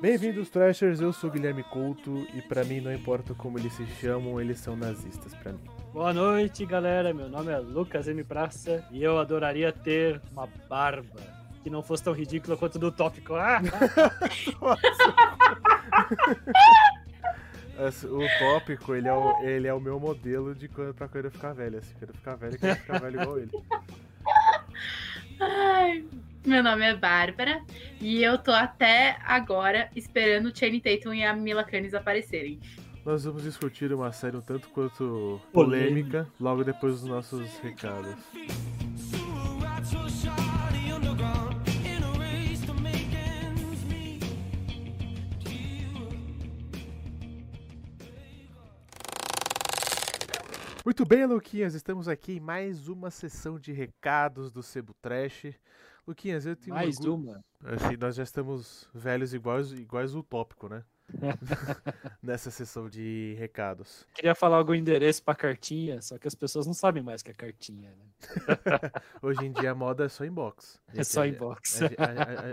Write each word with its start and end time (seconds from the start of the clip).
Bem-vindos, 0.00 0.48
Trashers. 0.48 1.00
Eu 1.00 1.12
sou 1.12 1.28
Guilherme 1.28 1.64
Couto 1.64 2.24
e 2.32 2.40
pra 2.40 2.62
mim 2.62 2.80
não 2.80 2.94
importa 2.94 3.34
como 3.34 3.58
eles 3.58 3.72
se 3.72 3.84
chamam, 4.00 4.40
eles 4.40 4.60
são 4.60 4.76
nazistas 4.76 5.34
pra 5.34 5.52
mim. 5.52 5.58
Boa 5.92 6.12
noite, 6.12 6.64
galera. 6.64 7.12
Meu 7.12 7.28
nome 7.28 7.50
é 7.50 7.58
Lucas 7.58 8.06
M. 8.06 8.22
Praça 8.22 8.86
e 8.92 9.02
eu 9.02 9.18
adoraria 9.18 9.72
ter 9.72 10.20
uma 10.30 10.46
barba 10.68 11.20
que 11.64 11.70
não 11.70 11.82
fosse 11.82 12.04
tão 12.04 12.12
ridícula 12.12 12.56
quanto 12.56 12.78
do 12.78 12.92
tópico. 12.92 13.34
Ah! 13.34 13.60
o 18.04 18.38
tópico, 18.38 18.94
ele 18.94 19.08
é 19.08 19.12
o, 19.12 19.42
ele 19.42 19.66
é 19.66 19.74
o 19.74 19.80
meu 19.80 19.98
modelo 19.98 20.54
de 20.54 20.68
quando, 20.68 20.94
pra 20.94 21.08
quando 21.08 21.24
eu 21.24 21.30
ficar 21.32 21.52
velho. 21.54 21.78
Assim, 21.78 21.94
quando 21.98 22.10
eu 22.10 22.14
ficar 22.14 22.36
velho, 22.36 22.54
eu 22.54 22.58
quero 22.60 22.76
ficar 22.76 23.00
velho 23.00 23.20
igual 23.20 23.38
ele. 23.38 23.50
Meu 26.48 26.62
nome 26.62 26.82
é 26.82 26.96
Bárbara 26.96 27.62
e 28.00 28.22
eu 28.22 28.38
tô 28.38 28.52
até 28.52 29.18
agora 29.22 29.90
esperando 29.94 30.46
o 30.46 30.56
Channing 30.56 30.80
Tatum 30.80 31.12
e 31.12 31.22
a 31.22 31.36
Mila 31.36 31.62
Kunis 31.62 31.92
aparecerem. 31.92 32.58
Nós 33.04 33.26
vamos 33.26 33.42
discutir 33.42 33.92
uma 33.92 34.10
série 34.12 34.34
um 34.34 34.40
tanto 34.40 34.70
quanto 34.70 35.38
polêmica 35.52 36.26
logo 36.40 36.64
depois 36.64 37.02
dos 37.02 37.04
nossos 37.04 37.58
recados. 37.58 38.16
Muito 50.82 51.04
bem, 51.04 51.26
Luquinhas, 51.26 51.74
estamos 51.74 52.08
aqui 52.08 52.38
em 52.38 52.40
mais 52.40 52.88
uma 52.88 53.10
sessão 53.10 53.58
de 53.58 53.70
recados 53.70 54.50
do 54.50 54.62
Sebo 54.62 54.94
Trash. 55.02 55.52
Luquinhas, 56.08 56.46
eu 56.46 56.56
tenho 56.56 56.74
Mais 56.74 56.96
orgulho- 56.98 57.14
uma. 57.32 57.44
Assim, 57.62 57.96
nós 57.98 58.16
já 58.16 58.22
estamos 58.22 58.88
velhos 58.94 59.34
iguais, 59.34 59.72
iguais 59.72 60.14
o 60.14 60.22
tópico, 60.22 60.66
né? 60.66 60.82
Nessa 62.22 62.50
sessão 62.50 62.88
de 62.88 63.34
recados. 63.38 64.06
Queria 64.14 64.34
falar 64.34 64.56
algum 64.58 64.74
endereço 64.74 65.22
pra 65.22 65.34
cartinha, 65.34 66.00
só 66.02 66.18
que 66.18 66.28
as 66.28 66.34
pessoas 66.34 66.66
não 66.66 66.74
sabem 66.74 67.02
mais 67.02 67.22
que 67.22 67.30
é 67.30 67.34
cartinha, 67.34 67.90
né? 67.90 68.04
Hoje 69.22 69.46
em 69.46 69.52
dia 69.52 69.70
a 69.70 69.74
moda 69.74 70.04
é 70.04 70.08
só 70.08 70.24
inbox. 70.24 70.78
É 70.94 71.02
só 71.04 71.22
A- 71.22 71.28
inbox. 71.28 71.80
A, 71.82 71.86
a- 71.86 71.90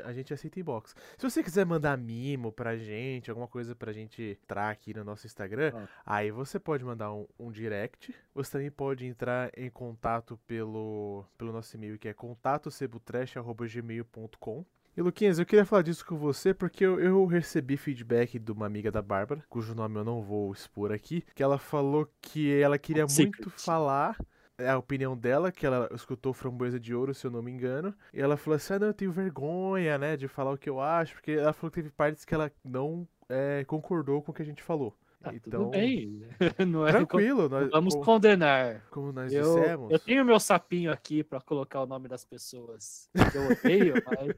a- 0.06 0.10
a 0.10 0.14
gente 0.14 0.34
aceita 0.34 0.60
inbox. 0.60 0.96
Se 1.18 1.30
você 1.30 1.44
quiser 1.44 1.66
mandar 1.66 1.98
mimo 1.98 2.52
pra 2.52 2.78
gente, 2.78 3.30
alguma 3.30 3.48
coisa 3.48 3.76
pra 3.76 3.92
gente 3.92 4.40
entrar 4.44 4.70
aqui 4.70 4.94
no 4.94 5.04
nosso 5.04 5.26
Instagram, 5.28 5.72
Ah. 5.76 5.88
aí 6.06 6.32
você 6.32 6.60
pode 6.60 6.84
mandar 6.86 7.12
um, 7.14 7.28
um 7.40 7.52
direct. 7.52 8.16
Você 8.34 8.52
também 8.52 8.72
pode 8.72 9.06
entrar 9.06 9.52
em 9.58 9.70
contato 9.70 10.40
pelo, 10.48 11.26
pelo 11.38 11.52
nosso 11.52 11.76
e-mail, 11.76 11.98
que 12.00 12.08
é 12.08 12.14
contatocebutrash.gmail.com. 12.14 14.66
E 14.98 15.02
Luquinhas, 15.02 15.40
eu 15.40 15.46
queria 15.46 15.66
falar 15.66 15.82
disso 15.82 16.06
com 16.06 16.16
você 16.16 16.54
porque 16.54 16.86
eu, 16.86 16.98
eu 17.02 17.26
recebi 17.26 17.76
feedback 17.76 18.40
de 18.40 18.52
uma 18.52 18.66
amiga 18.66 18.90
da 18.90 19.02
Bárbara, 19.02 19.44
cujo 19.50 19.76
nome 19.76 20.00
eu 20.00 20.06
não 20.06 20.22
vou 20.22 20.54
expor 20.54 20.94
aqui, 20.94 21.22
que 21.36 21.44
ela 21.44 21.58
falou 21.58 22.10
que 22.22 22.54
ela 22.62 22.78
queria 22.78 23.04
muito 23.04 23.50
secret. 23.50 23.52
falar 23.58 24.18
é 24.58 24.70
a 24.70 24.78
opinião 24.78 25.18
dela, 25.18 25.52
que 25.52 25.66
ela 25.66 25.90
escutou 25.94 26.34
Framboesa 26.34 26.80
de 26.80 26.96
Ouro, 26.96 27.14
se 27.14 27.28
eu 27.28 27.32
não 27.32 27.42
me 27.42 27.52
engano. 27.52 27.94
E 28.14 28.22
ela 28.22 28.38
falou 28.38 28.56
assim: 28.56 28.76
ah, 28.76 28.80
não, 28.80 28.88
eu 28.88 28.94
tenho 28.94 29.12
vergonha, 29.12 29.98
né, 29.98 30.16
de 30.16 30.30
falar 30.30 30.54
o 30.54 30.58
que 30.58 30.70
eu 30.70 30.80
acho, 30.80 31.16
porque 31.16 31.32
ela 31.32 31.52
falou 31.52 31.70
que 31.70 31.82
teve 31.82 31.92
partes 31.92 32.24
que 32.24 32.34
ela 32.34 32.50
não 32.64 33.06
é, 33.28 33.66
concordou 33.66 34.22
com 34.22 34.32
o 34.32 34.34
que 34.34 34.42
a 34.42 34.46
gente 34.46 34.64
falou. 34.64 34.98
Ah, 35.26 35.34
então, 35.34 35.60
Tudo 35.64 35.70
bem. 35.72 36.22
Não 36.68 36.88
é 36.88 36.92
tranquilo, 36.92 37.50
nós, 37.50 37.70
Vamos 37.72 37.94
como, 37.96 38.06
condenar. 38.06 38.82
como 38.92 39.12
nós 39.12 39.34
Eu, 39.34 39.56
dissemos. 39.56 39.92
eu 39.92 40.00
tenho 40.00 40.24
meu 40.24 40.40
sapinho 40.40 40.92
aqui 40.92 41.24
pra 41.24 41.42
colocar 41.42 41.82
o 41.82 41.88
nome 41.88 42.08
das 42.08 42.24
pessoas 42.24 43.10
que 43.32 43.38
eu 43.38 43.48
odeio, 43.48 43.94
mas 44.06 44.36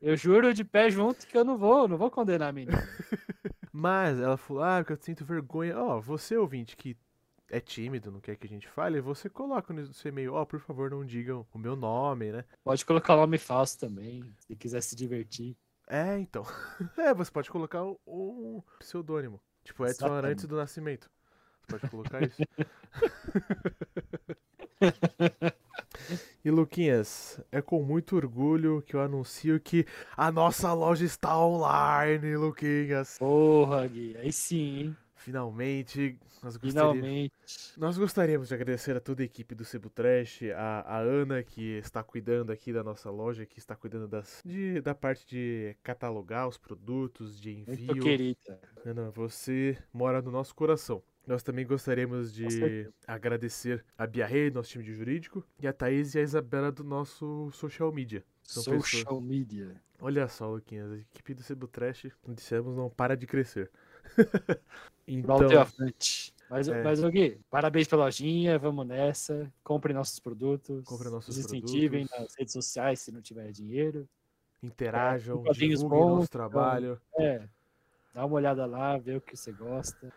eu 0.00 0.16
juro 0.16 0.54
de 0.54 0.64
pé 0.64 0.90
junto 0.90 1.26
que 1.26 1.36
eu 1.36 1.44
não 1.44 1.58
vou, 1.58 1.88
não 1.88 1.96
vou 1.96 2.10
condenar 2.10 2.50
a 2.50 2.52
menina. 2.52 2.78
Mas 3.72 4.18
ela 4.18 4.36
falou: 4.36 4.62
ah, 4.64 4.78
porque 4.78 4.92
eu 4.92 4.98
sinto 5.00 5.24
vergonha. 5.24 5.78
Ó, 5.78 6.00
você 6.00 6.36
ouvinte 6.36 6.76
que 6.76 6.96
é 7.50 7.60
tímido, 7.60 8.10
não 8.10 8.20
quer 8.20 8.34
que 8.36 8.46
a 8.46 8.48
gente 8.50 8.68
fale, 8.68 9.00
você 9.00 9.28
coloca 9.28 9.72
no 9.72 9.92
seu 9.94 10.08
e-mail: 10.08 10.34
ó, 10.34 10.44
por 10.44 10.58
favor, 10.58 10.90
não 10.90 11.04
digam 11.04 11.46
o 11.52 11.58
meu 11.58 11.76
nome, 11.76 12.32
né? 12.32 12.44
Pode 12.64 12.84
colocar 12.84 13.14
o 13.14 13.18
nome 13.18 13.38
falso 13.38 13.78
também, 13.78 14.24
se 14.46 14.56
quiser 14.56 14.80
se 14.80 14.96
divertir. 14.96 15.56
É, 15.88 16.18
então. 16.18 16.44
É, 16.98 17.14
você 17.14 17.30
pode 17.30 17.50
colocar 17.50 17.82
um 18.06 18.62
pseudônimo. 18.78 19.40
Tipo 19.68 19.84
Edson 19.84 20.06
Exatamente. 20.06 20.24
Arantes 20.24 20.46
do 20.46 20.56
Nascimento. 20.56 21.10
Você 21.60 21.78
pode 21.78 21.90
colocar 21.90 22.22
isso. 22.22 22.38
e 26.42 26.50
Luquinhas, 26.50 27.38
é 27.52 27.60
com 27.60 27.82
muito 27.82 28.16
orgulho 28.16 28.80
que 28.80 28.96
eu 28.96 29.02
anuncio 29.02 29.60
que 29.60 29.84
a 30.16 30.32
nossa 30.32 30.72
loja 30.72 31.04
está 31.04 31.38
online, 31.38 32.34
Luquinhas. 32.34 33.18
Porra, 33.18 33.86
Gui, 33.86 34.16
aí 34.16 34.32
sim, 34.32 34.78
hein? 34.78 34.96
Finalmente, 35.18 36.18
nós 36.42 36.56
gostaríamos, 36.56 36.96
Finalmente. 36.96 37.32
nós 37.76 37.98
gostaríamos 37.98 38.48
de 38.48 38.54
agradecer 38.54 38.96
a 38.96 39.00
toda 39.00 39.22
a 39.22 39.24
equipe 39.24 39.54
do 39.54 39.64
Cebu 39.64 39.90
Trash, 39.90 40.42
a, 40.56 40.80
a 40.80 40.98
Ana 40.98 41.42
que 41.42 41.78
está 41.78 42.02
cuidando 42.02 42.50
aqui 42.50 42.72
da 42.72 42.82
nossa 42.82 43.10
loja, 43.10 43.44
que 43.44 43.58
está 43.58 43.74
cuidando 43.76 44.06
das, 44.08 44.42
de, 44.44 44.80
da 44.80 44.94
parte 44.94 45.26
de 45.26 45.76
catalogar 45.82 46.48
os 46.48 46.56
produtos, 46.56 47.40
de 47.40 47.50
envio. 47.52 47.86
Muito 47.86 48.02
querida. 48.02 48.60
Ana, 48.84 49.10
você 49.10 49.76
mora 49.92 50.22
no 50.22 50.30
nosso 50.30 50.54
coração. 50.54 51.02
Nós 51.26 51.42
também 51.42 51.66
gostaríamos 51.66 52.32
de 52.32 52.88
agradecer 53.06 53.84
a 53.98 54.06
Bia 54.06 54.26
Rei, 54.26 54.50
nosso 54.50 54.70
time 54.70 54.82
de 54.84 54.94
jurídico, 54.94 55.44
e 55.60 55.66
a 55.68 55.72
Thaís 55.74 56.14
e 56.14 56.18
a 56.18 56.22
Isabela 56.22 56.72
do 56.72 56.82
nosso 56.82 57.50
social 57.52 57.92
media. 57.92 58.24
São 58.42 58.62
Social 58.62 59.02
pessoas- 59.04 59.24
media. 59.24 59.76
Olha 60.00 60.26
só, 60.28 60.48
Luquinhas, 60.48 60.92
a 60.92 60.96
equipe 60.96 61.34
do 61.34 61.42
Cebu 61.42 61.66
Trash, 61.66 62.06
dissemos, 62.28 62.74
não 62.76 62.88
para 62.88 63.16
de 63.16 63.26
crescer. 63.26 63.68
Então, 65.10 65.38
à 65.58 65.64
frente. 65.64 66.34
Mas, 66.50 66.68
É. 66.68 66.82
mas, 66.82 67.00
Gui, 67.04 67.40
parabéns 67.50 67.88
pela 67.88 68.04
lojinha, 68.04 68.58
vamos 68.58 68.86
nessa. 68.86 69.50
Compre 69.64 69.92
nossos 69.94 70.18
produtos. 70.20 70.84
Compre 70.84 71.08
nossos 71.08 71.34
nos 71.36 71.46
incentivem 71.46 72.06
produtos. 72.06 72.26
nas 72.28 72.34
redes 72.38 72.52
sociais 72.52 73.00
se 73.00 73.10
não 73.12 73.20
tiver 73.22 73.50
dinheiro. 73.52 74.06
interajam, 74.62 75.44
É, 75.46 75.52
divulguem 75.52 75.88
bons, 75.88 76.16
nosso 76.16 76.30
trabalho. 76.30 77.00
É, 77.18 77.48
dá 78.12 78.24
uma 78.26 78.34
olhada 78.34 78.66
lá, 78.66 78.98
vê 78.98 79.16
o 79.16 79.20
que 79.20 79.36
você 79.36 79.52
gosta. 79.52 80.12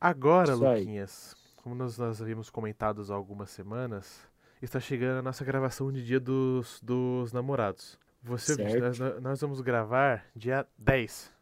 Agora, 0.00 0.52
Isso 0.52 0.66
aí. 0.66 0.80
Luquinhas, 0.80 1.34
como 1.56 1.74
nós, 1.74 1.96
nós 1.96 2.20
havíamos 2.20 2.50
comentado 2.50 3.04
há 3.10 3.14
algumas 3.14 3.50
semanas, 3.50 4.20
está 4.60 4.80
chegando 4.80 5.18
a 5.18 5.22
nossa 5.22 5.44
gravação 5.44 5.90
de 5.92 6.04
Dia 6.04 6.20
dos, 6.20 6.80
dos 6.82 7.32
Namorados. 7.32 7.98
Você, 8.22 8.56
nós, 8.80 8.98
nós 9.22 9.40
vamos 9.40 9.60
gravar 9.60 10.24
dia 10.34 10.66
10. 10.76 11.32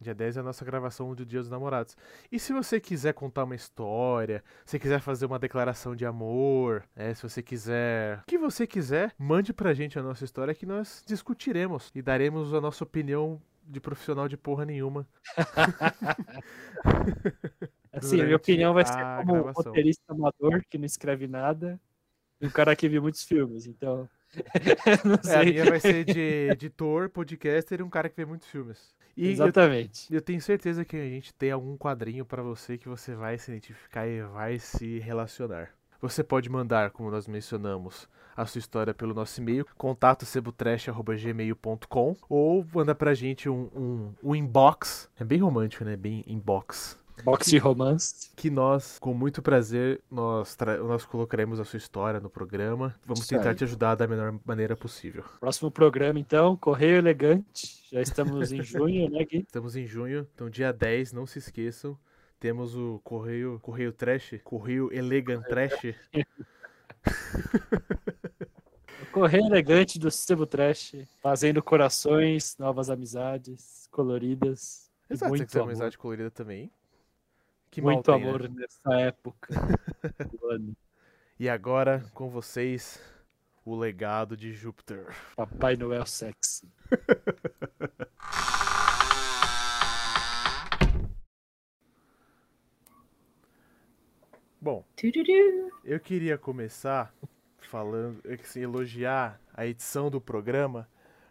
Dia 0.00 0.14
10 0.14 0.36
é 0.36 0.40
a 0.40 0.44
nossa 0.44 0.64
gravação 0.64 1.12
do 1.12 1.26
Dia 1.26 1.40
dos 1.40 1.50
Namorados. 1.50 1.96
E 2.30 2.38
se 2.38 2.52
você 2.52 2.78
quiser 2.78 3.12
contar 3.14 3.42
uma 3.44 3.56
história, 3.56 4.44
se 4.64 4.78
quiser 4.78 5.00
fazer 5.00 5.26
uma 5.26 5.40
declaração 5.40 5.96
de 5.96 6.06
amor, 6.06 6.84
né, 6.94 7.14
se 7.14 7.22
você 7.22 7.42
quiser. 7.42 8.20
O 8.20 8.26
que 8.26 8.38
você 8.38 8.64
quiser, 8.66 9.12
mande 9.18 9.52
pra 9.52 9.74
gente 9.74 9.98
a 9.98 10.02
nossa 10.02 10.24
história 10.24 10.54
que 10.54 10.64
nós 10.64 11.02
discutiremos 11.04 11.90
e 11.94 12.00
daremos 12.00 12.54
a 12.54 12.60
nossa 12.60 12.84
opinião 12.84 13.42
de 13.64 13.80
profissional 13.80 14.28
de 14.28 14.36
porra 14.36 14.64
nenhuma. 14.64 15.06
Assim, 17.92 18.20
a 18.20 18.24
minha 18.24 18.36
opinião 18.36 18.72
vai 18.72 18.86
ser 18.86 19.02
como 19.16 19.34
um 19.34 19.50
roteirista 19.50 20.12
amador 20.12 20.62
que 20.70 20.78
não 20.78 20.86
escreve 20.86 21.26
nada 21.26 21.80
e 22.40 22.46
um 22.46 22.50
cara 22.50 22.76
que 22.76 22.88
viu 22.88 23.02
muitos 23.02 23.24
filmes, 23.24 23.66
então. 23.66 24.08
É, 25.28 25.36
a 25.36 25.44
minha 25.44 25.64
vai 25.64 25.80
ser 25.80 26.04
de 26.04 26.48
editor, 26.50 27.08
podcaster 27.08 27.80
e 27.80 27.82
um 27.82 27.90
cara 27.90 28.08
que 28.08 28.16
vê 28.16 28.24
muitos 28.24 28.48
filmes. 28.48 28.94
E 29.16 29.26
eu, 29.26 29.32
Exatamente. 29.32 30.14
eu 30.14 30.20
tenho 30.20 30.40
certeza 30.40 30.84
que 30.84 30.96
a 30.96 31.08
gente 31.08 31.34
tem 31.34 31.50
algum 31.50 31.76
quadrinho 31.76 32.24
pra 32.24 32.42
você 32.42 32.78
que 32.78 32.88
você 32.88 33.14
vai 33.14 33.36
se 33.38 33.50
identificar 33.50 34.06
e 34.06 34.22
vai 34.22 34.58
se 34.58 34.98
relacionar. 35.00 35.70
Você 36.00 36.22
pode 36.22 36.48
mandar, 36.48 36.90
como 36.90 37.10
nós 37.10 37.26
mencionamos, 37.26 38.08
a 38.36 38.46
sua 38.46 38.60
história 38.60 38.94
pelo 38.94 39.12
nosso 39.12 39.40
e-mail, 39.40 39.66
contatocebutrash.gmail.com 39.76 42.16
ou 42.28 42.64
manda 42.72 42.94
pra 42.94 43.12
gente 43.12 43.48
um, 43.48 43.68
um, 43.74 44.14
um 44.22 44.36
inbox, 44.36 45.10
é 45.18 45.24
bem 45.24 45.40
romântico, 45.40 45.84
né? 45.84 45.96
Bem 45.96 46.22
inbox. 46.24 46.96
Box 47.24 47.50
de 47.50 47.58
romance. 47.58 48.30
Que 48.36 48.50
nós, 48.50 48.98
com 48.98 49.12
muito 49.12 49.42
prazer, 49.42 50.00
nós, 50.10 50.56
nós 50.86 51.04
colocaremos 51.04 51.60
a 51.60 51.64
sua 51.64 51.76
história 51.76 52.20
no 52.20 52.30
programa. 52.30 52.94
Vamos 53.04 53.20
Isso 53.20 53.28
tentar 53.28 53.50
aí. 53.50 53.54
te 53.54 53.64
ajudar 53.64 53.94
da 53.94 54.06
melhor 54.06 54.38
maneira 54.44 54.76
possível. 54.76 55.24
Próximo 55.40 55.70
programa, 55.70 56.18
então, 56.18 56.56
Correio 56.56 56.96
Elegante. 56.96 57.86
Já 57.90 58.00
estamos 58.00 58.52
em 58.52 58.60
junho, 58.62 59.10
né, 59.10 59.24
Gui? 59.24 59.38
Estamos 59.38 59.76
em 59.76 59.86
junho, 59.86 60.26
então 60.34 60.48
dia 60.48 60.72
10, 60.72 61.12
não 61.12 61.26
se 61.26 61.38
esqueçam. 61.38 61.98
Temos 62.40 62.76
o 62.76 63.00
Correio, 63.02 63.58
Correio 63.60 63.92
Trash, 63.92 64.34
Correio 64.44 64.92
Elegant 64.92 65.42
Trash. 65.44 65.94
Correio 69.10 69.46
Elegante 69.46 69.98
do 69.98 70.10
Sebo 70.10 70.46
Trash. 70.46 70.94
Fazendo 71.20 71.62
corações, 71.62 72.56
novas 72.58 72.90
amizades, 72.90 73.88
coloridas. 73.90 74.88
Exato, 75.10 75.30
muito 75.30 75.46
quiser 75.46 75.60
amor. 75.60 75.70
amizade 75.70 75.98
colorida 75.98 76.30
também. 76.30 76.70
Que 77.70 77.80
Muito 77.82 78.04
tem, 78.04 78.14
amor 78.14 78.48
né? 78.48 78.60
nessa 78.60 79.00
época. 79.00 79.48
e 81.38 81.48
agora, 81.48 82.04
com 82.14 82.28
vocês, 82.30 83.00
o 83.64 83.76
legado 83.76 84.36
de 84.36 84.52
Júpiter. 84.52 85.14
Papai 85.36 85.76
Noel 85.76 86.06
sexy. 86.06 86.68
Bom, 94.60 94.84
eu 95.84 96.00
queria 96.00 96.36
começar 96.36 97.14
falando, 97.60 98.20
assim, 98.40 98.60
elogiar 98.60 99.40
a 99.54 99.64
edição 99.64 100.10
do 100.10 100.20
programa, 100.20 100.88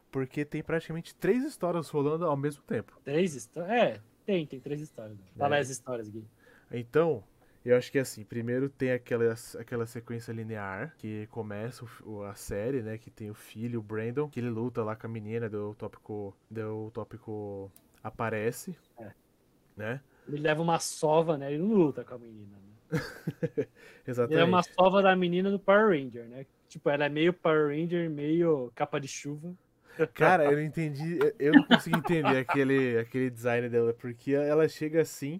porque 0.09 0.45
tem 0.45 0.63
praticamente 0.63 1.13
três 1.13 1.43
histórias 1.43 1.89
rolando 1.89 2.25
ao 2.25 2.37
mesmo 2.37 2.63
tempo. 2.63 2.97
Três 3.03 3.35
histórias? 3.35 3.69
É, 3.71 4.01
tem, 4.27 4.45
tem 4.45 4.59
três 4.59 4.81
histórias. 4.81 5.17
Fala 5.37 5.57
É. 5.57 5.59
as 5.59 5.69
histórias, 5.69 6.07
Gui. 6.09 6.23
Então, 6.71 7.23
eu 7.65 7.75
acho 7.77 7.91
que 7.91 7.97
assim, 7.99 8.23
primeiro 8.23 8.69
tem 8.69 8.91
aquela, 8.91 9.33
aquela 9.59 9.85
sequência 9.85 10.31
linear 10.33 10.93
que 10.97 11.25
começa 11.27 11.83
o 11.85 11.87
o- 12.17 12.23
a 12.23 12.35
série, 12.35 12.81
né? 12.83 12.97
Que 12.97 13.09
tem 13.09 13.29
o 13.31 13.33
filho, 13.33 13.79
o 13.79 13.83
Brandon, 13.83 14.29
que 14.29 14.39
ele 14.39 14.49
luta 14.49 14.83
lá 14.83 14.95
com 14.95 15.07
a 15.07 15.09
menina, 15.09 15.49
do 15.49 15.73
tópico. 15.75 16.35
Do 16.51 16.91
tópico 16.91 17.71
aparece. 18.03 18.77
É. 18.99 19.11
Né? 19.75 20.01
Ele 20.27 20.41
leva 20.41 20.61
uma 20.61 20.79
sova, 20.79 21.37
né? 21.37 21.53
Ele 21.53 21.63
não 21.63 21.73
luta 21.73 22.03
com 22.03 22.15
a 22.15 22.17
menina, 22.17 22.57
né? 22.57 22.73
Ele 23.57 23.67
Exatamente. 24.05 24.41
é 24.41 24.43
uma 24.43 24.63
sova 24.63 25.01
da 25.01 25.15
menina 25.15 25.49
do 25.51 25.59
Power 25.59 25.89
Ranger, 25.89 26.25
né? 26.27 26.45
Tipo, 26.69 26.89
ela 26.89 27.05
é 27.05 27.09
meio 27.09 27.33
Power 27.33 27.67
Ranger, 27.69 28.09
meio 28.09 28.71
capa 28.75 28.99
de 28.99 29.07
chuva. 29.07 29.53
Cara, 30.13 30.45
eu 30.45 30.51
não 30.53 30.61
entendi. 30.61 31.19
eu- 31.39 31.53
não 31.53 31.63
consegui 31.63 31.97
entender 31.97 32.37
aquele, 32.37 32.97
aquele 32.99 33.29
design 33.29 33.67
dela, 33.69 33.93
porque 33.93 34.33
ela 34.33 34.67
chega 34.67 35.01
assim, 35.01 35.39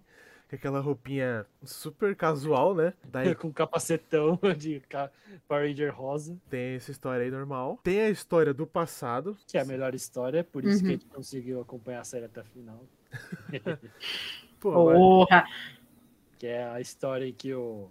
com 0.49 0.55
aquela 0.55 0.79
roupinha 0.79 1.45
super 1.63 2.15
casual, 2.15 2.73
né? 2.73 2.93
Daí 3.03 3.35
com 3.35 3.51
capacetão 3.51 4.39
de 4.57 4.81
Power 5.47 5.67
Ranger 5.67 5.93
rosa, 5.95 6.37
tem 6.49 6.75
essa 6.75 6.89
história 6.91 7.23
aí 7.25 7.31
normal. 7.31 7.79
Tem 7.83 8.01
a 8.01 8.09
história 8.09 8.53
do 8.53 8.65
passado. 8.65 9.37
que 9.45 9.57
é 9.57 9.61
a 9.61 9.65
melhor 9.65 9.93
história, 9.93 10.43
por 10.43 10.63
isso 10.63 10.79
que 10.79 10.85
Uhum. 10.85 10.89
a 10.89 10.91
gente 10.93 11.05
conseguiu 11.07 11.61
acompanhar 11.61 11.99
a 12.01 12.03
série 12.05 12.25
até 12.25 12.39
a 12.41 12.43
final. 12.45 12.83
Pô, 14.59 14.71
Porra. 14.71 15.45
que 16.39 16.47
é 16.47 16.63
a 16.67 16.79
história 16.81 17.25
em 17.27 17.33
que 17.33 17.53
o. 17.53 17.89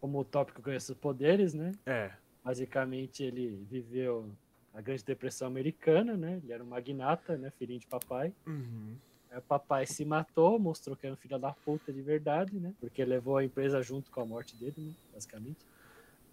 Como 0.00 0.18
o 0.18 0.24
tópico 0.24 0.60
conhece 0.62 0.90
os 0.92 0.98
poderes, 0.98 1.54
né? 1.54 1.72
É. 1.86 2.10
Basicamente, 2.44 3.22
ele 3.22 3.64
viveu 3.70 4.28
a 4.74 4.80
Grande 4.80 5.04
Depressão 5.04 5.46
Americana, 5.46 6.16
né? 6.16 6.40
Ele 6.42 6.52
era 6.52 6.62
um 6.62 6.66
magnata, 6.66 7.36
né? 7.36 7.50
Filhinho 7.58 7.80
de 7.80 7.86
papai. 7.86 8.32
Uhum. 8.46 8.96
Aí 9.30 9.38
o 9.38 9.42
papai 9.42 9.86
se 9.86 10.04
matou, 10.04 10.58
mostrou 10.58 10.96
que 10.96 11.06
era 11.06 11.14
um 11.14 11.16
filho 11.16 11.38
da 11.38 11.52
puta 11.52 11.92
de 11.92 12.02
verdade, 12.02 12.58
né? 12.58 12.72
Porque 12.80 13.04
levou 13.04 13.36
a 13.36 13.44
empresa 13.44 13.82
junto 13.82 14.10
com 14.10 14.20
a 14.20 14.26
morte 14.26 14.56
dele, 14.56 14.74
né? 14.78 14.92
Basicamente. 15.12 15.58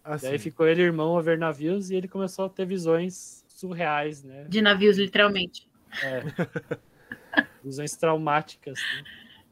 Assim, 0.04 0.28
Daí 0.28 0.40
ficou 0.40 0.68
ele 0.68 0.82
e 0.82 0.86
o 0.86 0.88
irmão 0.88 1.18
a 1.18 1.22
ver 1.22 1.38
navios 1.38 1.92
e 1.92 1.96
ele 1.96 2.08
começou 2.08 2.46
a 2.46 2.50
ter 2.50 2.66
visões 2.66 3.44
surreais, 3.48 4.24
né? 4.24 4.46
De 4.50 4.62
navios, 4.62 4.98
literalmente. 4.98 5.70
É. 6.04 6.24
visões 7.64 7.96
traumáticas, 7.96 8.80
né? 8.80 9.04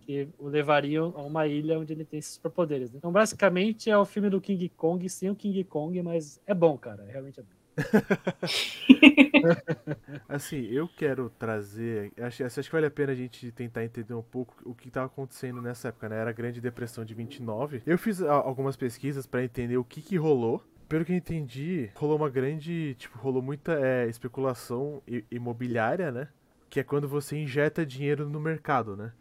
Que 0.01 0.27
o 0.39 0.47
levariam 0.47 1.13
a 1.17 1.21
uma 1.21 1.45
ilha 1.47 1.77
onde 1.77 1.91
ele 1.91 2.05
tem 2.05 2.19
esses 2.19 2.35
superpoderes. 2.35 2.91
Né? 2.91 2.97
Então, 2.97 3.11
basicamente, 3.11 3.89
é 3.89 3.97
o 3.97 4.05
filme 4.05 4.29
do 4.29 4.39
King 4.39 4.69
Kong 4.69 5.07
sem 5.09 5.29
o 5.29 5.35
King 5.35 5.63
Kong, 5.65 6.01
mas 6.01 6.41
é 6.45 6.53
bom, 6.53 6.77
cara. 6.77 7.05
Realmente 7.05 7.41
é 7.41 7.43
bom. 7.43 7.56
Assim, 10.27 10.65
eu 10.67 10.87
quero 10.87 11.29
trazer. 11.29 12.11
Acho, 12.19 12.43
acho 12.45 12.61
que 12.61 12.71
vale 12.71 12.85
a 12.85 12.91
pena 12.91 13.11
a 13.11 13.15
gente 13.15 13.51
tentar 13.51 13.83
entender 13.83 14.13
um 14.13 14.21
pouco 14.21 14.55
o 14.65 14.73
que 14.73 14.87
estava 14.87 15.05
acontecendo 15.07 15.61
nessa 15.61 15.89
época, 15.89 16.09
né? 16.09 16.17
Era 16.17 16.29
a 16.29 16.33
Grande 16.33 16.61
Depressão 16.61 17.03
de 17.05 17.13
29. 17.13 17.81
Eu 17.85 17.97
fiz 17.97 18.21
a- 18.21 18.31
algumas 18.33 18.75
pesquisas 18.75 19.25
para 19.25 19.43
entender 19.43 19.77
o 19.77 19.83
que, 19.83 20.01
que 20.01 20.17
rolou. 20.17 20.63
Pelo 20.89 21.03
que 21.03 21.11
eu 21.11 21.17
entendi, 21.17 21.89
rolou 21.95 22.15
uma 22.17 22.29
grande. 22.29 22.95
Tipo, 22.95 23.17
rolou 23.17 23.41
muita 23.41 23.73
é, 23.73 24.07
especulação 24.07 25.01
imobiliária, 25.29 26.11
né? 26.11 26.27
Que 26.69 26.79
é 26.79 26.83
quando 26.83 27.07
você 27.07 27.37
injeta 27.37 27.85
dinheiro 27.85 28.27
no 28.29 28.39
mercado, 28.39 28.95
né? 28.95 29.11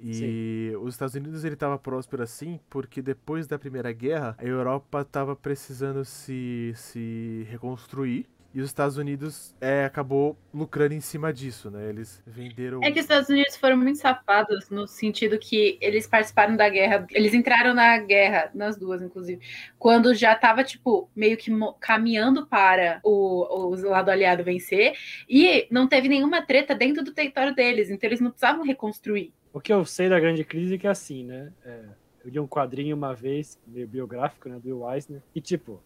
E 0.00 0.72
os 0.80 0.94
Estados 0.94 1.14
Unidos 1.14 1.44
ele 1.44 1.54
estava 1.54 1.78
próspero 1.78 2.22
assim 2.22 2.60
porque 2.70 3.02
depois 3.02 3.46
da 3.46 3.58
Primeira 3.58 3.92
Guerra 3.92 4.36
a 4.38 4.44
Europa 4.44 5.00
estava 5.00 5.34
precisando 5.34 6.04
se, 6.04 6.72
se 6.76 7.46
reconstruir 7.50 8.26
e 8.54 8.60
os 8.60 8.68
Estados 8.70 8.96
Unidos 8.96 9.54
é, 9.60 9.84
acabou 9.84 10.36
lucrando 10.54 10.94
em 10.94 11.00
cima 11.00 11.32
disso, 11.32 11.70
né? 11.70 11.88
Eles 11.88 12.22
venderam. 12.26 12.82
É 12.82 12.90
que 12.90 12.98
os 12.98 13.04
Estados 13.04 13.28
Unidos 13.28 13.56
foram 13.56 13.76
muito 13.76 13.98
safados 13.98 14.70
no 14.70 14.86
sentido 14.86 15.38
que 15.38 15.78
eles 15.82 16.06
participaram 16.06 16.56
da 16.56 16.68
guerra, 16.68 17.06
eles 17.10 17.34
entraram 17.34 17.74
na 17.74 17.98
guerra, 17.98 18.50
nas 18.54 18.78
duas, 18.78 19.02
inclusive, 19.02 19.40
quando 19.78 20.14
já 20.14 20.34
tava, 20.34 20.64
tipo, 20.64 21.10
meio 21.14 21.36
que 21.36 21.52
caminhando 21.78 22.46
para 22.46 23.00
o, 23.04 23.68
o 23.68 23.90
lado 23.90 24.10
aliado 24.10 24.42
vencer, 24.42 24.94
e 25.28 25.68
não 25.70 25.86
teve 25.86 26.08
nenhuma 26.08 26.40
treta 26.40 26.74
dentro 26.74 27.04
do 27.04 27.12
território 27.12 27.54
deles, 27.54 27.90
então 27.90 28.08
eles 28.08 28.20
não 28.20 28.30
precisavam 28.30 28.64
reconstruir. 28.64 29.32
O 29.52 29.60
que 29.60 29.72
eu 29.72 29.84
sei 29.84 30.08
da 30.08 30.20
grande 30.20 30.44
crise 30.44 30.74
é 30.74 30.78
que 30.78 30.86
é 30.86 30.90
assim, 30.90 31.24
né? 31.24 31.52
É, 31.64 31.84
eu 32.24 32.30
li 32.30 32.40
um 32.40 32.46
quadrinho 32.46 32.94
uma 32.96 33.14
vez, 33.14 33.58
meio 33.66 33.88
biográfico, 33.88 34.48
né? 34.48 34.58
Do 34.62 34.68
Will 34.68 34.92
Eisner, 34.92 35.22
e 35.34 35.40
tipo, 35.40 35.80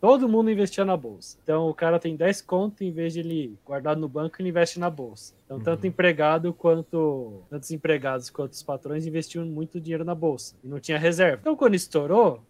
todo 0.00 0.28
mundo 0.28 0.50
investia 0.50 0.84
na 0.84 0.96
bolsa. 0.96 1.38
Então 1.42 1.68
o 1.68 1.74
cara 1.74 1.98
tem 1.98 2.14
10 2.14 2.42
conto, 2.42 2.84
em 2.84 2.92
vez 2.92 3.12
de 3.14 3.20
ele 3.20 3.58
guardar 3.64 3.96
no 3.96 4.08
banco, 4.08 4.36
ele 4.40 4.50
investe 4.50 4.78
na 4.78 4.90
bolsa. 4.90 5.34
Então, 5.46 5.58
tanto 5.60 5.82
Uhum. 5.84 5.88
empregado 5.88 6.52
quanto. 6.52 7.42
Tanto 7.48 7.62
os 7.62 7.70
empregados 7.70 8.28
quanto 8.30 8.52
os 8.52 8.62
patrões 8.62 9.06
investiam 9.06 9.44
muito 9.46 9.80
dinheiro 9.80 10.04
na 10.04 10.14
bolsa. 10.14 10.54
E 10.62 10.68
não 10.68 10.78
tinha 10.78 10.98
reserva. 10.98 11.38
Então, 11.40 11.56
quando 11.56 11.74
estourou, 11.74 12.42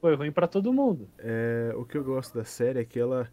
foi 0.00 0.14
ruim 0.14 0.30
para 0.30 0.46
todo 0.46 0.72
mundo. 0.72 1.08
É, 1.18 1.72
o 1.76 1.84
que 1.84 1.96
eu 1.98 2.04
gosto 2.04 2.34
da 2.36 2.44
série 2.44 2.80
é 2.80 2.84
que 2.84 2.98
ela. 2.98 3.28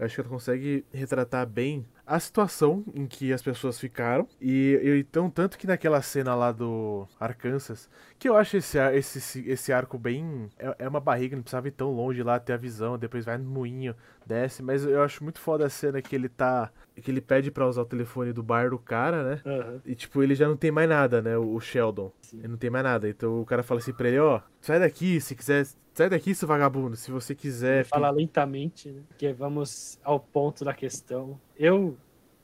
Eu 0.00 0.06
acho 0.06 0.14
que 0.14 0.20
ela 0.22 0.30
consegue 0.30 0.82
retratar 0.90 1.46
bem 1.46 1.84
a 2.06 2.18
situação 2.18 2.82
em 2.94 3.06
que 3.06 3.34
as 3.34 3.42
pessoas 3.42 3.78
ficaram. 3.78 4.26
E, 4.40 4.80
e 4.82 4.98
então, 5.00 5.28
tanto 5.28 5.58
que 5.58 5.66
naquela 5.66 6.00
cena 6.00 6.34
lá 6.34 6.50
do 6.52 7.06
Arkansas, 7.20 7.86
que 8.18 8.26
eu 8.26 8.34
acho 8.34 8.56
esse, 8.56 8.78
esse, 8.94 9.46
esse 9.46 9.72
arco 9.74 9.98
bem. 9.98 10.48
É, 10.58 10.74
é 10.80 10.88
uma 10.88 11.00
barriga, 11.00 11.36
não 11.36 11.42
precisava 11.42 11.68
ir 11.68 11.72
tão 11.72 11.92
longe 11.92 12.22
lá 12.22 12.40
ter 12.40 12.54
a 12.54 12.56
visão, 12.56 12.98
depois 12.98 13.26
vai 13.26 13.36
no 13.36 13.44
moinho, 13.44 13.94
desce. 14.26 14.62
Mas 14.62 14.86
eu 14.86 15.02
acho 15.02 15.22
muito 15.22 15.38
foda 15.38 15.66
a 15.66 15.70
cena 15.70 16.00
que 16.00 16.16
ele 16.16 16.30
tá. 16.30 16.72
Que 16.96 17.10
ele 17.10 17.20
pede 17.20 17.50
pra 17.50 17.68
usar 17.68 17.82
o 17.82 17.86
telefone 17.86 18.32
do 18.32 18.42
bar 18.42 18.70
do 18.70 18.78
cara, 18.78 19.22
né? 19.22 19.42
Aham. 19.44 19.82
E 19.84 19.94
tipo, 19.94 20.22
ele 20.22 20.34
já 20.34 20.48
não 20.48 20.56
tem 20.56 20.70
mais 20.70 20.88
nada, 20.88 21.20
né? 21.20 21.36
O 21.36 21.50
o 21.54 21.60
Sheldon. 21.60 22.10
Sim. 22.22 22.38
Ele 22.38 22.48
não 22.48 22.56
tem 22.56 22.70
mais 22.70 22.84
nada. 22.84 23.06
Então 23.06 23.42
o 23.42 23.44
cara 23.44 23.62
fala 23.62 23.80
assim 23.80 23.92
pra 23.92 24.08
ele, 24.08 24.18
ó, 24.18 24.40
sai 24.62 24.80
daqui, 24.80 25.20
se 25.20 25.34
quiser. 25.36 25.66
Sai 26.00 26.08
daqui, 26.08 26.34
seu 26.34 26.48
vagabundo. 26.48 26.96
Se 26.96 27.10
você 27.10 27.34
quiser. 27.34 27.84
Falar 27.84 28.08
lentamente, 28.08 28.88
né? 28.88 29.02
Porque 29.06 29.34
vamos 29.34 29.98
ao 30.02 30.18
ponto 30.18 30.64
da 30.64 30.72
questão. 30.72 31.38
Eu 31.54 31.94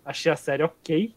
achei 0.05 0.31
a 0.31 0.37
série 0.37 0.63
ok. 0.63 1.15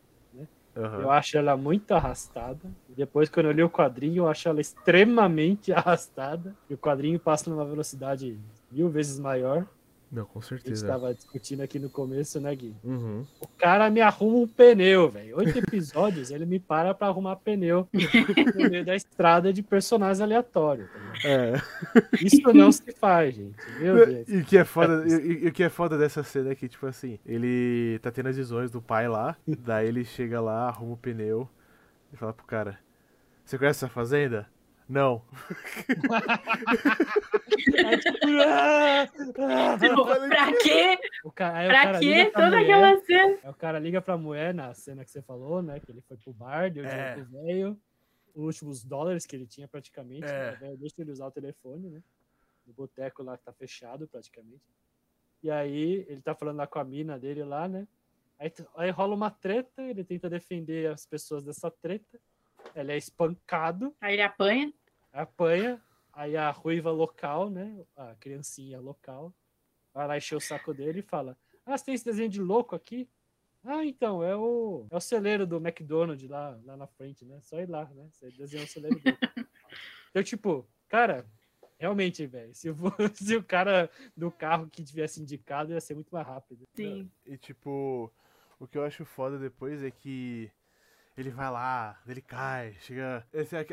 Aham. 0.78 1.02
Eu 1.02 1.12
acho 1.12 1.38
ela 1.38 1.58
muito 1.58 1.92
arrastada. 1.92 2.72
E 2.88 2.94
depois, 2.94 3.28
quando 3.28 3.48
eu 3.48 3.52
li 3.52 3.62
o 3.62 3.70
quadrinho, 3.70 4.24
eu 4.24 4.30
acho 4.30 4.48
ela 4.48 4.62
extremamente 4.62 5.74
arrastada. 5.76 6.56
E 6.70 6.74
o 6.74 6.78
quadrinho 6.78 7.20
passa 7.20 7.50
numa 7.50 7.66
velocidade 7.66 8.40
mil 8.72 8.88
vezes 8.88 9.20
maior. 9.20 9.68
Não, 10.12 10.26
com 10.26 10.40
A 10.40 10.42
gente 10.42 10.50
certeza. 10.50 10.86
estava 10.88 11.14
discutindo 11.14 11.62
aqui 11.62 11.78
no 11.78 11.88
começo, 11.90 12.40
né, 12.42 12.56
Gui? 12.56 12.76
Uhum. 12.84 13.24
O 13.40 13.48
cara 13.48 13.90
me 13.92 14.02
arruma 14.02 14.38
um 14.40 14.48
pneu, 14.48 15.08
velho. 15.12 15.38
Oito 15.38 15.60
episódios, 15.60 16.32
ele 16.32 16.48
me 16.48 16.60
para 16.60 16.96
pra 16.96 17.08
arrumar 17.08 17.36
pneu 17.36 17.88
no 18.56 18.70
meio 18.72 18.84
da 18.84 18.96
estrada 18.96 19.54
de 19.54 19.62
personagens 19.62 20.20
aleatórios. 20.20 20.90
tá? 20.90 21.28
É. 21.30 21.54
Isso 22.26 22.52
não 22.54 22.72
se 22.72 22.92
faz, 22.94 23.36
gente. 23.36 23.56
Meu 23.80 24.04
Deus. 24.06 24.28
E 24.28 24.38
o 24.38 24.46
que 24.46 24.58
é 24.58 24.66
foda, 24.66 25.06
e, 25.08 25.48
e- 25.48 25.52
que 25.52 25.62
é 25.62 25.70
foda 25.70 25.96
dessa 25.96 26.24
cena 26.24 26.50
é 26.52 26.56
que, 26.56 26.68
tipo 26.68 26.88
assim, 26.88 27.20
ele 27.24 28.00
tá 28.02 28.10
tendo 28.10 28.30
as 28.30 28.36
visões 28.38 28.72
do 28.72 28.82
pai 28.82 29.08
lá, 29.08 29.38
daí 29.48 29.88
ele 29.88 30.04
chega 30.04 30.42
lá, 30.42 30.70
arruma 30.70 30.94
o 30.94 30.98
pneu 30.98 31.48
e 32.12 32.18
fala 32.18 32.34
pro 32.34 32.46
cara: 32.48 32.80
Você 33.46 33.60
conhece 33.60 33.86
essa 33.86 33.94
fazenda? 33.94 34.48
Não. 34.90 35.24
Aí, 37.86 37.98
tipo, 38.02 38.42
ah, 38.42 39.04
ah. 39.04 39.78
Tipo, 39.78 40.06
pra 40.06 40.58
quê? 40.58 40.98
O 41.24 41.32
cara, 41.32 41.58
aí 41.60 41.68
o 41.68 41.70
Pra 41.70 41.84
cara 41.84 42.00
quê 42.00 42.30
pra 42.32 42.42
toda 42.44 42.58
mulher, 42.58 42.74
aquela 42.74 43.06
cena? 43.06 43.40
Aí 43.44 43.50
o 43.50 43.54
cara 43.54 43.80
liga 43.80 44.02
pra 44.02 44.18
mulher 44.18 44.54
na 44.54 44.74
cena 44.74 45.06
que 45.06 45.12
você 45.12 45.22
falou, 45.22 45.62
né? 45.62 45.80
Que 45.80 45.92
ele 45.92 46.02
foi 46.02 46.18
pro 46.18 46.34
bar, 46.34 46.72
deu 46.72 46.84
dinheiro 46.84 47.02
É. 47.04 47.14
pro 47.14 47.26
velho, 47.26 47.80
os 48.34 48.44
últimos 48.46 48.84
dólares 48.84 49.26
que 49.28 49.36
ele 49.36 49.46
tinha 49.46 49.68
praticamente. 49.68 50.26
É. 50.26 50.58
né, 50.60 50.72
o 50.72 50.78
deixa 50.78 51.02
ele 51.02 51.12
usar 51.12 51.28
o 51.28 51.32
telefone, 51.32 51.90
né? 51.90 52.02
No 52.66 52.74
boteco 52.74 53.22
lá 53.22 53.38
que 53.38 53.44
tá 53.46 53.54
fechado 53.54 54.08
praticamente. 54.08 54.64
E 55.44 55.52
aí 55.52 56.06
ele 56.10 56.22
tá 56.22 56.34
falando 56.34 56.58
lá 56.58 56.66
com 56.68 56.80
a 56.80 56.84
mina 56.84 57.18
dele 57.18 57.44
lá, 57.44 57.68
né? 57.68 57.88
Aí, 58.40 58.52
aí 58.76 58.90
rola 58.90 59.14
uma 59.16 59.30
treta, 59.30 59.84
ele 59.84 60.04
tenta 60.04 60.30
defender 60.30 60.92
as 60.92 61.06
pessoas 61.06 61.44
dessa 61.44 61.70
treta. 61.70 62.20
Ele 62.76 62.92
é 62.92 62.98
espancado, 62.98 63.96
Aí 64.02 64.16
ele 64.16 64.22
apanha. 64.22 64.74
Apanha. 65.12 65.82
Aí 66.14 66.36
a 66.36 66.50
ruiva 66.52 66.92
local, 66.92 67.50
né? 67.50 67.86
A 67.96 68.16
criancinha 68.16 68.80
local, 68.80 69.34
vai 69.94 70.08
lá 70.08 70.18
encher 70.18 70.36
o 70.36 70.42
saco 70.42 70.74
dele 70.74 71.00
e 71.00 71.04
fala: 71.04 71.38
Ah, 71.66 71.78
você 71.78 71.86
tem 71.86 71.94
esse 71.94 72.06
desenho 72.06 72.30
de 72.30 72.42
louco 72.42 72.76
aqui? 72.76 73.10
Ah, 73.64 73.86
então, 73.86 74.24
é 74.24 74.36
o, 74.36 74.88
é 74.90 74.96
o 74.96 75.02
celeiro 75.02 75.46
do 75.46 75.58
McDonald's 75.58 76.30
lá, 76.30 76.58
lá 76.64 76.78
na 76.78 76.88
frente, 76.88 77.26
né? 77.26 77.40
Só 77.42 77.60
ir 77.60 77.70
lá, 77.70 77.86
né? 77.94 78.08
Você 78.12 78.32
desenhou 78.32 78.66
o 78.66 78.70
celeiro 78.70 79.00
dele. 79.00 79.18
então, 80.10 80.24
tipo, 80.24 80.68
cara, 80.88 81.26
realmente, 81.78 82.26
velho, 82.26 82.54
se, 82.54 82.70
se 83.14 83.36
o 83.36 83.44
cara 83.44 83.90
do 84.16 84.32
carro 84.32 84.70
que 84.70 84.84
tivesse 84.84 85.22
indicado 85.22 85.74
ia 85.74 85.82
ser 85.82 85.94
muito 85.94 86.14
mais 86.14 86.26
rápido. 86.26 86.66
Sim. 86.74 87.12
E 87.26 87.38
tipo, 87.38 88.12
o 88.60 88.68
que 88.68 88.78
eu 88.78 88.84
acho 88.84 89.04
foda 89.06 89.38
depois 89.38 89.84
é 89.84 89.92
que 89.92 90.50
ele 91.22 91.30
vai 91.32 91.50
lá, 91.52 92.00
ele 92.08 92.22
cai, 92.22 92.74
chega. 92.82 93.26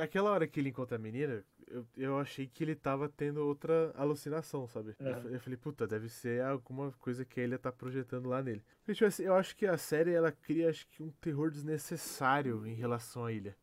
aquela 0.03 0.31
hora 0.31 0.47
que 0.47 0.59
ele 0.61 0.69
encontra 0.71 0.97
a 0.97 0.99
menina, 0.99 1.45
eu, 1.69 1.87
eu 1.97 2.19
achei 2.19 2.47
que 2.47 2.63
ele 2.63 2.75
tava 2.75 3.09
tendo 3.09 3.45
outra 3.47 3.93
alucinação, 3.97 4.67
sabe? 4.69 4.95
Eu 5.01 5.07
Aham. 5.13 5.23
fa- 5.23 5.29
Eu 5.29 5.41
falei, 5.41 5.57
puta, 5.57 5.87
deve 5.87 6.09
ser 6.09 6.43
alguma 6.43 6.93
coisa 6.93 7.25
que 7.25 7.41
ele 7.41 7.59
tá 7.59 7.73
projetando 7.73 8.29
lá 8.29 8.43
nele. 8.43 8.63
Porque, 8.81 8.95
tipo 8.95 9.07
assim, 9.07 9.25
eu 9.25 9.35
acho 9.35 9.57
que 9.57 9.67
a 9.67 9.77
série, 9.77 10.13
ela 10.13 10.31
cria, 10.31 10.71
acho 10.71 10.87
que 10.89 11.03
um 11.03 11.11
terror 11.21 11.51
desnecessário 11.51 12.67
em 12.67 12.75
relação 12.75 13.25
à 13.25 13.33
ilha. 13.33 13.57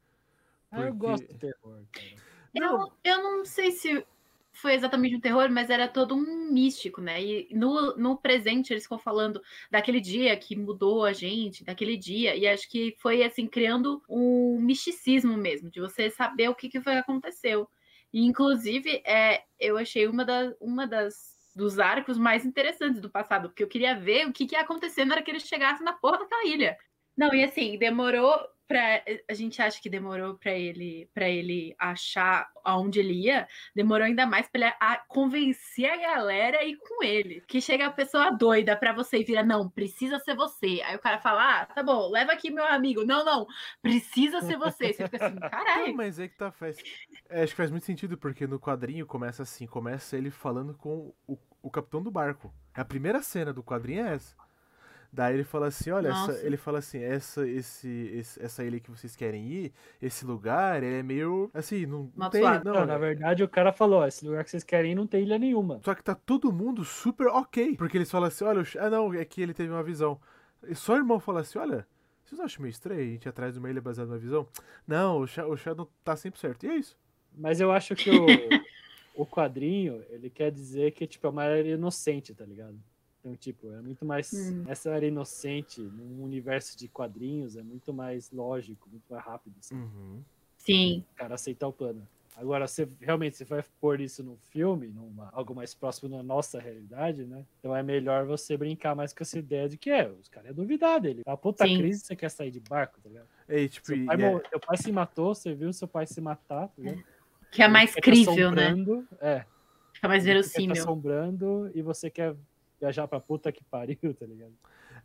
Ah, 0.71 0.81
eu 0.81 0.87
Porque- 0.93 0.97
gosto 1.07 1.27
do 1.27 1.39
terror, 1.39 1.83
cara. 1.91 2.07
Eu, 2.55 2.91
eu 3.03 3.23
não 3.23 3.45
sei 3.45 3.71
se 3.71 4.05
foi 4.53 4.73
exatamente 4.73 5.15
um 5.15 5.19
terror, 5.19 5.49
mas 5.49 5.69
era 5.69 5.87
todo 5.87 6.15
um 6.15 6.51
místico, 6.51 7.01
né? 7.01 7.21
E 7.21 7.49
no, 7.51 7.97
no 7.97 8.17
presente 8.17 8.71
eles 8.71 8.83
ficam 8.83 8.99
falando 8.99 9.41
daquele 9.69 9.99
dia 9.99 10.35
que 10.37 10.55
mudou 10.55 11.03
a 11.03 11.11
gente, 11.11 11.63
daquele 11.63 11.97
dia, 11.97 12.35
e 12.35 12.47
acho 12.47 12.69
que 12.69 12.95
foi 12.99 13.23
assim, 13.23 13.47
criando 13.47 14.01
um 14.07 14.59
misticismo 14.61 15.35
mesmo, 15.35 15.69
de 15.69 15.81
você 15.81 16.09
saber 16.09 16.49
o 16.49 16.55
que, 16.55 16.69
que 16.69 16.81
foi 16.81 16.93
que 16.93 16.99
aconteceu. 16.99 17.67
E, 18.13 18.23
inclusive, 18.25 19.01
é, 19.05 19.43
eu 19.59 19.77
achei 19.77 20.07
uma, 20.07 20.23
da, 20.23 20.53
uma 20.61 20.85
das 20.85 21.33
dos 21.55 21.79
arcos 21.79 22.17
mais 22.17 22.45
interessantes 22.45 22.99
do 22.99 23.09
passado, 23.09 23.49
porque 23.49 23.63
eu 23.63 23.67
queria 23.67 23.95
ver 23.95 24.27
o 24.27 24.33
que, 24.33 24.47
que 24.47 24.55
ia 24.55 24.61
acontecer 24.61 25.05
na 25.05 25.15
hora 25.15 25.23
que 25.23 25.29
eles 25.29 25.43
chegassem 25.43 25.85
na 25.85 25.93
porra 25.93 26.19
daquela 26.19 26.45
ilha. 26.45 26.77
Não, 27.15 27.33
e 27.33 27.43
assim, 27.43 27.77
demorou 27.77 28.35
pra. 28.67 29.03
A 29.29 29.33
gente 29.33 29.61
acha 29.61 29.81
que 29.81 29.89
demorou 29.89 30.35
pra 30.35 30.51
ele 30.51 31.09
para 31.13 31.29
ele 31.29 31.75
achar 31.77 32.49
aonde 32.63 32.99
ele 32.99 33.13
ia, 33.13 33.47
demorou 33.75 34.05
ainda 34.05 34.25
mais 34.25 34.47
pra 34.47 34.61
ele 34.61 34.73
a 34.79 34.97
convencer 35.07 35.89
a 35.89 35.97
galera 35.97 36.59
a 36.59 36.63
ir 36.63 36.77
com 36.77 37.03
ele. 37.03 37.41
Que 37.47 37.61
chega 37.61 37.87
a 37.87 37.91
pessoa 37.91 38.31
doida 38.31 38.75
pra 38.75 38.93
você 38.93 39.17
e 39.17 39.23
vira, 39.23 39.43
não, 39.43 39.69
precisa 39.69 40.19
ser 40.19 40.35
você. 40.35 40.81
Aí 40.85 40.95
o 40.95 40.99
cara 40.99 41.19
fala, 41.19 41.61
ah, 41.61 41.65
tá 41.65 41.83
bom, 41.83 42.09
leva 42.09 42.31
aqui 42.31 42.49
meu 42.49 42.65
amigo. 42.65 43.05
Não, 43.05 43.25
não, 43.25 43.45
precisa 43.81 44.41
ser 44.41 44.57
você. 44.57 44.93
Você 44.93 45.07
fica 45.07 45.25
assim, 45.25 45.39
caralho. 45.39 45.95
mas 45.95 46.19
é 46.19 46.27
que 46.27 46.35
tá, 46.35 46.51
faz. 46.51 46.77
é, 47.29 47.43
acho 47.43 47.53
que 47.53 47.57
faz 47.57 47.71
muito 47.71 47.85
sentido, 47.85 48.17
porque 48.17 48.47
no 48.47 48.59
quadrinho 48.59 49.05
começa 49.05 49.43
assim, 49.43 49.65
começa 49.65 50.17
ele 50.17 50.31
falando 50.31 50.73
com 50.73 51.13
o, 51.27 51.37
o 51.61 51.69
capitão 51.69 52.01
do 52.01 52.11
barco. 52.11 52.53
A 52.73 52.83
primeira 52.83 53.21
cena 53.21 53.53
do 53.53 53.63
quadrinho 53.63 54.05
é 54.05 54.13
essa. 54.15 54.35
Daí 55.15 55.35
ele 55.35 55.43
fala 55.43 55.67
assim, 55.67 55.91
olha, 55.91 56.07
essa- 56.09 56.43
ele 56.43 56.57
fala 56.57 56.79
assim, 56.79 56.97
essa, 56.97 57.47
esse, 57.47 57.87
esse- 58.15 58.41
essa 58.43 58.63
ilha 58.63 58.79
que 58.79 58.89
vocês 58.89 59.15
querem 59.15 59.47
ir, 59.47 59.71
esse 60.01 60.25
lugar, 60.25 60.81
ele 60.81 60.95
é 60.95 61.03
meio, 61.03 61.51
assim, 61.53 61.85
não, 61.85 62.11
não 62.17 62.31
tem, 62.31 62.41
não, 62.41 62.73
Não, 62.73 62.85
na 62.87 62.97
verdade, 62.97 63.43
o 63.43 63.47
cara 63.47 63.71
falou: 63.71 63.99
ó, 63.99 64.07
esse 64.07 64.25
lugar 64.25 64.43
que 64.43 64.49
vocês 64.49 64.63
querem 64.63 64.93
ir 64.93 64.95
não 64.95 65.05
tem 65.05 65.21
ilha 65.21 65.37
nenhuma. 65.37 65.79
Só 65.85 65.93
que 65.93 66.03
tá 66.03 66.15
todo 66.15 66.51
mundo 66.51 66.83
super 66.83 67.27
ok. 67.27 67.77
Porque 67.77 67.95
eles 67.95 68.09
falam 68.09 68.27
assim, 68.27 68.43
olha, 68.43 68.63
ah 68.79 68.89
não, 68.89 69.13
é 69.13 69.23
que 69.23 69.39
ele 69.39 69.53
teve 69.53 69.71
uma 69.71 69.83
visão. 69.83 70.19
E 70.67 70.73
só 70.73 70.93
o 70.93 70.97
irmão 70.97 71.19
fala 71.19 71.41
assim, 71.41 71.59
olha, 71.59 71.85
vocês 72.23 72.39
não 72.39 72.45
acham 72.45 72.63
meio 72.63 72.71
estranho 72.71 73.01
a 73.01 73.03
gente 73.03 73.25
ir 73.25 73.29
atrás 73.29 73.53
de 73.53 73.59
uma 73.59 73.69
ilha 73.69 73.81
baseada 73.81 74.09
numa 74.09 74.19
visão? 74.19 74.47
Não, 74.87 75.19
o, 75.19 75.27
Sha 75.27 75.45
o 75.45 75.55
Shadow 75.55 75.87
tá 76.03 76.15
sempre 76.15 76.39
certo. 76.39 76.63
E 76.65 76.69
é 76.69 76.75
isso. 76.77 76.97
Mas 77.37 77.59
eu 77.61 77.71
acho 77.71 77.95
que 77.95 78.09
o, 78.09 78.25
o 79.13 79.27
quadrinho, 79.27 80.03
ele 80.09 80.31
quer 80.31 80.51
dizer 80.51 80.91
que 80.93 81.05
tipo, 81.05 81.27
é 81.27 81.29
uma 81.29 81.43
era 81.43 81.67
inocente, 81.67 82.33
tá 82.33 82.45
ligado? 82.45 82.79
Então, 83.23 83.37
tipo, 83.37 83.71
é 83.71 83.81
muito 83.81 84.03
mais. 84.03 84.33
Hum. 84.33 84.65
Essa 84.67 84.89
era 84.89 85.05
inocente, 85.07 85.79
num 85.81 86.21
universo 86.21 86.77
de 86.77 86.89
quadrinhos, 86.89 87.55
é 87.55 87.63
muito 87.63 87.93
mais 87.93 88.29
lógico, 88.31 88.89
muito 88.89 89.05
mais 89.09 89.23
rápido. 89.23 89.55
Assim, 89.59 89.75
Uhum. 89.75 90.21
Sim, 90.57 91.05
o 91.13 91.15
cara 91.15 91.35
aceitar 91.35 91.67
o 91.67 91.73
plano. 91.73 92.05
Agora, 92.35 92.67
você 92.67 92.87
realmente 92.99 93.37
você 93.37 93.45
vai 93.45 93.63
pôr 93.79 94.01
isso 94.01 94.23
num 94.23 94.35
filme, 94.37 94.87
numa, 94.87 95.29
algo 95.31 95.53
mais 95.55 95.73
próximo 95.73 96.09
da 96.09 96.21
nossa 96.23 96.59
realidade, 96.59 97.23
né? 97.25 97.45
Então 97.59 97.73
é 97.75 97.81
melhor 97.83 98.25
você 98.25 98.57
brincar 98.57 98.95
mais 98.95 99.13
com 99.13 99.23
essa 99.23 99.37
ideia 99.39 99.69
de 99.69 99.77
que 99.77 99.89
é, 99.89 100.09
os 100.09 100.27
caras 100.27 100.49
é 100.49 100.53
duvidar 100.53 100.99
dele. 100.99 101.21
A 101.25 101.37
puta 101.37 101.65
Sim. 101.65 101.77
crise, 101.77 102.01
você 102.01 102.15
quer 102.15 102.29
sair 102.29 102.49
de 102.51 102.59
barco, 102.59 102.99
tá 103.01 103.07
ligado? 103.07 103.27
É, 103.47 103.59
e, 103.61 103.69
tipo, 103.69 103.85
Seu 103.87 104.05
pai, 104.05 104.21
é- 104.21 104.49
seu 104.49 104.59
pai 104.59 104.77
se 104.77 104.91
matou, 104.91 105.35
você 105.35 105.53
viu 105.53 105.71
seu 105.71 105.87
pai 105.87 106.07
se 106.07 106.19
matar, 106.19 106.67
tá 106.67 106.73
ligado? 106.77 107.03
que 107.51 107.61
é 107.61 107.67
mais 107.67 107.93
crível, 107.93 108.51
né? 108.51 108.69
assombrando, 108.69 109.07
É. 109.21 109.45
Fica 109.93 110.07
mais 110.07 110.25
verossímil. 110.25 110.71
assombrando 110.81 111.71
e 111.75 111.81
você 111.83 112.09
quer 112.09 112.35
viajar 112.83 113.07
pra 113.07 113.19
puta 113.19 113.51
que 113.51 113.63
pariu, 113.63 114.13
tá 114.13 114.25
ligado? 114.25 114.53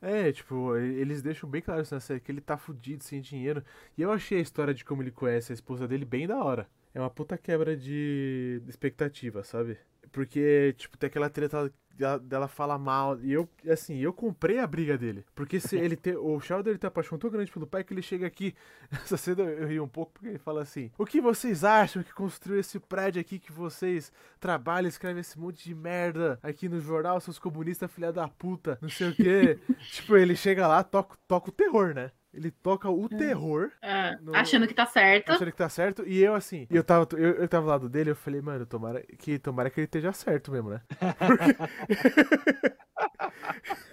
É, 0.00 0.30
tipo, 0.32 0.76
eles 0.76 1.22
deixam 1.22 1.48
bem 1.48 1.62
claro 1.62 1.82
isso 1.82 1.94
na 1.94 2.00
série, 2.00 2.20
que 2.20 2.30
ele 2.30 2.40
tá 2.40 2.56
fudido, 2.56 3.02
sem 3.02 3.20
dinheiro. 3.20 3.64
E 3.96 4.02
eu 4.02 4.12
achei 4.12 4.38
a 4.38 4.40
história 4.42 4.74
de 4.74 4.84
como 4.84 5.02
ele 5.02 5.10
conhece 5.10 5.52
a 5.52 5.54
esposa 5.54 5.86
dele 5.88 6.04
bem 6.04 6.26
da 6.26 6.42
hora. 6.42 6.68
É 6.94 7.00
uma 7.00 7.10
puta 7.10 7.36
quebra 7.38 7.76
de 7.76 8.60
de 8.64 8.70
expectativa, 8.70 9.42
sabe? 9.44 9.78
Porque, 10.12 10.74
tipo, 10.76 10.96
tem 10.96 11.08
aquela 11.08 11.28
treta 11.28 11.72
dela, 11.98 12.18
dela 12.18 12.48
fala 12.48 12.78
mal. 12.78 13.18
E 13.20 13.32
eu, 13.32 13.48
assim, 13.68 13.98
eu 13.98 14.12
comprei 14.12 14.58
a 14.58 14.66
briga 14.66 14.96
dele. 14.96 15.24
Porque 15.34 15.58
se 15.58 15.76
ele 15.76 15.96
tem. 15.96 16.16
O 16.16 16.40
Sheldon 16.40 16.70
ele 16.70 16.78
tem 16.78 16.86
uma 16.86 16.92
paixão 16.92 17.18
tão 17.18 17.28
grande 17.28 17.50
pelo 17.50 17.66
pai 17.66 17.82
que 17.82 17.92
ele 17.92 18.02
chega 18.02 18.26
aqui. 18.26 18.54
Essa 18.90 19.16
cena 19.16 19.42
eu 19.42 19.66
ri 19.66 19.80
um 19.80 19.88
pouco 19.88 20.12
porque 20.12 20.28
ele 20.28 20.38
fala 20.38 20.62
assim: 20.62 20.90
O 20.96 21.04
que 21.04 21.20
vocês 21.20 21.64
acham 21.64 22.02
que 22.02 22.12
construiu 22.12 22.60
esse 22.60 22.78
prédio 22.78 23.20
aqui 23.20 23.38
que 23.38 23.52
vocês 23.52 24.12
trabalham, 24.38 24.88
escrevem 24.88 25.20
esse 25.20 25.38
monte 25.38 25.64
de 25.64 25.74
merda 25.74 26.38
aqui 26.42 26.68
no 26.68 26.80
jornal, 26.80 27.20
seus 27.20 27.38
comunistas, 27.38 27.90
filha 27.90 28.12
da 28.12 28.28
puta, 28.28 28.78
não 28.80 28.88
sei 28.88 29.08
o 29.08 29.14
quê. 29.14 29.58
tipo, 29.92 30.16
ele 30.16 30.36
chega 30.36 30.66
lá, 30.66 30.84
toca, 30.84 31.18
toca 31.26 31.48
o 31.50 31.52
terror, 31.52 31.94
né? 31.94 32.12
Ele 32.38 32.50
toca 32.50 32.88
o 32.88 33.08
terror, 33.08 33.70
Ah, 33.82 34.16
No- 34.22 34.34
Achando 34.34 34.66
que 34.68 34.74
tá 34.74 34.86
certo. 34.86 35.32
achando 35.32 35.50
que 35.50 35.56
tá 35.58 35.68
certo, 35.68 36.04
e 36.06 36.22
eu 36.22 36.34
assim, 36.34 36.66
eu 36.70 36.84
tava, 36.84 37.06
eu, 37.12 37.34
eu 37.34 37.48
tava 37.48 37.64
do 37.64 37.68
lado 37.70 37.88
dele, 37.88 38.10
eu 38.10 38.16
falei, 38.16 38.40
mano, 38.40 38.64
tomara 38.64 39.02
que, 39.18 39.38
tomara 39.38 39.68
que 39.70 39.80
ele 39.80 39.86
esteja 39.86 40.12
certo 40.12 40.52
mesmo, 40.52 40.70
né? 40.70 40.80
Porque- 41.18 42.68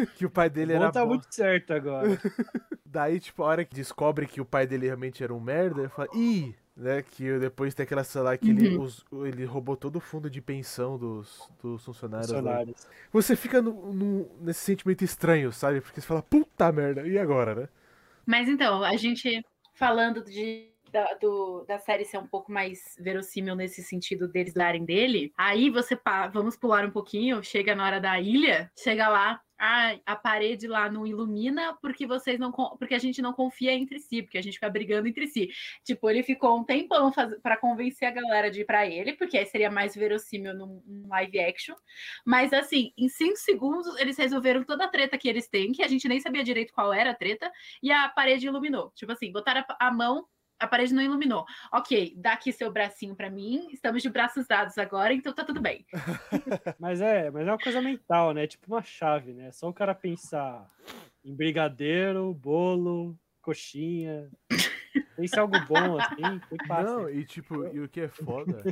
que 0.16 0.26
o 0.26 0.30
pai 0.30 0.50
dele 0.50 0.74
Bom, 0.74 0.82
era 0.84 0.92
tá 0.92 1.02
bom. 1.04 1.10
muito 1.10 1.28
certo 1.34 1.74
agora. 1.74 2.08
Daí, 2.86 3.20
tipo, 3.20 3.44
a 3.44 3.48
hora 3.48 3.66
que 3.66 3.76
descobre 3.76 4.26
que 4.26 4.40
o 4.40 4.46
pai 4.46 4.66
dele 4.66 4.86
realmente 4.88 5.24
era 5.24 5.34
um 5.34 5.40
merda, 5.40 5.82
eu 5.84 5.90
falo, 5.90 6.10
ih, 6.16 6.56
né? 6.78 7.02
Que 7.02 7.38
depois 7.40 7.74
tem 7.74 7.84
aquela 7.84 8.04
lá 8.16 8.38
que 8.38 8.50
ele, 8.50 8.78
Uhum. 8.78 8.84
os- 8.84 9.06
ele 9.26 9.44
roubou 9.46 9.76
todo 9.76 9.98
o 9.98 10.00
fundo 10.00 10.30
de 10.30 10.42
pensão 10.42 10.98
dos, 10.98 11.50
dos 11.62 11.84
funcionários. 11.84 12.30
lá. 12.32 12.38
Funcionários. 12.38 12.88
Você 13.12 13.36
fica 13.36 13.62
no- 13.62 13.94
no- 13.94 14.30
nesse 14.42 14.62
sentimento 14.62 15.04
estranho, 15.04 15.52
sabe? 15.52 15.82
Porque 15.82 16.00
você 16.00 16.08
fala, 16.08 16.22
puta 16.22 16.72
merda, 16.72 17.06
e 17.08 17.18
agora, 17.18 17.56
né? 17.56 17.70
Mas 18.26 18.48
então, 18.50 18.84
a 18.84 18.96
gente 18.98 19.42
falando 19.74 20.24
de, 20.24 20.72
da, 20.92 21.14
do- 21.16 21.66
da 21.68 21.78
série 21.78 22.06
ser 22.06 22.18
um 22.18 22.28
pouco 22.28 22.52
mais 22.52 22.80
verossímil 23.00 23.56
nesse 23.56 23.84
sentido 23.84 24.28
deles 24.28 24.54
darem 24.54 24.86
dele, 24.86 25.32
aí 25.38 25.70
você 25.70 25.96
pa- 25.96 26.28
vamos 26.28 26.56
pular 26.56 26.86
um 26.86 26.92
pouquinho, 26.92 27.44
chega 27.44 27.76
na 27.76 27.86
hora 27.86 28.00
da 28.00 28.20
ilha, 28.20 28.72
chega 28.78 29.08
lá, 29.08 29.42
a 29.58 30.16
parede 30.16 30.68
lá 30.68 30.90
não 30.90 31.06
ilumina 31.08 31.78
porque 31.82 32.06
vocês 32.06 32.40
não 32.40 32.52
porque 32.52 32.94
a 32.94 33.00
gente 33.00 33.22
não 33.22 33.34
confia 33.34 33.74
entre 33.74 34.00
si, 34.00 34.22
porque 34.22 34.38
a 34.38 34.42
gente 34.42 34.56
fica 34.56 34.70
brigando 34.70 35.08
entre 35.08 35.28
si. 35.28 35.50
Tipo, 35.84 36.10
ele 36.10 36.24
ficou 36.24 36.58
um 36.58 36.64
tempão 36.64 37.12
para 37.42 37.58
convencer 37.58 38.08
a 38.08 38.12
galera 38.12 38.52
de 38.52 38.62
ir 38.62 38.66
pra 38.66 38.86
ele, 38.86 39.14
porque 39.14 39.38
aí 39.38 39.46
seria 39.46 39.72
mais 39.72 39.96
verossímil 39.96 40.54
num, 40.54 40.82
num 40.86 41.08
live 41.08 41.40
action. 41.40 41.76
Mas 42.26 42.54
assim, 42.54 42.92
em 42.98 43.08
cinco 43.10 43.38
segundos 43.38 43.88
eles 44.00 44.18
resolveram 44.18 44.64
toda 44.64 44.86
a 44.86 44.90
treta 44.90 45.18
que 45.18 45.28
eles 45.30 45.48
têm, 45.48 45.72
que 45.72 45.84
a 45.84 45.88
gente 45.88 46.08
nem 46.08 46.20
sabia 46.20 46.44
direito 46.44 46.74
qual 46.74 46.94
era 46.94 47.12
a 47.12 47.16
treta, 47.16 47.52
e 47.82 47.92
a 47.92 48.10
parede 48.10 48.48
iluminou. 48.48 48.92
Tipo 48.96 49.12
assim, 49.12 49.32
botaram 49.32 49.64
a, 49.68 49.88
a 49.88 49.92
mão, 49.92 50.28
a 50.60 50.68
parede 50.68 50.94
não 50.94 51.02
iluminou. 51.02 51.46
Ok, 51.72 52.14
dá 52.18 52.34
aqui 52.34 52.52
seu 52.52 52.72
bracinho 52.72 53.16
pra 53.16 53.30
mim, 53.30 53.68
estamos 53.72 54.02
de 54.02 54.10
braços 54.10 54.48
dados 54.48 54.78
agora, 54.78 55.14
então 55.14 55.34
tá 55.34 55.44
tudo 55.44 55.62
bem. 55.62 55.86
Mas 56.80 57.02
é, 57.02 57.30
mas 57.32 57.48
é 57.48 57.52
uma 57.52 57.58
coisa 57.58 57.82
mental, 57.82 58.34
né? 58.34 58.48
Tipo 58.48 58.68
uma 58.68 58.82
chave, 58.82 59.34
né? 59.34 59.52
Só 59.52 59.70
o 59.70 59.74
cara 59.74 59.94
pensar 59.94 60.70
em 61.24 61.36
brigadeiro, 61.36 62.34
bolo, 62.34 63.18
coxinha. 63.42 64.30
Pense 65.16 65.36
em 65.36 65.40
algo 65.40 65.60
bom, 65.68 65.98
assim, 66.00 66.40
que 66.50 66.68
passa. 66.68 66.84
Não, 66.84 67.10
e 67.10 67.26
tipo, 67.26 67.66
e 67.68 67.80
o 67.80 67.90
que 67.90 68.02
é 68.02 68.08
foda, 68.08 68.64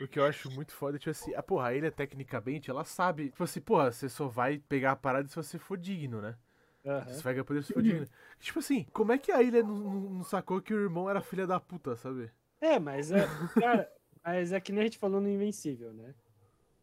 o 0.00 0.06
que 0.06 0.18
eu 0.18 0.24
acho 0.24 0.50
muito 0.50 0.72
foda 0.72 0.96
é, 0.96 0.98
tipo 0.98 1.10
assim, 1.10 1.34
ah, 1.34 1.42
porra, 1.42 1.68
a 1.68 1.74
ilha 1.74 1.90
tecnicamente, 1.90 2.70
ela 2.70 2.84
sabe, 2.84 3.30
tipo 3.30 3.42
assim, 3.44 3.60
porra, 3.60 3.90
você 3.90 4.08
só 4.08 4.28
vai 4.28 4.58
pegar 4.58 4.92
a 4.92 4.96
parada 4.96 5.28
se 5.28 5.36
você 5.36 5.58
for 5.58 5.78
digno, 5.78 6.20
né? 6.20 6.36
Vai 6.84 7.62
se 7.62 7.72
for 7.72 7.82
digno. 7.82 8.06
Tipo 8.38 8.58
assim, 8.60 8.86
como 8.92 9.12
é 9.12 9.18
que 9.18 9.32
a 9.32 9.42
ilha 9.42 9.62
não, 9.62 9.76
não- 9.76 10.24
sacou 10.24 10.60
que 10.60 10.72
o 10.72 10.80
irmão 10.80 11.08
era 11.10 11.20
filha 11.20 11.46
da 11.46 11.58
puta, 11.60 11.96
sabe? 11.96 12.30
É, 12.60 12.78
mas 12.78 13.12
é, 13.12 13.26
cara, 13.60 13.90
mas 14.24 14.52
é 14.52 14.60
que 14.60 14.72
nem 14.72 14.80
a 14.82 14.84
gente 14.84 14.98
falou 14.98 15.20
no 15.20 15.28
Invencível, 15.28 15.92
né? 15.92 16.14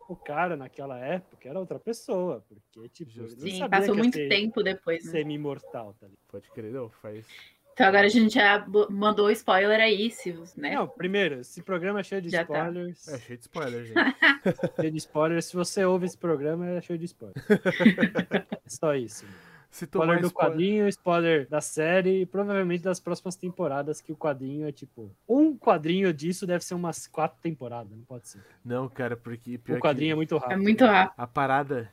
O 0.08 0.16
cara 0.16 0.56
naquela 0.56 1.00
época 1.00 1.50
era 1.50 1.60
outra 1.60 1.80
pessoa, 1.80 2.46
porque 2.48 2.88
tipo, 2.90 3.10
ele 3.12 3.28
Justo. 3.28 3.42
não 3.42 3.48
Sim, 3.50 3.58
sabia 3.58 3.80
passou 3.80 3.94
que 3.94 4.00
ia 4.00 4.04
muito 4.04 4.14
ser 4.14 4.30
tempo 4.30 4.62
depois, 4.62 5.04
né? 5.06 5.12
semi-mortal, 5.12 5.96
tá 6.00 6.06
ligado? 6.06 6.22
Pode 6.28 6.52
crer, 6.52 6.72
não, 6.72 6.90
faz. 6.90 7.26
Então 7.74 7.88
agora 7.88 8.06
a 8.06 8.10
gente 8.10 8.36
já 8.36 8.66
mandou 8.90 9.30
spoiler 9.32 9.82
aí, 9.82 10.10
se, 10.10 10.32
né? 10.56 10.76
Não, 10.76 10.88
primeiro, 10.88 11.42
esse 11.42 11.62
programa 11.62 12.00
é 12.00 12.04
cheio 12.04 12.22
de 12.22 12.30
Já 12.30 12.46
tá. 12.46 12.54
spoilers. 12.54 13.08
É 13.10 13.20
cheio 13.20 13.38
de 13.38 13.44
spoiler, 13.44 13.84
gente. 13.84 13.96
Cheio 14.80 14.92
de 14.92 14.98
spoilers. 14.98 15.46
Se 15.46 15.56
você 15.56 15.84
ouve 15.84 16.06
esse 16.06 16.18
programa, 16.18 16.66
é 16.70 16.80
cheio 16.82 16.98
de 16.98 17.04
spoilers. 17.06 17.36
é 18.66 18.70
só 18.70 18.96
isso. 18.96 19.26
Tomar 19.26 19.45
Spoiler 19.84 20.22
do 20.22 20.28
spoiler. 20.28 20.52
quadrinho, 20.52 20.88
spoiler 20.88 21.50
da 21.50 21.60
série 21.60 22.22
e 22.22 22.26
provavelmente 22.26 22.82
das 22.82 23.00
próximas 23.00 23.36
temporadas, 23.36 24.00
que 24.00 24.12
o 24.12 24.16
quadrinho 24.16 24.68
é 24.68 24.72
tipo. 24.72 25.12
Um 25.28 25.58
quadrinho 25.58 26.14
disso 26.14 26.48
deve 26.48 26.64
ser 26.64 26.76
umas 26.76 27.08
quatro 27.08 27.38
temporadas, 27.42 27.92
não 27.92 28.06
pode 28.06 28.30
ser. 28.30 28.42
Não, 28.64 28.88
cara, 28.88 29.18
porque 29.18 29.58
pior 29.58 29.78
O 29.78 29.82
quadrinho 29.82 30.14
é 30.14 30.16
muito 30.16 30.38
rápido. 30.38 30.54
É 30.54 30.62
muito 30.62 30.86
rápido. 30.86 31.14
a 31.18 31.28
parada, 31.28 31.92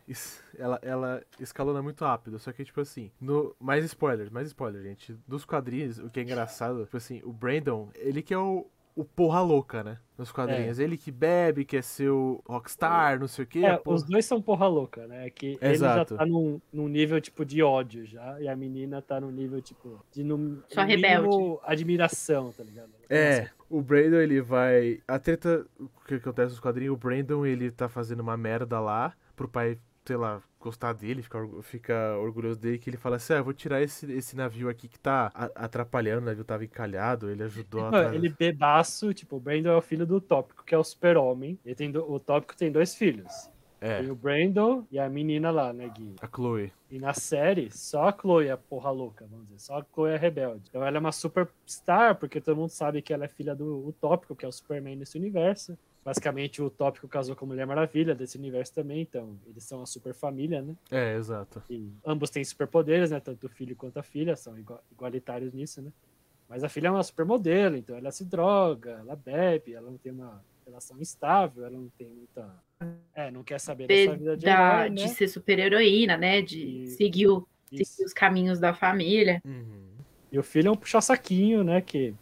ela, 0.56 0.78
ela 0.82 1.22
escalona 1.40 1.82
muito 1.82 2.04
rápido. 2.04 2.38
Só 2.38 2.52
que, 2.52 2.64
tipo 2.64 2.80
assim, 2.80 3.10
no, 3.20 3.54
mais 3.58 3.84
spoilers, 3.84 4.30
mais 4.30 4.46
spoilers, 4.46 4.84
gente. 4.84 5.16
Dos 5.26 5.44
quadrinhos, 5.44 5.98
o 5.98 6.08
que 6.08 6.20
é 6.20 6.22
engraçado, 6.22 6.84
tipo 6.84 6.96
assim, 6.96 7.20
o 7.24 7.32
Brandon, 7.32 7.90
ele 7.96 8.22
que 8.22 8.32
é 8.32 8.38
o, 8.38 8.66
o 8.94 9.04
porra 9.04 9.40
louca, 9.40 9.82
né? 9.82 9.98
Nos 10.18 10.30
quadrinhos. 10.30 10.78
Ele 10.78 10.96
que 10.96 11.10
bebe, 11.10 11.64
quer 11.64 11.82
ser 11.82 12.10
o 12.10 12.40
rockstar, 12.46 13.18
não 13.18 13.26
sei 13.26 13.44
o 13.44 13.48
quê. 13.48 13.64
É, 13.64 13.76
porra- 13.76 13.96
os 13.96 14.02
dois 14.04 14.24
são 14.24 14.40
porra 14.40 14.66
louca, 14.68 15.06
né? 15.06 15.28
Que 15.30 15.58
ele 15.60 15.74
já 15.76 15.92
Exato. 15.94 16.16
tá 16.16 16.24
num, 16.26 16.60
num 16.72 16.86
nível, 16.88 17.20
tipo, 17.20 17.44
de 17.44 17.62
ódio 17.62 18.04
já, 18.06 18.40
e 18.40 18.46
a 18.48 18.54
menina 18.54 19.00
tá 19.02 19.20
num 19.20 19.30
nível, 19.30 19.60
tipo, 19.60 20.04
de 20.12 20.22
no, 20.22 20.62
Só 20.68 20.82
rebelde. 20.82 21.26
mínimo 21.28 21.60
admiração, 21.64 22.52
tá 22.52 22.62
ligado? 22.62 22.90
É, 23.10 23.48
o 23.68 23.80
Brandon, 23.82 24.16
ele 24.18 24.40
vai. 24.40 25.00
A 25.08 25.18
treta. 25.18 25.66
O 25.80 25.88
que 26.06 26.14
acontece 26.14 26.50
nos 26.50 26.60
quadrinhos? 26.60 26.94
O 26.94 26.96
Brandon, 26.96 27.44
ele 27.44 27.70
tá 27.70 27.88
fazendo 27.88 28.20
uma 28.20 28.36
merda 28.36 28.78
lá 28.80 29.12
pro 29.34 29.48
pai, 29.48 29.76
sei 30.04 30.16
lá, 30.16 30.42
gostar 30.58 30.92
dele, 30.92 31.22
ficar 31.22 31.46
fica 31.62 32.16
orgulhoso 32.18 32.58
dele, 32.58 32.78
que 32.78 32.90
ele 32.90 32.96
fala 32.96 33.16
assim: 33.16 33.32
ah, 33.34 33.36
eu 33.38 33.44
vou 33.44 33.52
tirar 33.52 33.82
esse, 33.82 34.10
esse 34.12 34.36
navio 34.36 34.68
aqui 34.68 34.88
que 34.88 34.98
tá 34.98 35.30
atrapalhando, 35.54 36.22
o 36.22 36.26
navio 36.26 36.44
tava 36.44 36.64
encalhado, 36.64 37.30
ele 37.30 37.42
ajudou 37.44 37.84
a. 37.86 38.14
Ele 38.14 38.28
bebaço, 38.28 39.12
tipo, 39.14 39.36
o 39.36 39.40
Brandon 39.40 39.70
é 39.70 39.76
o 39.76 39.82
filho 39.82 40.06
do 40.06 40.20
Tópico, 40.20 40.64
que 40.64 40.74
é 40.74 40.78
o 40.78 40.84
super-homem. 40.84 41.58
Ele 41.64 41.74
tem 41.74 41.90
do- 41.90 42.10
O 42.10 42.18
Tópico 42.20 42.56
tem 42.56 42.70
dois 42.70 42.94
filhos. 42.94 43.50
É, 43.84 43.98
Tem 44.00 44.12
o 44.12 44.14
Brandon 44.14 44.86
e 44.92 44.98
a 45.00 45.08
menina 45.08 45.50
lá, 45.50 45.72
né, 45.72 45.88
Gui? 45.88 46.14
a 46.22 46.28
Chloe. 46.28 46.72
E 46.88 47.00
na 47.00 47.12
série, 47.12 47.68
só 47.72 48.04
a 48.08 48.12
Chloe 48.16 48.46
é 48.46 48.54
porra 48.54 48.92
louca, 48.92 49.26
vamos 49.28 49.46
dizer. 49.46 49.58
Só 49.58 49.78
a 49.78 49.84
Chloe 49.92 50.12
é 50.12 50.16
rebelde. 50.16 50.62
Então 50.68 50.84
ela 50.84 50.98
é 50.98 51.00
uma 51.00 51.10
superstar, 51.10 52.14
porque 52.16 52.40
todo 52.40 52.56
mundo 52.58 52.68
sabe 52.70 53.02
que 53.02 53.12
ela 53.12 53.24
é 53.24 53.28
filha 53.28 53.56
do 53.56 53.88
Utópico, 53.88 54.36
que 54.36 54.44
é 54.44 54.48
o 54.48 54.52
Superman 54.52 54.94
nesse 54.94 55.18
universo. 55.18 55.76
Basicamente, 56.04 56.60
o 56.60 56.66
Utópico 56.66 57.06
casou 57.06 57.36
com 57.36 57.44
a 57.44 57.48
Mulher 57.48 57.64
Maravilha 57.66 58.14
desse 58.14 58.36
universo 58.36 58.74
também, 58.74 59.02
então 59.02 59.38
eles 59.46 59.62
são 59.62 59.82
a 59.82 59.86
super 59.86 60.12
família, 60.12 60.60
né? 60.60 60.74
É, 60.90 61.14
exato. 61.16 61.62
E 61.70 61.92
ambos 62.04 62.28
têm 62.28 62.42
superpoderes, 62.44 63.10
né? 63.12 63.20
Tanto 63.20 63.46
o 63.46 63.48
filho 63.48 63.76
quanto 63.76 63.98
a 63.98 64.02
filha, 64.02 64.34
são 64.34 64.58
igua- 64.58 64.82
igualitários 64.90 65.52
nisso, 65.52 65.80
né? 65.80 65.92
Mas 66.48 66.64
a 66.64 66.68
filha 66.68 66.88
é 66.88 66.90
uma 66.90 67.02
supermodelo, 67.04 67.76
então 67.76 67.96
ela 67.96 68.10
se 68.10 68.24
droga, 68.24 68.98
ela 69.00 69.14
bebe, 69.14 69.74
ela 69.74 69.88
não 69.90 69.96
tem 69.96 70.10
uma 70.12 70.44
relação 70.66 71.00
estável, 71.00 71.64
ela 71.64 71.78
não 71.78 71.88
tem 71.96 72.08
muita. 72.08 72.52
É, 73.14 73.30
não 73.30 73.44
quer 73.44 73.60
saber 73.60 73.86
dessa 73.86 74.16
vida 74.16 74.36
de 74.36 74.44
da, 74.44 74.78
herói, 74.80 74.88
né? 74.90 74.94
de 74.96 75.08
ser 75.10 75.28
super-heroína, 75.28 76.16
né? 76.16 76.42
De 76.42 76.58
E- 76.82 76.86
seguir, 76.88 77.28
o- 77.28 77.46
seguir 77.70 78.04
os 78.04 78.12
caminhos 78.12 78.58
da 78.58 78.74
família. 78.74 79.40
Uhum. 79.44 79.82
E 80.32 80.38
o 80.38 80.42
filho 80.42 80.66
é 80.68 80.70
um 80.72 80.76
puxa-saquinho, 80.76 81.62
né? 81.62 81.80
Que 81.80 82.12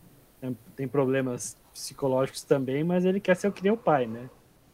tem 0.76 0.86
problemas 0.86 1.56
psicológicos 1.82 2.42
também, 2.42 2.82
mas 2.84 3.04
ele 3.04 3.20
quer 3.20 3.36
ser 3.36 3.48
o 3.48 3.52
que 3.52 3.62
nem 3.62 3.72
o 3.72 3.76
pai, 3.76 4.06
né? 4.06 4.28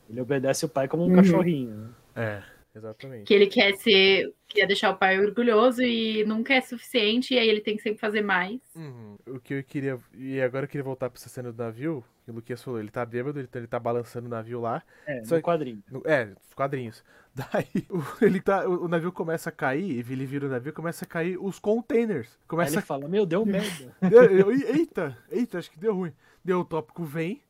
Ele 0.08 0.20
obedece 0.20 0.64
o 0.64 0.68
pai 0.68 0.86
como 0.88 1.04
um 1.04 1.08
Uhum. 1.08 1.16
cachorrinho. 1.16 1.74
Né? 1.74 1.88
É, 2.14 2.42
exatamente. 2.78 3.24
Que 3.24 3.34
ele 3.34 3.46
quer 3.46 3.74
ser, 3.76 4.32
quer 4.48 4.66
deixar 4.66 4.90
o 4.90 4.96
pai 4.96 5.18
orgulhoso 5.18 5.82
e 5.82 6.24
nunca 6.24 6.54
é 6.54 6.60
suficiente, 6.60 7.34
e 7.34 7.38
aí 7.38 7.48
ele 7.48 7.60
tem 7.60 7.76
que 7.76 7.82
sempre 7.82 7.98
fazer 8.00 8.22
mais. 8.22 8.60
Uhum. 8.74 9.16
O 9.26 9.40
que 9.40 9.54
eu 9.54 9.64
queria. 9.64 9.98
E 10.14 10.40
agora 10.40 10.64
eu 10.64 10.68
queria 10.68 10.84
voltar 10.84 11.10
pra 11.10 11.18
essa 11.18 11.28
cena 11.28 11.52
do 11.52 11.62
navio, 11.62 12.04
que 12.24 12.30
o 12.30 12.34
Luquinhas 12.34 12.62
falou, 12.62 12.78
ele 12.80 12.90
tá 12.90 13.04
bêbado, 13.04 13.38
ele 13.38 13.48
tá, 13.48 13.58
ele 13.58 13.66
tá 13.66 13.78
balançando 13.80 14.26
o 14.26 14.30
navio 14.30 14.60
lá. 14.60 14.82
É, 15.06 15.24
Só 15.24 15.34
no 15.34 15.40
que- 15.40 15.44
quadrinho. 15.44 15.82
No- 15.90 16.02
É, 16.04 16.32
os 16.48 16.54
quadrinhos. 16.54 17.02
Daí 17.36 17.66
o, 17.90 18.24
ele 18.24 18.40
tá, 18.40 18.66
o, 18.66 18.84
o 18.84 18.88
navio 18.88 19.12
começa 19.12 19.50
a 19.50 19.52
cair, 19.52 19.90
e 19.90 20.12
ele 20.12 20.24
vira 20.24 20.46
o 20.46 20.48
navio, 20.48 20.72
começa 20.72 21.04
a 21.04 21.08
cair 21.08 21.36
os 21.38 21.58
containers. 21.58 22.28
Aí 22.28 22.38
Começa 22.48 22.74
ele 22.76 22.82
fala, 22.82 23.06
meu, 23.08 23.26
deu 23.26 23.44
merda. 23.46 23.94
Eu- 24.10 24.50
eita, 24.52 25.18
eita, 25.30 25.58
acho 25.58 25.70
que 25.70 25.78
deu 25.78 25.94
ruim. 25.94 26.12
Deu 26.46 26.60
o 26.60 26.64
tópico 26.64 27.02
vem, 27.02 27.42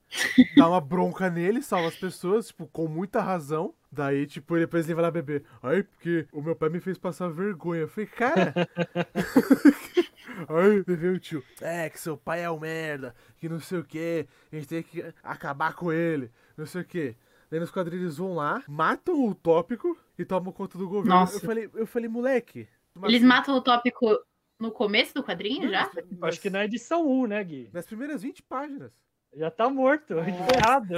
dá 0.57 0.67
uma 0.71 0.81
bronca 0.81 1.29
nele, 1.29 1.61
salva 1.61 1.89
as 1.89 1.97
pessoas, 1.97 2.47
tipo, 2.47 2.67
com 2.67 2.89
muita 2.89 3.21
razão. 3.21 3.75
Daí, 3.93 4.27
tipo, 4.27 4.59
depois 4.59 4.87
ele 4.87 4.95
vai 4.95 5.05
lá 5.05 5.11
beber. 5.11 5.45
Ai, 5.63 5.83
porque 5.83 6.27
o 6.33 6.41
meu 6.41 6.57
pai 6.57 6.71
me 6.71 6.81
fez 6.81 6.97
passar 6.97 7.29
vergonha. 7.29 7.83
Eu 7.83 7.89
falei, 7.89 8.07
cara. 8.07 8.55
Aí 10.49 10.97
veio 10.97 11.13
o 11.13 11.19
tio. 11.19 11.45
É, 11.61 11.91
que 11.91 12.01
seu 12.01 12.17
pai 12.17 12.43
é 12.43 12.51
um 12.51 12.59
merda, 12.59 13.15
que 13.37 13.51
não 13.51 13.61
sei 13.61 13.81
o 13.81 13.85
que, 13.85 14.27
a 14.51 14.57
gente 14.57 14.67
tem 14.67 14.83
que 14.83 15.05
acabar 15.23 15.75
com 15.75 15.93
ele, 15.93 16.31
não 16.57 16.65
sei 16.65 16.81
o 16.81 16.85
que. 16.87 17.15
Daí 17.51 17.61
nos 17.61 17.71
quadrinhos 17.71 18.03
eles 18.03 18.17
vão 18.17 18.35
lá, 18.35 18.63
matam 18.67 19.29
o 19.29 19.35
tópico 19.35 19.95
e 20.19 20.25
tomam 20.25 20.55
conta 20.55 20.79
do 20.79 20.89
governo. 20.89 21.21
Nossa. 21.21 21.37
Eu 21.37 21.41
falei, 21.41 21.71
eu 21.75 21.87
falei, 21.87 22.09
moleque. 22.09 22.67
Eles 23.03 23.23
matam 23.23 23.55
o 23.57 23.61
tópico 23.61 24.19
no 24.59 24.71
começo 24.71 25.15
do 25.15 25.23
quadrinho 25.23 25.69
já? 25.71 25.91
Eu 25.97 26.27
Acho 26.27 26.41
que 26.41 26.51
na 26.51 26.65
edição 26.65 27.07
1, 27.07 27.27
né, 27.27 27.45
Gui? 27.45 27.71
Nas 27.73 27.87
primeiras 27.87 28.23
20 28.23 28.43
páginas. 28.43 28.91
Já 29.35 29.51
tá 29.51 29.69
morto, 29.69 30.15
enterrado. 30.15 30.95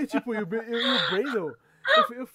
E 0.00 0.06
tipo, 0.06 0.34
e 0.34 0.38
o, 0.38 0.40
e 0.40 0.42
o- 0.42 0.46
Brandon, 1.10 1.48
eu, 1.50 1.54
eu- 1.96 2.10
eu- 2.10 2.18
eu 2.18 2.26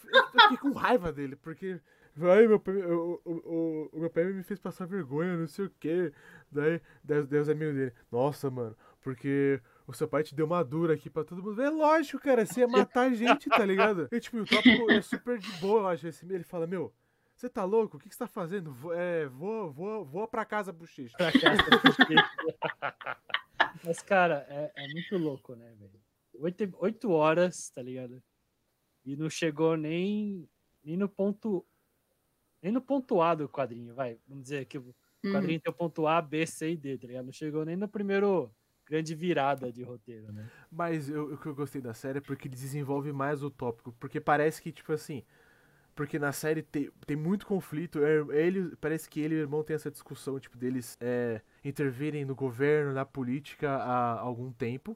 fiquei 0.41 0.57
com 0.57 0.71
raiva 0.71 1.11
dele, 1.11 1.35
porque. 1.35 1.79
Ai, 2.21 2.47
meu 2.47 2.59
pai, 2.59 2.75
o, 2.83 3.21
o, 3.23 3.89
o, 3.93 3.99
meu 4.01 4.09
pai 4.09 4.25
me 4.25 4.43
fez 4.43 4.59
passar 4.59 4.85
vergonha, 4.85 5.37
não 5.37 5.47
sei 5.47 5.65
o 5.65 5.71
quê. 5.79 6.11
Daí, 6.51 6.81
daí, 7.03 7.23
daí 7.23 7.39
os 7.39 7.47
amigos 7.49 7.73
dele, 7.75 7.93
nossa, 8.11 8.49
mano, 8.51 8.75
porque 9.01 9.61
o 9.87 9.93
seu 9.93 10.05
pai 10.07 10.21
te 10.23 10.35
deu 10.35 10.45
uma 10.45 10.61
dura 10.63 10.93
aqui 10.95 11.09
pra 11.09 11.23
todo 11.23 11.41
mundo. 11.41 11.61
É 11.61 11.69
lógico, 11.69 12.21
cara, 12.21 12.45
você 12.45 12.59
ia 12.59 12.67
matar 12.91 13.07
a 13.09 13.13
gente, 13.13 13.47
tá 13.49 13.63
ligado? 13.65 14.09
E 14.11 14.19
tipo, 14.19 14.37
o 14.37 14.45
tópico 14.45 14.91
é 14.91 15.01
super 15.01 15.37
de 15.37 15.49
boa, 15.61 15.81
eu 15.81 15.87
acho. 15.87 16.07
Ele 16.29 16.43
fala, 16.43 16.67
meu, 16.67 16.93
você 17.39 17.49
tá 17.49 17.63
louco? 17.63 17.95
O 17.95 17.99
que, 17.99 18.09
que 18.09 18.15
você 18.15 18.19
tá 18.19 18.27
fazendo? 18.27 18.75
É, 18.93 19.25
voa, 19.27 19.69
voa, 19.69 20.03
voa 20.03 20.27
pra 20.27 20.43
casa, 20.43 20.73
bochecha. 20.73 21.15
pra 21.15 21.31
casa. 21.31 21.63
Mas, 23.83 24.01
cara, 24.01 24.45
é, 24.49 24.71
é 24.75 24.87
muito 24.89 25.17
louco, 25.17 25.55
né, 25.55 25.73
velho? 25.79 26.01
Oito, 26.39 26.69
oito 26.79 27.09
horas, 27.11 27.69
tá 27.69 27.81
ligado? 27.81 28.21
E 29.05 29.15
não 29.15 29.29
chegou 29.29 29.77
nem, 29.77 30.49
nem 30.83 30.97
no 30.97 31.07
ponto. 31.07 31.65
Nem 32.61 32.73
no 32.73 32.81
ponto 32.81 33.21
A 33.21 33.33
do 33.35 33.47
quadrinho, 33.47 33.95
vai. 33.95 34.19
Vamos 34.27 34.43
dizer 34.43 34.65
que 34.65 34.77
o 34.77 34.93
Hum. 35.23 35.31
quadrinho 35.31 35.61
tem 35.61 35.71
o 35.71 35.75
ponto 35.75 36.07
A, 36.07 36.21
B, 36.21 36.45
C 36.45 36.71
e 36.71 36.77
D, 36.77 36.97
tá 36.97 37.07
ligado? 37.07 37.25
Não 37.25 37.31
chegou 37.31 37.63
nem 37.63 37.77
no 37.77 37.87
primeiro 37.87 38.53
grande 38.85 39.15
virada 39.15 39.71
de 39.71 39.81
roteiro, 39.83 40.29
né? 40.33 40.49
Mas 40.69 41.09
eu- 41.09 41.33
o 41.33 41.37
que 41.37 41.45
eu 41.45 41.55
gostei 41.55 41.81
da 41.81 41.93
série 41.93 42.17
é 42.17 42.21
porque 42.21 42.47
ele 42.49 42.55
desenvolve 42.55 43.13
mais 43.13 43.41
o 43.43 43.49
tópico. 43.49 43.93
Porque 43.93 44.19
parece 44.19 44.61
que, 44.61 44.73
tipo 44.73 44.91
assim. 44.91 45.23
Porque 45.99 46.17
na 46.17 46.31
série 46.31 46.61
tem, 46.61 46.89
tem 47.05 47.17
muito 47.17 47.45
conflito. 47.45 47.99
é- 48.01 48.45
Ele, 48.45 48.73
parece 48.77 49.09
que 49.09 49.19
ele 49.19 49.35
e 49.35 49.37
o 49.39 49.41
irmão 49.41 49.61
têm 49.65 49.75
essa 49.75 49.91
discussão, 49.91 50.39
tipo, 50.39 50.57
deles 50.57 50.95
é, 51.01 51.41
intervirem 51.61 52.23
no 52.23 52.33
governo, 52.33 52.93
na 52.93 53.03
política 53.03 53.69
há 53.69 54.17
algum 54.17 54.49
tempo. 54.49 54.95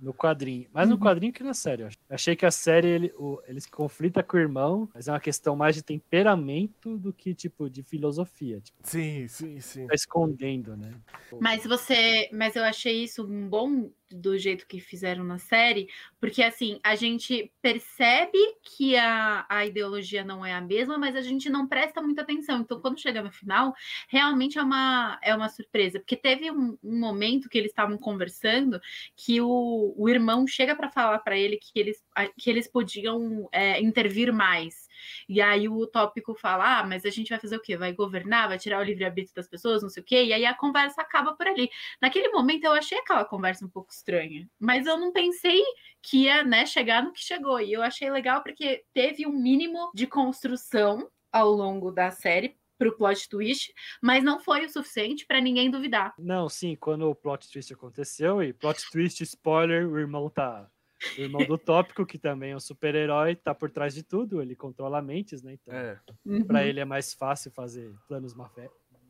No 0.00 0.14
quadrinho. 0.14 0.66
Mais 0.72 0.88
no 0.88 0.96
quadrinho 0.98 1.34
que 1.34 1.42
na 1.42 1.52
série, 1.52 1.82
eu 1.82 1.88
achei 2.08 2.34
que 2.34 2.46
a 2.46 2.50
série, 2.50 2.86
ele, 2.88 3.12
o, 3.18 3.42
eles 3.46 3.66
conflita 3.66 4.22
com 4.22 4.38
o 4.38 4.40
irmão, 4.40 4.88
mas 4.94 5.06
é 5.06 5.12
uma 5.12 5.20
questão 5.20 5.54
mais 5.54 5.74
de 5.74 5.82
temperamento 5.82 6.96
do 6.96 7.12
que, 7.12 7.34
tipo, 7.34 7.68
de 7.68 7.82
filosofia. 7.82 8.58
Tipo, 8.58 8.78
Sim, 8.84 9.28
sim, 9.28 9.60
sim. 9.60 9.86
tá 9.86 9.94
escondendo, 9.94 10.74
né? 10.78 10.94
Mas 11.40 11.62
você, 11.64 12.30
mas 12.32 12.56
eu 12.56 12.64
achei 12.64 13.04
isso 13.04 13.22
um 13.26 13.50
bom 13.50 13.90
do 14.10 14.38
jeito 14.38 14.66
que 14.66 14.80
fizeram 14.80 15.24
na 15.24 15.38
série, 15.38 15.88
porque 16.20 16.42
assim, 16.42 16.80
a 16.82 16.94
gente 16.94 17.52
percebe 17.60 18.38
que 18.62 18.96
a, 18.96 19.44
a 19.48 19.66
ideologia 19.66 20.24
não 20.24 20.44
é 20.44 20.54
a 20.54 20.60
mesma, 20.60 20.98
mas 20.98 21.14
a 21.14 21.20
gente 21.20 21.50
não 21.50 21.66
presta 21.66 22.00
muita 22.00 22.22
atenção. 22.22 22.60
Então, 22.60 22.80
quando 22.80 23.00
chega 23.00 23.22
no 23.22 23.30
final, 23.30 23.74
realmente 24.08 24.58
é 24.58 24.62
uma, 24.62 25.18
é 25.22 25.34
uma 25.34 25.48
surpresa, 25.48 25.98
porque 26.00 26.16
teve 26.16 26.50
um, 26.50 26.78
um 26.82 26.98
momento 26.98 27.48
que 27.48 27.58
eles 27.58 27.70
estavam 27.70 27.98
conversando 27.98 28.80
que 29.16 29.40
o, 29.40 29.94
o 29.96 30.08
irmão 30.08 30.46
chega 30.46 30.74
para 30.74 30.90
falar 30.90 31.18
para 31.18 31.36
ele 31.36 31.56
que 31.56 31.78
eles, 31.78 32.02
que 32.36 32.50
eles 32.50 32.66
podiam 32.66 33.48
é, 33.52 33.80
intervir 33.80 34.32
mais. 34.32 34.87
E 35.28 35.40
aí 35.40 35.68
o 35.68 35.86
tópico 35.86 36.34
fala: 36.34 36.80
ah, 36.80 36.86
mas 36.86 37.04
a 37.04 37.10
gente 37.10 37.28
vai 37.28 37.38
fazer 37.38 37.56
o 37.56 37.60
quê? 37.60 37.76
Vai 37.76 37.92
governar, 37.92 38.48
vai 38.48 38.58
tirar 38.58 38.80
o 38.80 38.84
livre-arbítrio 38.84 39.34
das 39.34 39.48
pessoas, 39.48 39.82
não 39.82 39.88
sei 39.88 40.02
o 40.02 40.06
quê, 40.06 40.24
e 40.24 40.32
aí 40.32 40.44
a 40.44 40.54
conversa 40.54 41.02
acaba 41.02 41.34
por 41.34 41.46
ali. 41.46 41.70
Naquele 42.00 42.28
momento 42.28 42.64
eu 42.64 42.72
achei 42.72 42.98
aquela 42.98 43.24
conversa 43.24 43.64
um 43.64 43.68
pouco 43.68 43.92
estranha, 43.92 44.48
mas 44.58 44.86
eu 44.86 44.98
não 44.98 45.12
pensei 45.12 45.62
que 46.02 46.24
ia 46.24 46.44
né, 46.44 46.66
chegar 46.66 47.02
no 47.02 47.12
que 47.12 47.20
chegou. 47.20 47.60
E 47.60 47.72
eu 47.72 47.82
achei 47.82 48.10
legal 48.10 48.42
porque 48.42 48.84
teve 48.92 49.26
um 49.26 49.32
mínimo 49.32 49.90
de 49.94 50.06
construção 50.06 51.10
ao 51.32 51.50
longo 51.50 51.90
da 51.90 52.10
série 52.10 52.56
pro 52.78 52.96
plot 52.96 53.28
twist, 53.28 53.74
mas 54.00 54.22
não 54.22 54.38
foi 54.38 54.64
o 54.64 54.70
suficiente 54.70 55.26
para 55.26 55.40
ninguém 55.40 55.70
duvidar. 55.70 56.14
Não, 56.16 56.48
sim, 56.48 56.76
quando 56.76 57.10
o 57.10 57.14
plot 57.14 57.50
twist 57.50 57.72
aconteceu, 57.72 58.42
e 58.42 58.52
plot 58.52 58.88
twist, 58.90 59.20
spoiler, 59.22 59.86
o 59.86 59.98
irmão 59.98 60.30
tá. 60.30 60.70
O 61.16 61.20
irmão 61.22 61.44
do 61.44 61.58
tópico, 61.58 62.06
que 62.06 62.18
também 62.18 62.52
é 62.52 62.56
um 62.56 62.60
super-herói, 62.60 63.34
tá 63.36 63.54
por 63.54 63.70
trás 63.70 63.94
de 63.94 64.02
tudo, 64.02 64.40
ele 64.42 64.54
controla 64.56 65.02
mentes, 65.02 65.42
né? 65.42 65.52
Então, 65.54 65.84
É. 65.84 66.00
pra 66.46 66.64
Uhum. 66.64 66.66
ele 66.66 66.80
é 66.80 66.84
mais 66.84 67.14
fácil 67.14 67.50
fazer 67.52 67.98
planos 68.08 68.34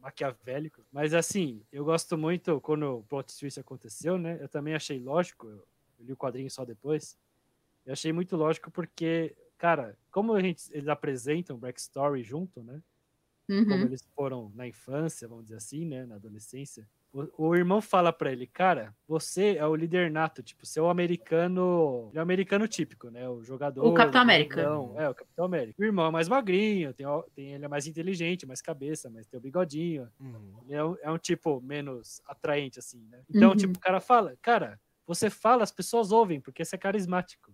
maquiavélicos. 0.01 0.87
Mas 0.93 1.15
assim, 1.15 1.65
eu 1.73 1.85
gosto 1.85 2.19
muito 2.19 2.61
quando 2.61 2.99
o 2.99 3.05
plot 3.05 3.39
twist 3.39 3.61
aconteceu, 3.61 4.19
né? 4.19 4.39
Eu 4.43 4.49
também 4.49 4.75
achei 4.75 5.01
lógico, 5.01 5.49
eu 5.49 5.67
li 6.01 6.13
o 6.13 6.17
quadrinho 6.17 6.51
só 6.51 6.65
depois. 6.65 7.19
Eu 7.87 7.93
achei 7.95 8.13
muito 8.13 8.37
lógico 8.37 8.71
porque, 8.71 9.37
cara, 9.59 9.99
como 10.11 10.35
a 10.35 10.43
gente, 10.43 10.65
eles 10.73 10.89
apresentam 10.89 11.57
o 11.57 11.61
backstory 11.61 12.23
junto, 12.25 12.63
né? 12.63 12.83
como 13.65 13.85
Uhum. 13.85 13.89
eles 13.89 14.03
foram 14.15 14.51
na 14.55 14.67
infância, 14.67 15.29
vamos 15.29 15.45
dizer 15.45 15.57
assim, 15.59 15.85
né, 15.87 16.07
na 16.07 16.17
adolescência. 16.17 16.89
O, 17.11 17.49
o 17.49 17.57
irmão 17.57 17.81
fala 17.81 18.13
pra 18.13 18.31
ele, 18.31 18.47
cara, 18.47 18.95
você 19.07 19.57
é 19.57 19.67
o 19.67 19.75
líder 19.75 20.11
nato, 20.11 20.43
tipo, 20.43 20.67
você 20.67 20.79
é 20.79 20.83
o 20.83 20.91
americano, 20.91 22.09
ele 22.11 22.19
é 22.19 22.21
o 22.21 22.23
americano 22.23 22.69
típico, 22.69 23.09
né, 23.11 23.27
o 23.29 23.43
jogador. 23.43 23.83
O 23.87 23.95
Capitão 23.95 24.21
América. 24.21 24.57
grandão, 24.57 24.95
É, 25.01 25.09
o 25.09 25.15
Capitão 25.15 25.45
América. 25.47 25.81
O 25.81 25.85
irmão 25.85 26.07
é 26.07 26.11
mais 26.11 26.29
magrinho, 26.29 26.93
tem, 26.93 27.07
tem- 27.35 27.55
ele 27.55 27.65
é 27.65 27.69
mais 27.69 27.87
inteligente, 27.87 28.47
mais 28.47 28.61
cabeça, 28.61 29.09
mas 29.09 29.27
tem 29.27 29.39
o 29.39 29.41
bigodinho. 29.43 30.09
Uhum. 30.21 30.61
Ele 30.67 30.75
é 30.75 30.85
um, 30.85 30.97
é 31.03 31.11
um 31.11 31.19
tipo 31.19 31.61
menos 31.63 32.21
atraente, 32.27 32.79
assim, 32.79 33.03
né? 33.11 33.23
Então, 33.35 33.51
Uhum. 33.51 33.57
tipo, 33.57 33.79
o 33.79 33.81
cara 33.81 34.01
fala, 34.01 34.37
cara, 34.43 34.79
você 35.07 35.31
fala, 35.31 35.63
as 35.63 35.73
pessoas 35.73 36.13
ouvem, 36.13 36.41
porque 36.43 36.63
você 36.63 36.77
é 36.77 36.79
carismático. 36.79 37.51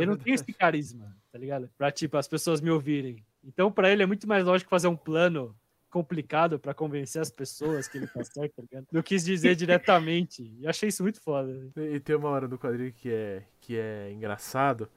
Eu 0.00 0.06
não 0.06 0.16
tenho 0.16 0.34
esse 0.34 0.50
carisma, 0.54 1.14
tá 1.30 1.38
ligado? 1.38 1.68
Pra, 1.76 1.90
tipo, 1.92 2.16
as 2.16 2.26
pessoas 2.28 2.60
me 2.62 2.70
ouvirem. 2.70 3.22
Então, 3.44 3.70
pra 3.70 3.90
ele 3.90 4.02
é 4.02 4.06
muito 4.06 4.26
mais 4.26 4.44
lógico 4.46 4.70
fazer 4.70 4.88
um 4.88 4.96
plano 4.96 5.54
complicado 5.90 6.58
pra 6.58 6.74
convencer 6.74 7.20
as 7.20 7.30
pessoas 7.30 7.88
que 7.88 7.98
ele 7.98 8.06
tá 8.06 8.22
certo, 8.24 8.56
tá 8.56 8.62
ligado? 8.62 8.86
Do 8.92 9.02
que 9.02 9.16
dizer 9.16 9.56
diretamente. 9.56 10.54
E 10.58 10.66
achei 10.66 10.88
isso 10.88 11.02
muito 11.02 11.20
foda. 11.20 11.70
E 11.76 11.98
tem 12.00 12.16
uma 12.16 12.28
hora 12.28 12.46
no 12.46 12.58
quadrinho 12.58 12.92
que 12.92 13.10
é, 13.10 13.42
que 13.60 13.78
é 13.78 14.12
engraçado, 14.12 14.88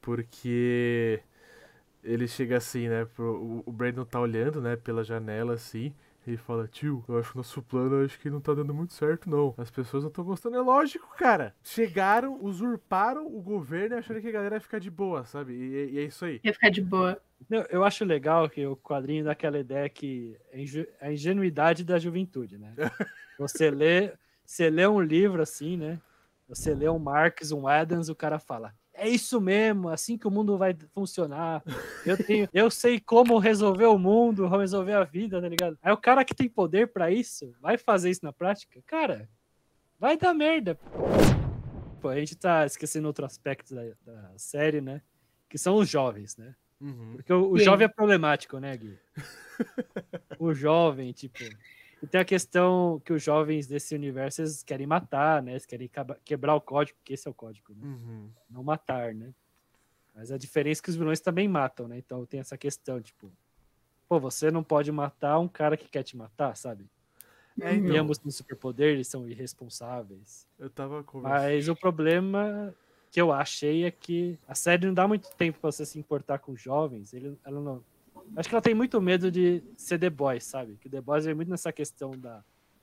porque 0.00 1.22
ele 2.02 2.26
chega 2.26 2.56
assim, 2.56 2.88
né? 2.88 3.04
Pro, 3.04 3.34
o, 3.34 3.62
o 3.66 3.72
Brandon 3.72 4.04
tá 4.04 4.20
olhando, 4.20 4.60
né, 4.60 4.76
pela 4.76 5.04
janela 5.04 5.54
assim. 5.54 5.94
Ele 6.30 6.36
fala, 6.38 6.68
tio, 6.68 7.04
eu 7.08 7.18
acho 7.18 7.30
que 7.32 7.36
o 7.36 7.38
nosso 7.38 7.62
plano 7.62 8.04
acho 8.04 8.18
que 8.18 8.30
não 8.30 8.40
tá 8.40 8.54
dando 8.54 8.72
muito 8.72 8.92
certo, 8.92 9.28
não. 9.28 9.54
As 9.58 9.70
pessoas 9.70 10.02
não 10.04 10.08
estão 10.08 10.24
gostando. 10.24 10.56
É 10.56 10.60
lógico, 10.60 11.08
cara. 11.16 11.54
Chegaram, 11.62 12.38
usurparam 12.42 13.26
o 13.26 13.40
governo 13.42 13.96
e 13.96 13.98
acharam 13.98 14.20
que 14.20 14.28
a 14.28 14.32
galera 14.32 14.56
ia 14.56 14.60
ficar 14.60 14.78
de 14.78 14.90
boa, 14.90 15.24
sabe? 15.24 15.52
E, 15.54 15.92
e 15.94 15.98
é 15.98 16.02
isso 16.04 16.24
aí. 16.24 16.40
Ia 16.44 16.52
ficar 16.52 16.70
de 16.70 16.80
boa. 16.80 17.20
Eu, 17.50 17.62
eu 17.70 17.84
acho 17.84 18.04
legal 18.04 18.48
que 18.48 18.64
o 18.66 18.76
quadrinho 18.76 19.24
dá 19.24 19.32
aquela 19.32 19.58
ideia 19.58 19.88
que 19.88 20.36
é 20.52 20.60
inju- 20.60 20.86
a 21.00 21.12
ingenuidade 21.12 21.84
da 21.84 21.98
juventude, 21.98 22.58
né? 22.58 22.74
Você 23.38 23.70
lê, 23.70 24.12
você 24.44 24.68
lê 24.68 24.86
um 24.86 25.00
livro 25.00 25.40
assim, 25.40 25.76
né? 25.76 25.98
Você 26.46 26.74
lê 26.74 26.88
um 26.90 26.98
Marx, 26.98 27.52
um 27.52 27.66
Adams, 27.66 28.08
o 28.10 28.14
cara 28.14 28.38
fala: 28.38 28.74
é 29.00 29.08
isso 29.08 29.40
mesmo, 29.40 29.88
assim 29.88 30.18
que 30.18 30.28
o 30.28 30.30
mundo 30.30 30.58
vai 30.58 30.76
funcionar. 30.94 31.62
Eu 32.04 32.22
tenho, 32.22 32.46
eu 32.52 32.70
sei 32.70 33.00
como 33.00 33.38
resolver 33.38 33.86
o 33.86 33.98
mundo, 33.98 34.42
como 34.42 34.60
resolver 34.60 34.92
a 34.92 35.04
vida, 35.04 35.40
tá 35.40 35.48
ligado? 35.48 35.78
Aí 35.82 35.90
o 35.90 35.96
cara 35.96 36.22
que 36.22 36.34
tem 36.34 36.50
poder 36.50 36.92
pra 36.92 37.10
isso, 37.10 37.54
vai 37.60 37.78
fazer 37.78 38.10
isso 38.10 38.22
na 38.22 38.32
prática, 38.32 38.78
cara, 38.86 39.26
vai 39.98 40.18
dar 40.18 40.34
merda. 40.34 40.78
Pô, 42.00 42.08
a 42.08 42.16
gente 42.16 42.36
tá 42.36 42.66
esquecendo 42.66 43.06
outro 43.06 43.24
aspecto 43.24 43.74
da, 43.74 43.82
da 44.04 44.32
série, 44.36 44.82
né? 44.82 45.00
Que 45.48 45.56
são 45.56 45.76
os 45.76 45.88
jovens, 45.88 46.36
né? 46.36 46.54
Uhum. 46.78 47.14
Porque 47.16 47.32
o, 47.32 47.52
o 47.52 47.58
jovem 47.58 47.86
é 47.86 47.88
problemático, 47.88 48.58
né, 48.58 48.76
Gui? 48.76 48.98
o 50.38 50.52
jovem, 50.52 51.12
tipo. 51.12 51.38
E 52.02 52.06
tem 52.06 52.20
a 52.20 52.24
questão 52.24 53.00
que 53.04 53.12
os 53.12 53.22
jovens 53.22 53.66
desse 53.66 53.94
universo 53.94 54.40
eles 54.40 54.62
querem 54.62 54.86
matar, 54.86 55.42
né? 55.42 55.52
Eles 55.52 55.66
querem 55.66 55.90
quebrar 56.24 56.54
o 56.54 56.60
código, 56.60 56.98
porque 56.98 57.12
esse 57.12 57.28
é 57.28 57.30
o 57.30 57.34
código, 57.34 57.74
né? 57.74 57.82
Uhum. 57.86 58.30
Não 58.48 58.62
matar, 58.62 59.14
né? 59.14 59.34
Mas 60.14 60.32
a 60.32 60.38
diferença 60.38 60.80
é 60.80 60.82
que 60.82 60.90
os 60.90 60.96
vilões 60.96 61.20
também 61.20 61.46
matam, 61.46 61.86
né? 61.86 61.98
Então 61.98 62.24
tem 62.26 62.40
essa 62.40 62.56
questão, 62.56 63.00
tipo. 63.00 63.30
Pô, 64.08 64.18
você 64.18 64.50
não 64.50 64.64
pode 64.64 64.90
matar 64.90 65.38
um 65.38 65.46
cara 65.46 65.76
que 65.76 65.88
quer 65.88 66.02
te 66.02 66.16
matar, 66.16 66.56
sabe? 66.56 66.86
É, 67.60 67.74
E 67.74 67.78
então, 67.78 67.96
ambos 67.96 68.18
têm 68.18 68.30
superpoder, 68.30 68.94
eles 68.94 69.06
são 69.08 69.28
irresponsáveis. 69.28 70.48
eu 70.58 70.70
tava 70.70 71.04
conversando. 71.04 71.42
Mas 71.42 71.68
o 71.68 71.76
problema 71.76 72.74
que 73.10 73.20
eu 73.20 73.32
achei 73.32 73.84
é 73.84 73.90
que 73.90 74.38
a 74.48 74.54
série 74.54 74.86
não 74.86 74.94
dá 74.94 75.06
muito 75.06 75.28
tempo 75.36 75.58
pra 75.60 75.70
você 75.70 75.84
se 75.84 75.98
importar 75.98 76.38
com 76.38 76.56
jovens. 76.56 77.12
Ele, 77.12 77.38
ela 77.44 77.60
não. 77.60 77.84
Acho 78.36 78.48
que 78.48 78.54
ela 78.54 78.62
tem 78.62 78.74
muito 78.74 79.00
medo 79.00 79.30
de 79.30 79.62
ser 79.76 79.98
The 79.98 80.10
Boys, 80.10 80.44
sabe? 80.44 80.76
Que 80.80 80.88
The 80.88 81.00
Boys 81.00 81.24
vem 81.24 81.34
muito 81.34 81.48
nessa 81.50 81.72
questão 81.72 82.12
da 82.12 82.42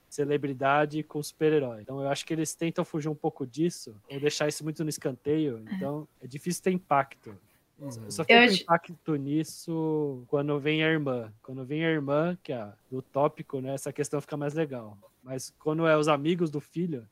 celebridade 0.10 1.04
com 1.04 1.22
super-herói. 1.22 1.82
Então 1.82 2.02
eu 2.02 2.10
acho 2.10 2.26
que 2.26 2.34
eles 2.34 2.56
tentam 2.56 2.84
fugir 2.86 3.10
um 3.10 3.16
pouco 3.16 3.46
disso, 3.46 3.96
ou 4.10 4.20
deixar 4.20 4.48
isso 4.48 4.64
muito 4.64 4.84
no 4.84 4.90
escanteio. 4.90 5.64
Então 5.72 6.08
é 6.22 6.28
difícil 6.28 6.64
ter 6.64 6.72
impacto. 6.72 7.30
Uhum. 7.80 7.88
Eu 8.06 8.12
só 8.12 8.24
Eu 8.24 8.26
fico 8.26 8.40
acho- 8.40 8.64
impacto 8.64 9.16
nisso 9.16 10.24
quando 10.28 10.60
vem 10.60 10.84
a 10.84 10.88
irmã. 10.88 11.32
Quando 11.44 11.64
vem 11.66 11.86
a 11.86 11.90
irmã, 11.90 12.38
que 12.42 12.52
é 12.52 12.68
do 12.90 13.02
tópico, 13.02 13.60
né? 13.62 13.74
Essa 13.74 13.94
questão 13.94 14.20
fica 14.22 14.36
mais 14.38 14.54
legal. 14.54 14.98
Mas 15.22 15.54
quando 15.60 15.86
é 15.86 15.96
os 15.98 16.08
amigos 16.08 16.50
do 16.50 16.60
filho, 16.60 17.08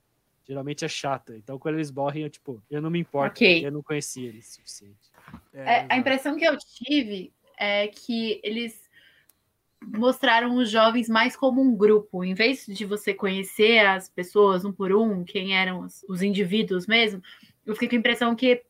geralmente 0.47 0.83
é 0.85 0.87
chata. 0.87 1.35
Então 1.37 1.59
quando 1.59 1.75
eles 1.75 1.91
morrem, 1.91 2.23
eu 2.23 2.29
tipo, 2.29 2.63
eu 2.71 2.81
não 2.81 2.89
me 2.89 2.99
importo, 2.99 3.35
Ok. 3.37 3.53
porque 3.55 3.67
eu 3.67 3.71
não 3.71 3.83
conhecia 3.83 4.29
eles 4.29 4.49
o 4.51 4.55
suficiente. 4.55 5.11
É, 5.53 5.79
É, 5.81 5.85
a 5.89 5.97
impressão 5.97 6.35
que 6.37 6.45
eu 6.45 6.57
tive 6.57 7.31
é 7.59 7.87
que 7.87 8.39
eles 8.43 8.85
mostraram 9.81 10.55
os 10.55 10.69
jovens 10.69 11.07
mais 11.07 11.35
como 11.35 11.61
um 11.61 11.75
grupo, 11.75 12.23
em 12.23 12.33
vez 12.33 12.65
de 12.65 12.85
você 12.85 13.13
conhecer 13.13 13.85
as 13.85 14.09
pessoas 14.09 14.65
um 14.65 14.71
por 14.71 14.91
um, 14.91 15.23
quem 15.23 15.55
eram 15.55 15.81
os, 15.81 16.03
os 16.09 16.21
indivíduos 16.21 16.87
mesmo, 16.87 17.21
eu 17.65 17.73
fiquei 17.73 17.89
com 17.89 17.95
a 17.95 17.99
impressão 17.99 18.35
que 18.35 18.63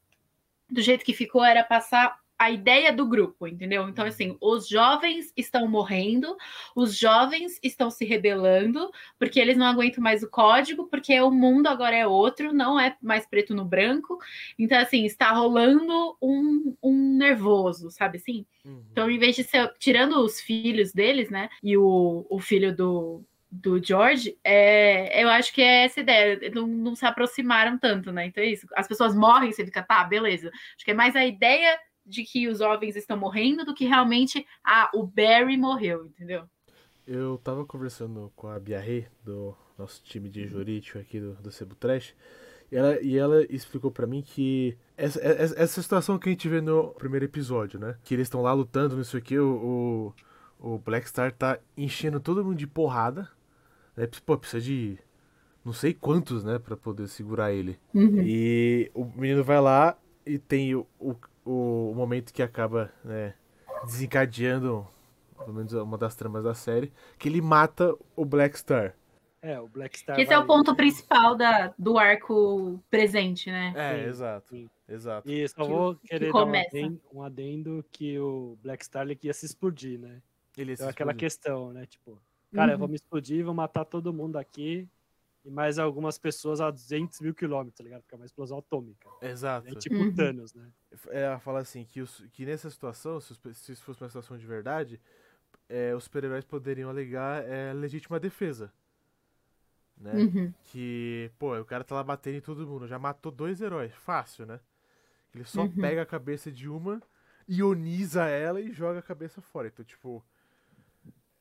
do 0.70 0.82
jeito 0.82 1.06
que 1.06 1.14
ficou 1.14 1.44
era 1.44 1.64
passar 1.64 2.20
a 2.38 2.52
ideia 2.52 2.92
do 2.92 3.08
grupo, 3.08 3.48
entendeu? 3.48 3.88
Então, 3.88 4.06
assim, 4.06 4.38
os 4.42 4.68
jovens 4.68 5.32
estão 5.38 5.68
morrendo, 5.68 6.36
os 6.76 6.98
jovens 6.98 7.60
estão 7.64 7.90
se 7.90 8.04
rebelando, 8.04 8.92
porque 9.18 9.40
eles 9.40 9.56
não 9.56 9.66
aguentam 9.66 10.04
mais 10.04 10.22
o 10.22 10.30
código, 10.30 10.88
porque 10.88 11.20
o 11.22 11.32
mundo 11.32 11.68
agora 11.68 11.96
é 11.96 12.06
outro, 12.06 12.54
não 12.54 12.80
é 12.80 12.96
mais 13.02 13.26
preto 13.26 13.56
no 13.56 13.64
branco. 13.64 14.20
Então, 14.60 14.78
assim, 14.78 15.06
está 15.06 15.32
rolando 15.32 16.18
um, 16.22 16.76
um 16.84 17.18
nervoso, 17.18 17.90
sabe 17.90 18.18
assim? 18.18 18.46
Uhum. 18.66 18.84
Então, 18.92 19.10
em 19.10 19.18
vez 19.18 19.36
de 19.36 19.44
ser. 19.44 19.72
Tirando 19.80 20.20
os 20.20 20.42
filhos 20.42 20.92
deles, 20.92 21.30
né? 21.30 21.50
E 21.64 21.78
o, 21.78 22.26
o 22.30 22.40
filho 22.40 22.76
do, 22.76 23.24
do 23.50 23.82
George, 23.82 24.38
é, 24.44 25.24
eu 25.24 25.30
acho 25.30 25.54
que 25.54 25.62
é 25.62 25.86
essa 25.86 26.02
ideia. 26.02 26.52
Não, 26.54 26.68
não 26.68 26.96
se 26.96 27.06
aproximaram 27.06 27.78
tanto, 27.78 28.12
né? 28.12 28.26
Então 28.26 28.44
é 28.44 28.48
isso. 28.48 28.68
As 28.76 28.88
pessoas 28.88 29.16
morrem, 29.16 29.52
você 29.52 29.66
fica, 29.66 29.82
tá, 29.82 30.04
beleza. 30.04 30.52
Acho 30.76 30.84
que 30.84 30.92
é 30.92 30.96
mais 30.96 31.16
a 31.16 31.26
ideia 31.26 31.80
de 32.06 32.24
que 32.24 32.48
os 32.48 32.60
jovens 32.60 32.96
estão 32.96 33.18
morrendo 33.18 33.66
do 33.66 33.74
que 33.74 33.86
realmente, 33.86 34.46
ah, 34.64 34.90
o 34.94 35.04
Barry 35.04 35.58
morreu, 35.58 36.06
entendeu? 36.06 36.44
Eu 37.08 37.40
tava 37.44 37.66
conversando 37.66 38.32
com 38.36 38.48
a 38.48 38.60
Bia 38.60 38.80
Rê, 38.80 39.06
do 39.24 39.56
nosso 39.78 40.04
time 40.04 40.30
de 40.30 40.48
Juricho 40.48 40.98
aqui 40.98 41.20
do, 41.20 41.34
do 41.36 41.52
Cebu 41.52 41.76
Trash, 41.76 42.16
e 42.72 42.76
ela, 42.76 43.02
e 43.02 43.18
ela 43.18 43.46
explicou 43.50 43.92
pra 43.92 44.08
mim 44.08 44.22
que 44.22 44.78
essa, 44.98 45.20
essa, 45.22 45.60
essa 45.60 45.82
situação 45.82 46.18
que 46.18 46.30
a 46.30 46.32
gente 46.32 46.50
vê 46.50 46.62
no 46.62 46.94
primeiro 46.96 47.26
episódio, 47.26 47.80
né? 47.80 47.96
Que 48.04 48.16
eles 48.16 48.26
estão 48.26 48.42
lá 48.42 48.54
lutando, 48.54 48.98
não 48.98 49.04
sei 49.04 49.20
o 49.20 49.24
que, 49.24 49.38
o, 49.38 50.14
o, 50.60 50.74
o 50.76 50.80
Black 50.80 51.08
Star 51.08 51.32
tá 51.32 51.60
enchendo 51.78 52.20
todo 52.20 52.44
mundo 52.44 52.58
de 52.58 52.66
porrada, 52.66 53.30
né? 53.96 54.08
Pô, 54.26 54.38
precisa 54.38 54.64
de 54.64 54.98
não 55.66 55.74
sei 55.74 55.94
quantos, 55.96 56.44
né, 56.44 56.60
pra 56.60 56.78
poder 56.78 57.08
segurar 57.08 57.52
ele. 57.52 57.80
Uhum. 57.92 58.22
E 58.22 58.92
o 58.94 59.04
menino 59.04 59.44
vai 59.44 59.60
lá 59.60 59.98
e 60.24 60.38
tem 60.38 60.76
o, 60.76 60.86
o, 61.00 61.16
o 61.46 61.94
momento 61.96 62.34
que 62.34 62.42
acaba, 62.42 62.92
né, 63.04 63.34
desencadeando, 63.86 64.86
pelo 65.38 65.54
menos 65.54 65.74
uma 65.74 65.98
das 65.98 66.16
tramas 66.16 66.44
da 66.44 66.54
série, 66.54 66.92
que 67.18 67.30
ele 67.30 67.42
mata 67.42 67.96
o 68.16 68.26
Black 68.26 68.58
Star. 68.60 68.96
É, 69.42 69.60
o 69.60 69.68
Black 69.68 69.98
Star. 70.00 70.16
Que 70.16 70.24
esse 70.24 70.34
é 70.34 70.38
o 70.38 70.42
vai- 70.42 70.48
ponto 70.48 70.76
principal 70.76 71.36
da, 71.36 71.74
do 71.78 72.00
arco 72.00 72.82
presente, 72.90 73.52
né? 73.52 73.74
É, 73.76 73.96
Sim, 74.04 74.10
exato, 74.10 74.50
sim. 74.50 74.70
exato. 74.90 75.30
E 75.30 75.48
só 75.48 75.56
que- 75.64 75.72
vou 75.72 75.96
que 75.96 76.08
querer 76.08 76.32
dar 76.34 76.40
um 76.40 76.46
começa. 76.46 76.68
adendo, 76.70 77.02
um 77.14 77.22
adendo 77.22 77.86
que 77.92 78.18
o 78.20 78.58
Black 78.64 78.84
Star 78.84 79.06
ia 79.22 79.34
se 79.34 79.46
explodir, 79.46 80.00
né? 80.00 80.20
Ele 80.58 80.74
Então, 80.74 80.86
se 80.88 80.90
aquela 80.90 81.12
explodiu. 81.12 81.20
questão, 81.20 81.74
né? 81.74 81.86
Tipo, 81.86 82.20
cara, 82.54 82.72
eu 82.72 82.74
Uhum. 82.76 82.80
vou 82.80 82.88
me 82.88 82.96
explodir, 82.96 83.46
vou 83.46 83.54
matar 83.54 83.86
todo 83.86 84.12
mundo 84.14 84.38
aqui 84.38 84.88
e 85.46 85.52
mais 85.52 85.78
algumas 85.80 86.18
pessoas 86.18 86.60
a 86.60 86.72
200 86.72 87.20
mil 87.22 87.34
quilômetros, 87.34 87.78
tá 87.78 87.84
ligado? 87.84 88.02
Porque 88.02 88.16
é 88.16 88.18
uma 88.18 88.26
explosão 88.26 88.58
atômica. 88.58 89.08
Exato. 89.22 89.68
É 89.68 89.76
tipo 89.76 89.96
Uhum. 89.96 90.14
Thanos, 90.16 90.54
né? 90.54 90.70
Ela 91.10 91.40
fala 91.40 91.60
assim, 91.60 91.86
que, 91.86 92.02
os, 92.02 92.26
que 92.32 92.46
nessa 92.46 92.70
situação, 92.70 93.20
se, 93.20 93.32
os- 93.32 93.58
se 93.58 93.72
isso 93.74 93.84
fosse 93.84 94.02
uma 94.02 94.10
situação 94.10 94.38
de 94.38 94.46
verdade, 94.46 95.00
é, 95.70 95.96
os 95.96 96.06
super-heróis 96.06 96.44
poderiam 96.44 96.90
alegar 96.90 97.44
é, 97.48 97.72
legítima 97.74 98.20
defesa. 98.20 98.72
Né? 99.98 100.14
Uhum. 100.16 100.54
Que, 100.66 101.32
pô, 101.40 101.58
o 101.60 101.66
cara 101.66 101.84
tá 101.84 101.96
lá 101.96 102.04
batendo 102.04 102.38
em 102.38 102.42
todo 102.42 102.68
mundo, 102.68 102.88
já 102.88 103.00
matou 103.00 103.32
dois 103.32 103.62
heróis, 103.62 103.94
fácil, 103.94 104.46
né? 104.46 104.60
Ele 105.34 105.44
só 105.44 105.62
Uhum. 105.64 105.70
pega 105.70 106.02
a 106.02 106.06
cabeça 106.06 106.52
de 106.52 106.68
uma, 106.70 107.02
ioniza 107.48 108.26
ela 108.26 108.60
e 108.60 108.74
joga 108.74 109.00
a 109.00 109.04
cabeça 109.04 109.42
fora. 109.42 109.68
Então, 109.68 109.84
tipo, 109.86 110.24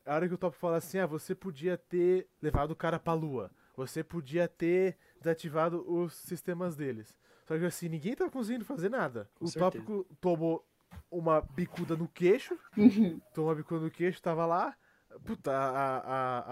a 0.05 0.15
hora 0.15 0.27
que 0.27 0.33
o 0.33 0.37
Top 0.37 0.55
fala 0.57 0.77
assim, 0.77 0.99
ah, 0.99 1.05
você 1.07 1.33
podia 1.33 1.77
ter 1.77 2.27
levado 2.41 2.71
o 2.71 2.75
cara 2.75 2.99
pra 2.99 3.13
lua, 3.13 3.51
você 3.75 4.03
podia 4.03 4.47
ter 4.47 4.97
desativado 5.19 5.83
os 5.91 6.13
sistemas 6.13 6.75
deles. 6.75 7.17
Só 7.45 7.57
que 7.57 7.65
assim, 7.65 7.89
ninguém 7.89 8.15
tá 8.15 8.29
conseguindo 8.29 8.65
fazer 8.65 8.89
nada. 8.89 9.29
Com 9.35 9.45
o 9.45 9.47
certeza. 9.47 9.71
Tópico 9.85 10.05
tomou 10.19 10.65
uma 11.11 11.41
bicuda 11.41 11.95
no 11.95 12.07
queixo, 12.07 12.57
Uhum. 12.77 13.19
tomou 13.33 13.49
uma 13.49 13.55
bicuda 13.55 13.81
no 13.85 13.91
queixo, 13.91 14.21
tava 14.21 14.45
lá. 14.45 14.75
Puta, 15.23 15.51
a, 15.51 15.97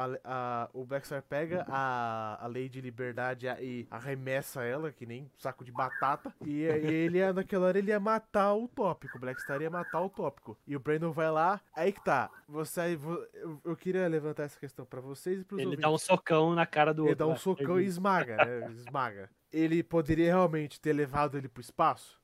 a, 0.05 0.17
a, 0.23 0.69
o 0.73 0.85
Blackstar 0.85 1.21
pega 1.23 1.65
a, 1.67 2.37
a 2.43 2.47
lei 2.47 2.69
de 2.69 2.79
liberdade 2.81 3.47
e 3.61 3.85
arremessa 3.91 4.63
ela, 4.63 4.91
que 4.91 5.05
nem 5.05 5.29
saco 5.37 5.63
de 5.65 5.71
batata. 5.71 6.33
E, 6.45 6.61
ele, 6.61 7.19
naquela 7.33 7.67
hora, 7.67 7.77
ele 7.77 7.89
ia 7.91 7.99
matar 7.99 8.53
o 8.53 8.67
tópico. 8.67 9.17
O 9.17 9.19
Blackstar 9.21 9.61
ia 9.61 9.69
matar 9.69 10.01
o 10.01 10.09
tópico. 10.09 10.57
E 10.65 10.75
o 10.75 10.79
Brandon 10.79 11.11
vai 11.11 11.29
lá. 11.29 11.59
Aí 11.75 11.91
que 11.91 12.03
tá. 12.03 12.29
Você, 12.47 12.95
vo- 12.95 13.25
eu, 13.33 13.59
eu 13.65 13.75
queria 13.75 14.07
levantar 14.07 14.43
essa 14.43 14.59
questão 14.59 14.85
pra 14.85 15.01
vocês 15.01 15.41
e 15.41 15.43
pros 15.43 15.59
Ele 15.59 15.67
ouvintes. 15.67 15.81
dá 15.83 15.91
um 15.91 15.97
socão 15.97 16.53
na 16.55 16.65
cara 16.65 16.93
do 16.93 17.03
Ele 17.03 17.09
outro. 17.09 17.19
dá 17.19 17.25
um 17.25 17.29
vai, 17.35 17.39
socão 17.39 17.79
e 17.79 17.85
esmaga, 17.85 18.37
né? 18.37 18.71
Esmaga. 18.71 19.29
Ele 19.51 19.83
poderia 19.83 20.27
realmente 20.27 20.79
ter 20.79 20.93
levado 20.93 21.37
ele 21.37 21.47
pro 21.47 21.61
espaço? 21.61 22.19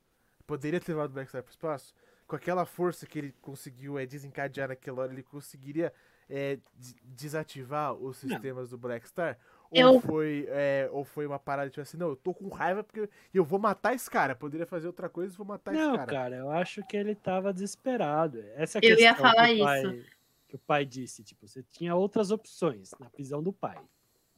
Poderia 0.46 0.80
ter 0.80 0.92
levado 0.92 1.10
o 1.10 1.14
Blackstar 1.14 1.42
pro 1.42 1.50
espaço? 1.52 1.94
Com 2.26 2.36
aquela 2.36 2.64
força 2.64 3.06
que 3.06 3.18
ele 3.18 3.34
conseguiu 3.40 3.98
é, 3.98 4.06
desencadear 4.06 4.68
naquela 4.68 5.02
hora, 5.02 5.12
ele 5.12 5.22
conseguiria 5.22 5.92
é, 6.30 6.58
des- 6.76 6.94
desativar 7.04 7.92
os 7.94 8.16
sistemas 8.16 8.70
do 8.70 8.78
Blackstar? 8.78 9.38
Ou 9.70 9.78
Eu- 9.80 10.00
foi, 10.00 10.46
é, 10.48 10.88
ou 10.92 11.04
foi 11.04 11.26
uma 11.26 11.38
parada 11.38 11.70
tipo 11.70 11.80
assim, 11.80 11.96
não, 11.96 12.08
eu 12.08 12.16
tô 12.16 12.34
com 12.34 12.48
raiva 12.48 12.82
porque 12.82 13.08
eu 13.32 13.44
vou 13.44 13.58
matar 13.58 13.94
esse 13.94 14.10
cara. 14.10 14.34
Poderia 14.34 14.66
fazer 14.66 14.86
outra 14.88 15.08
coisa 15.08 15.32
e 15.32 15.36
vou 15.36 15.46
matar 15.46 15.72
Não, 15.72 15.90
esse 15.90 15.98
cara. 15.98 16.12
cara, 16.12 16.36
eu 16.36 16.50
acho 16.50 16.84
que 16.88 16.96
ele 16.96 17.14
tava 17.14 17.52
desesperado. 17.52 18.40
Essa 18.56 18.78
é 18.78 18.80
a 18.80 18.84
Eu 18.84 18.98
ia 18.98 19.14
questão 19.14 19.30
falar 19.30 19.46
que 19.48 19.54
o 19.54 19.64
pai, 19.64 19.82
isso. 19.82 20.04
que 20.48 20.56
o 20.56 20.58
pai 20.58 20.84
disse, 20.84 21.22
tipo, 21.22 21.46
você 21.46 21.62
tinha 21.62 21.94
outras 21.94 22.30
opções 22.32 22.90
na 22.98 23.08
prisão 23.10 23.40
do 23.42 23.52
pai. 23.52 23.78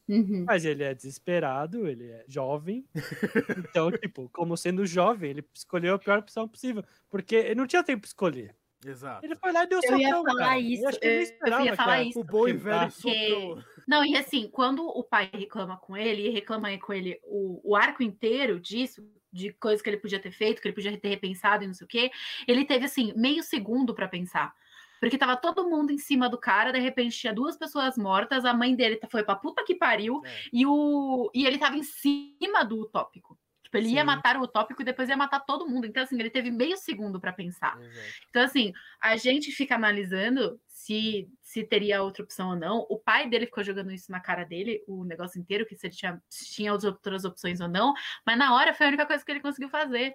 Uhum. 0.09 0.45
Mas 0.47 0.65
ele 0.67 0.83
é 0.83 0.93
desesperado, 0.93 1.87
ele 1.89 2.11
é 2.11 2.25
jovem. 2.29 2.85
então, 3.71 3.91
tipo, 3.91 4.29
como 4.31 4.57
sendo 4.57 4.85
jovem, 4.85 5.31
ele 5.31 5.45
escolheu 5.55 5.95
a 5.95 5.99
pior 5.99 6.19
opção 6.19 6.47
possível. 6.47 6.85
Porque 7.09 7.37
ele 7.37 7.55
não 7.55 7.67
tinha 7.67 7.83
tempo 7.83 8.01
pra 8.03 8.09
escolher. 8.09 8.55
Exato. 8.85 9.25
Ele 9.25 9.37
foi 9.37 9.53
lá 9.53 9.65
e 9.65 9.67
deu 9.69 9.81
Eu 9.83 9.99
ia 9.99 10.11
falar 10.23 10.35
cara. 10.39 10.59
isso, 10.59 10.89
acho 10.89 10.99
que 11.01 11.07
ele 11.07 11.33
eu- 11.47 11.61
ia 11.61 11.77
falar 11.77 12.03
isso. 12.03 12.21
O 12.21 12.25
bom 12.25 12.49
e 12.49 12.53
velho 12.53 12.93
porque-. 12.93 13.57
Não, 13.87 14.05
e 14.05 14.17
assim, 14.17 14.49
quando 14.51 14.85
o 14.87 15.03
pai 15.05 15.31
reclama 15.33 15.77
com 15.77 15.97
ele, 15.97 16.27
e 16.27 16.31
reclama 16.31 16.77
com 16.79 16.93
ele 16.93 17.21
o, 17.25 17.61
o 17.73 17.77
arco 17.77 18.03
inteiro 18.03 18.59
disso, 18.61 19.05
de 19.33 19.53
coisas 19.55 19.81
que 19.81 19.89
ele 19.89 19.97
podia 19.97 20.19
ter 20.21 20.31
feito, 20.33 20.61
que 20.61 20.69
ele 20.69 20.75
podia 20.75 20.97
ter 20.99 21.09
repensado 21.09 21.65
e 21.65 21.67
não 21.67 21.75
sei 21.75 21.85
o 21.85 21.89
quê, 21.89 22.11
ele 22.47 22.65
teve, 22.65 22.85
assim, 22.85 23.13
meio 23.17 23.43
segundo 23.43 23.95
pra 23.95 24.07
pensar. 24.09 24.53
Porque 25.01 25.19
tava 25.19 25.37
todo 25.37 25.69
mundo 25.69 25.91
em 25.91 25.99
cima 25.99 26.29
do 26.29 26.39
cara, 26.39 26.71
de 26.73 26.79
repente 26.79 27.19
tinha 27.19 27.33
duas 27.33 27.57
pessoas 27.57 27.97
mortas, 27.99 28.45
a 28.45 28.55
mãe 28.55 28.75
dele 28.77 29.01
foi 29.11 29.25
pra 29.25 29.35
puta 29.35 29.65
que 29.65 29.75
pariu, 29.75 30.23
É. 30.25 30.43
e, 30.53 30.65
o, 30.67 31.29
e 31.35 31.45
ele 31.45 31.59
tava 31.59 31.77
em 31.77 31.83
cima 31.83 32.63
do 32.65 32.79
utópico. 32.81 33.32
Tipo, 33.73 33.79
ele 33.79 33.89
ia 33.89 34.01
Sim. 34.01 34.07
matar 34.07 34.37
o 34.37 34.43
utópico 34.43 34.83
e 34.83 34.85
depois 34.85 35.09
ia 35.09 35.17
matar 35.17 35.41
todo 35.41 35.67
mundo. 35.67 35.87
Então, 35.87 36.03
assim, 36.03 36.21
ele 36.21 36.29
teve 36.29 36.51
meio 36.51 36.77
segundo 36.77 37.19
pra 37.19 37.33
pensar. 37.33 37.81
Exato. 37.81 38.07
Então, 38.29 38.43
assim, 38.43 38.73
a 39.01 39.17
gente 39.17 39.51
fica 39.51 39.75
analisando 39.77 40.61
se, 40.67 41.27
se 41.41 41.65
teria 41.65 42.03
outra 42.03 42.23
opção 42.23 42.51
ou 42.51 42.57
não. 42.57 42.87
O 42.91 42.99
pai 42.99 43.31
dele 43.31 43.47
ficou 43.47 43.65
jogando 43.65 43.91
isso 43.91 44.13
na 44.13 44.21
cara 44.21 44.45
dele, 44.45 44.85
o 44.87 45.05
negócio 45.05 45.41
inteiro, 45.41 45.65
que 45.65 45.75
se 45.75 45.87
ele 45.87 45.95
tinha, 45.95 46.23
se 46.29 46.53
tinha 46.53 46.71
as 46.71 46.85
outras 46.85 47.25
opções 47.25 47.63
ou 47.63 47.69
não. 47.69 47.95
Mas 48.27 48.37
na 48.37 48.55
hora 48.55 48.75
foi 48.75 48.87
a 48.87 48.89
única 48.91 49.07
coisa 49.07 49.25
que 49.25 49.33
ele 49.33 49.41
conseguiu 49.41 49.71
fazer. 49.71 50.15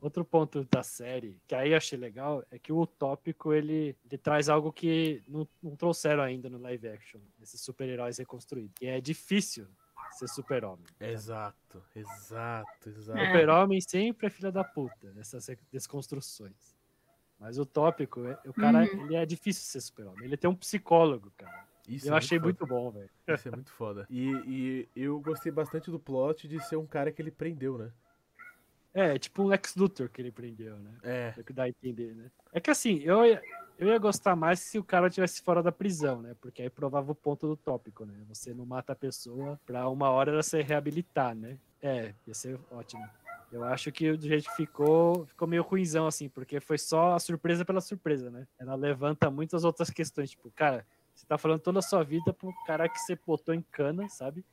Outro 0.00 0.24
ponto 0.24 0.64
da 0.70 0.82
série, 0.84 1.40
que 1.48 1.56
aí 1.56 1.72
eu 1.72 1.76
achei 1.76 1.98
legal, 1.98 2.44
é 2.52 2.58
que 2.58 2.70
o 2.70 2.78
utópico 2.78 3.52
ele, 3.52 3.96
ele 4.04 4.18
traz 4.18 4.48
algo 4.48 4.70
que 4.70 5.24
não, 5.26 5.48
não 5.60 5.74
trouxeram 5.74 6.22
ainda 6.22 6.48
no 6.48 6.58
live 6.58 6.86
action, 6.86 7.20
esses 7.42 7.60
super-heróis 7.60 8.18
reconstruídos. 8.18 8.74
Que 8.76 8.86
é 8.86 9.00
difícil 9.00 9.66
ser 10.18 10.28
super-homem. 10.28 10.84
Exato, 11.00 11.82
exato, 11.94 12.88
exato. 12.90 13.18
É. 13.18 13.26
Super-homem 13.26 13.80
sempre 13.80 14.26
é 14.26 14.30
filha 14.30 14.50
da 14.52 14.64
puta, 14.64 15.12
nessas 15.14 15.46
desconstruções. 15.72 16.74
Mas 17.38 17.58
o 17.58 17.66
tópico, 17.66 18.24
é- 18.26 18.38
o 18.46 18.52
cara, 18.52 18.78
Uhum. 18.84 19.06
ele 19.06 19.16
é 19.16 19.26
difícil 19.26 19.62
ser 19.64 19.80
super-homem. 19.80 20.24
Ele 20.24 20.36
tem 20.36 20.48
um 20.48 20.54
psicólogo, 20.54 21.32
cara. 21.36 21.64
Isso 21.86 22.06
é 22.08 22.10
eu 22.10 22.14
achei 22.16 22.38
foda. 22.38 22.46
muito 22.46 22.66
bom, 22.66 22.90
velho. 22.90 23.10
Isso 23.28 23.48
é 23.48 23.50
muito 23.50 23.70
foda. 23.72 24.06
E, 24.08 24.30
e 24.46 24.88
eu 24.96 25.20
gostei 25.20 25.52
bastante 25.52 25.90
do 25.90 25.98
plot 26.00 26.48
de 26.48 26.58
ser 26.64 26.76
um 26.76 26.86
cara 26.86 27.12
que 27.12 27.20
ele 27.20 27.30
prendeu, 27.30 27.76
né? 27.76 27.90
É, 28.94 29.18
tipo 29.18 29.42
um 29.42 29.46
Lex 29.46 29.74
Luthor 29.74 30.08
que 30.08 30.22
ele 30.22 30.30
prendeu, 30.30 30.78
né? 30.78 30.92
É. 31.02 31.34
É 31.36 31.40
o 31.40 31.44
que 31.44 31.52
dá 31.52 31.64
a 31.64 31.68
entender, 31.68 32.14
né? 32.14 32.30
É 32.52 32.60
que 32.60 32.70
assim, 32.70 33.00
eu 33.00 33.26
ia, 33.26 33.42
eu 33.78 33.88
ia 33.88 33.98
gostar 33.98 34.36
mais 34.36 34.60
se 34.60 34.78
o 34.78 34.84
cara 34.84 35.10
tivesse 35.10 35.42
fora 35.42 35.62
da 35.62 35.72
prisão, 35.72 36.22
né? 36.22 36.34
Porque 36.40 36.62
aí 36.62 36.70
provava 36.70 37.12
o 37.12 37.14
ponto 37.14 37.46
do 37.46 37.56
tópico, 37.56 38.04
né? 38.04 38.14
Você 38.28 38.54
não 38.54 38.64
mata 38.64 38.92
a 38.92 38.96
pessoa 38.96 39.58
pra 39.66 39.88
uma 39.88 40.10
hora 40.10 40.32
ela 40.32 40.42
se 40.42 40.60
reabilitar, 40.62 41.34
né? 41.34 41.58
É, 41.82 42.14
ia 42.26 42.34
ser 42.34 42.58
ótimo. 42.70 43.04
Eu 43.52 43.62
acho 43.64 43.92
que 43.92 44.16
do 44.16 44.26
jeito 44.26 44.50
ficou, 44.56 45.26
ficou 45.26 45.46
meio 45.46 45.62
ruimzão, 45.62 46.06
assim, 46.06 46.28
porque 46.28 46.60
foi 46.60 46.78
só 46.78 47.14
a 47.14 47.20
surpresa 47.20 47.64
pela 47.64 47.80
surpresa, 47.80 48.30
né? 48.30 48.46
Ela 48.58 48.74
levanta 48.74 49.30
muitas 49.30 49.64
outras 49.64 49.90
questões, 49.90 50.30
tipo, 50.30 50.50
cara, 50.52 50.84
você 51.14 51.26
tá 51.26 51.38
falando 51.38 51.60
toda 51.60 51.78
a 51.78 51.82
sua 51.82 52.02
vida 52.02 52.32
pro 52.32 52.52
cara 52.66 52.88
que 52.88 52.98
você 52.98 53.18
botou 53.26 53.54
em 53.54 53.62
cana, 53.70 54.08
sabe? 54.08 54.44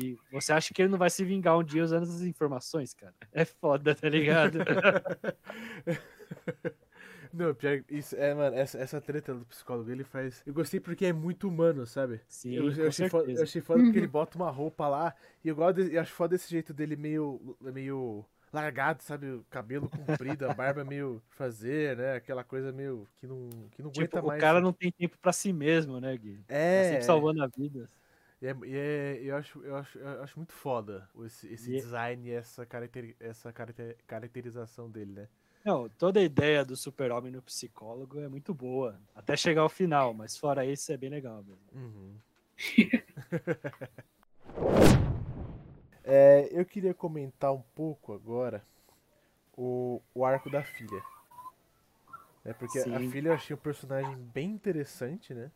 E 0.00 0.18
você 0.32 0.52
acha 0.52 0.74
que 0.74 0.82
ele 0.82 0.90
não 0.90 0.98
vai 0.98 1.10
se 1.10 1.24
vingar 1.24 1.56
um 1.56 1.64
dia 1.64 1.82
usando 1.82 2.02
essas 2.02 2.22
informações, 2.22 2.92
cara? 2.92 3.14
É 3.32 3.44
foda, 3.44 3.94
tá 3.94 4.08
ligado? 4.08 4.58
Não, 7.32 7.54
pior, 7.54 7.84
isso, 7.90 8.16
é, 8.16 8.34
mano, 8.34 8.56
essa, 8.56 8.78
essa 8.78 9.00
treta 9.00 9.34
do 9.34 9.44
psicólogo, 9.46 9.90
ele 9.90 10.04
faz. 10.04 10.42
Eu 10.46 10.54
gostei 10.54 10.80
porque 10.80 11.06
é 11.06 11.12
muito 11.12 11.48
humano, 11.48 11.86
sabe? 11.86 12.20
Sim, 12.26 12.52
eu, 12.54 12.70
eu 12.72 12.88
achei 12.88 13.04
foda, 13.04 13.30
eu 13.32 13.42
achei 13.42 13.60
foda 13.62 13.82
porque 13.84 13.98
Uhum. 13.98 14.04
ele 14.04 14.06
bota 14.06 14.36
uma 14.36 14.50
roupa 14.50 14.86
lá 14.88 15.14
e 15.44 15.48
eu, 15.48 15.56
gosto 15.56 15.76
de- 15.84 15.94
eu 15.94 16.00
acho 16.00 16.12
foda 16.12 16.34
esse 16.34 16.48
jeito 16.50 16.74
dele 16.74 16.96
meio, 16.96 17.56
meio 17.60 18.24
largado, 18.52 19.02
sabe? 19.02 19.30
O 19.30 19.44
cabelo 19.50 19.88
comprido, 19.88 20.44
a 20.46 20.50
barba 20.50 20.84
meio 20.84 21.22
fazer, 21.30 21.96
né? 21.96 22.14
Aquela 22.16 22.44
coisa 22.44 22.72
meio 22.72 23.08
que 23.16 23.26
não, 23.26 23.68
que 23.70 23.82
não 23.82 23.90
Tipo, 23.90 24.04
aguenta 24.04 24.20
o 24.22 24.26
mais. 24.26 24.40
cara 24.40 24.60
sabe? 24.60 24.64
não 24.64 24.72
tem 24.72 24.90
tempo 24.92 25.18
pra 25.18 25.32
si 25.32 25.52
mesmo, 25.52 26.00
né, 26.00 26.16
Gui? 26.16 26.38
Tá 26.72 26.82
É, 26.82 26.82
sempre 26.82 27.04
salvando 27.04 27.42
a 27.42 27.46
vida. 27.48 27.88
e 28.40 28.46
é, 28.46 28.52
e 28.64 28.76
é- 28.76 29.20
eu, 29.24 29.36
acho, 29.36 29.62
eu, 29.64 29.76
acho, 29.76 29.98
eu 29.98 30.22
acho 30.22 30.38
muito 30.38 30.52
foda 30.52 31.08
esse, 31.24 31.48
esse 31.52 31.70
E- 31.70 31.76
é 31.78 31.80
design 31.82 32.28
e 32.28 32.32
essa, 32.32 32.64
caracteri 32.66 33.16
essa 33.20 33.52
caracter- 33.52 33.96
caracterização 34.06 34.90
dele, 34.90 35.12
né? 35.12 35.28
Não, 35.64 35.88
toda 35.88 36.20
a 36.20 36.22
ideia 36.22 36.64
do 36.64 36.76
super-homem 36.76 37.32
no 37.32 37.42
psicólogo 37.42 38.20
é 38.20 38.28
muito 38.28 38.54
boa. 38.54 38.98
Até 39.14 39.36
chegar 39.36 39.62
ao 39.62 39.68
final, 39.68 40.14
mas 40.14 40.36
fora 40.36 40.64
isso 40.64 40.92
é 40.92 40.96
bem 40.96 41.10
legal 41.10 41.42
mesmo. 41.44 41.60
Uhum. 41.72 42.14
É, 46.10 46.48
eu 46.52 46.64
queria 46.64 46.94
comentar 46.94 47.52
um 47.52 47.60
pouco 47.74 48.14
agora 48.14 48.62
o, 49.54 50.00
o 50.14 50.24
arco 50.24 50.48
da 50.48 50.62
filha. 50.62 51.02
É 52.46 52.54
porque 52.54 52.78
a 52.78 52.82
Sim. 52.82 53.10
filha 53.10 53.28
eu 53.28 53.34
achei 53.34 53.54
um 53.54 53.58
personagem 53.58 54.16
bem 54.32 54.50
interessante, 54.52 55.34
né? 55.34 55.50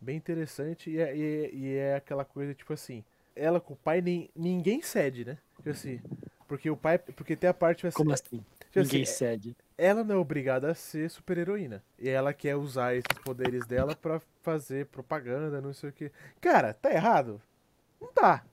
Bem 0.00 0.16
interessante 0.16 0.90
e 0.90 0.98
é, 0.98 1.16
e 1.16 1.22
é- 1.22 1.54
e 1.54 1.74
é 1.76 1.94
aquela 1.94 2.24
coisa, 2.24 2.52
tipo 2.52 2.72
assim, 2.72 3.04
ela 3.36 3.60
com 3.60 3.74
o 3.74 3.76
pai, 3.76 4.00
nem, 4.00 4.28
ninguém 4.34 4.82
cede, 4.82 5.24
né? 5.24 5.38
Tipo 5.56 5.70
assim, 5.70 6.00
porque 6.48 6.68
o 6.68 6.76
pai. 6.76 6.98
Porque 6.98 7.36
tem 7.36 7.48
a 7.48 7.54
parte 7.54 7.86
assim, 7.86 7.96
Como 7.96 8.12
assim? 8.12 8.44
Tipo 8.82 8.94
Ninguém 8.94 9.02
assim, 9.02 9.12
cede. 9.12 9.56
ela 9.78 10.02
não 10.04 10.16
é 10.16 10.18
obrigada 10.18 10.70
a 10.70 10.74
ser 10.74 11.08
super-heroína. 11.10 11.82
E 11.98 12.08
ela 12.08 12.32
quer 12.34 12.56
usar 12.56 12.94
esses 12.94 13.18
poderes 13.24 13.66
dela 13.66 13.94
pra 13.94 14.20
fazer 14.42 14.86
propaganda, 14.86 15.60
não 15.60 15.72
sei 15.72 15.90
o 15.90 15.92
que. 15.92 16.10
Cara, 16.40 16.74
tá 16.74 16.92
errado? 16.92 17.40
Não 18.00 18.12
tá. 18.12 18.44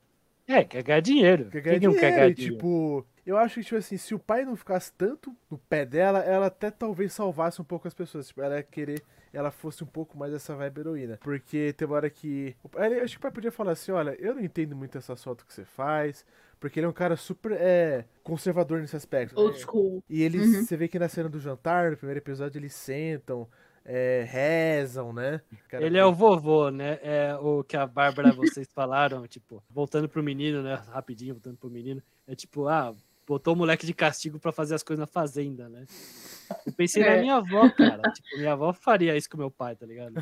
É, 0.48 0.64
quer 0.64 0.84
ganhar 0.84 1.00
dinheiro. 1.02 1.50
Quer 1.50 1.62
Quem 1.70 1.80
ganhar 1.80 1.82
não 1.82 1.96
quer 1.96 2.12
dinheiro. 2.12 2.16
ganhar 2.16 2.30
e, 2.30 2.34
dinheiro? 2.34 2.56
tipo, 2.56 3.06
eu 3.26 3.38
acho 3.38 3.56
que, 3.56 3.64
tipo 3.64 3.76
assim, 3.78 3.98
se 3.98 4.14
o 4.14 4.20
pai 4.20 4.44
não 4.46 4.56
ficasse 4.56 4.92
tanto 4.94 5.36
no 5.50 5.58
pé 5.58 5.86
dela, 5.86 6.20
ela 6.20 6.48
até 6.48 6.70
talvez 6.72 7.14
salvasse 7.14 7.62
um 7.62 7.66
pouco 7.66 7.88
as 7.88 7.94
pessoas. 7.94 8.28
Tipo, 8.28 8.42
ela 8.42 8.58
ia 8.58 8.64
querer, 8.64 9.02
ela 9.32 9.52
fosse 9.52 9.84
um 9.84 9.88
pouco 9.88 10.18
mais 10.18 10.34
essa 10.34 10.56
vibe 10.56 10.80
heroína. 10.80 11.18
Porque 11.22 11.74
tem 11.74 11.88
uma 11.88 11.96
hora 11.98 12.10
que. 12.10 12.56
Acho 13.04 13.14
que 13.14 13.18
o 13.18 13.22
pai 13.22 13.32
podia 13.32 13.52
falar 13.52 13.72
assim: 13.74 13.92
olha, 13.92 14.16
eu 14.20 14.36
não 14.36 14.42
entendo 14.44 14.76
muito 14.76 14.98
essas 14.98 15.24
fotos 15.24 15.46
que 15.46 15.54
você 15.54 15.64
faz. 15.66 16.26
Porque 16.62 16.80
ele 16.80 16.86
é 16.86 16.90
um 16.90 16.94
cara 16.94 17.18
super 17.18 17.52
é, 17.54 18.06
conservador 18.24 18.80
nesse 18.80 18.96
aspecto. 18.96 19.38
Old 19.38 19.60
school. 19.60 20.02
e 20.10 20.22
eles, 20.24 20.48
Uhum. 20.48 20.64
você 20.64 20.78
vê 20.78 20.88
que 20.88 20.98
na 21.00 21.10
cena 21.10 21.28
do 21.28 21.40
jantar, 21.40 21.92
no 21.92 21.98
primeiro 21.98 22.20
episódio, 22.20 22.58
eles 22.60 22.74
sentam, 22.74 23.46
é, 23.84 24.24
rezam, 24.30 25.12
né? 25.12 25.42
Cara, 25.68 25.84
Ele 25.84 25.98
é 25.98 26.06
o 26.06 26.14
vovô, 26.14 26.70
né? 26.70 27.00
É 27.02 27.36
o 27.36 27.64
que 27.64 27.76
a 27.76 27.86
Bárbara 27.88 28.32
vocês 28.32 28.68
falaram, 28.74 29.26
tipo, 29.28 29.62
voltando 29.70 30.08
pro 30.08 30.22
menino, 30.24 30.62
né? 30.62 30.76
Rapidinho, 30.92 31.34
voltando 31.34 31.58
pro 31.58 31.70
menino. 31.70 32.02
É 32.28 32.36
tipo, 32.36 32.68
ah, 32.68 32.94
botou 33.28 33.56
o 33.56 33.58
moleque 33.58 33.86
de 33.88 33.94
castigo 33.96 34.38
pra 34.40 34.52
fazer 34.52 34.76
as 34.76 34.84
coisas 34.84 35.00
na 35.02 35.08
fazenda, 35.08 35.68
né? 35.68 35.86
Eu 36.66 36.74
pensei 36.74 37.02
na 37.04 37.14
É. 37.14 37.22
minha 37.22 37.36
avó, 37.38 37.68
cara. 37.72 38.04
Tipo, 38.12 38.38
minha 38.38 38.52
avó 38.54 38.72
faria 38.72 39.18
isso 39.18 39.28
com 39.30 39.38
meu 39.38 39.50
pai, 39.50 39.76
tá 39.76 39.86
ligado? 39.86 40.14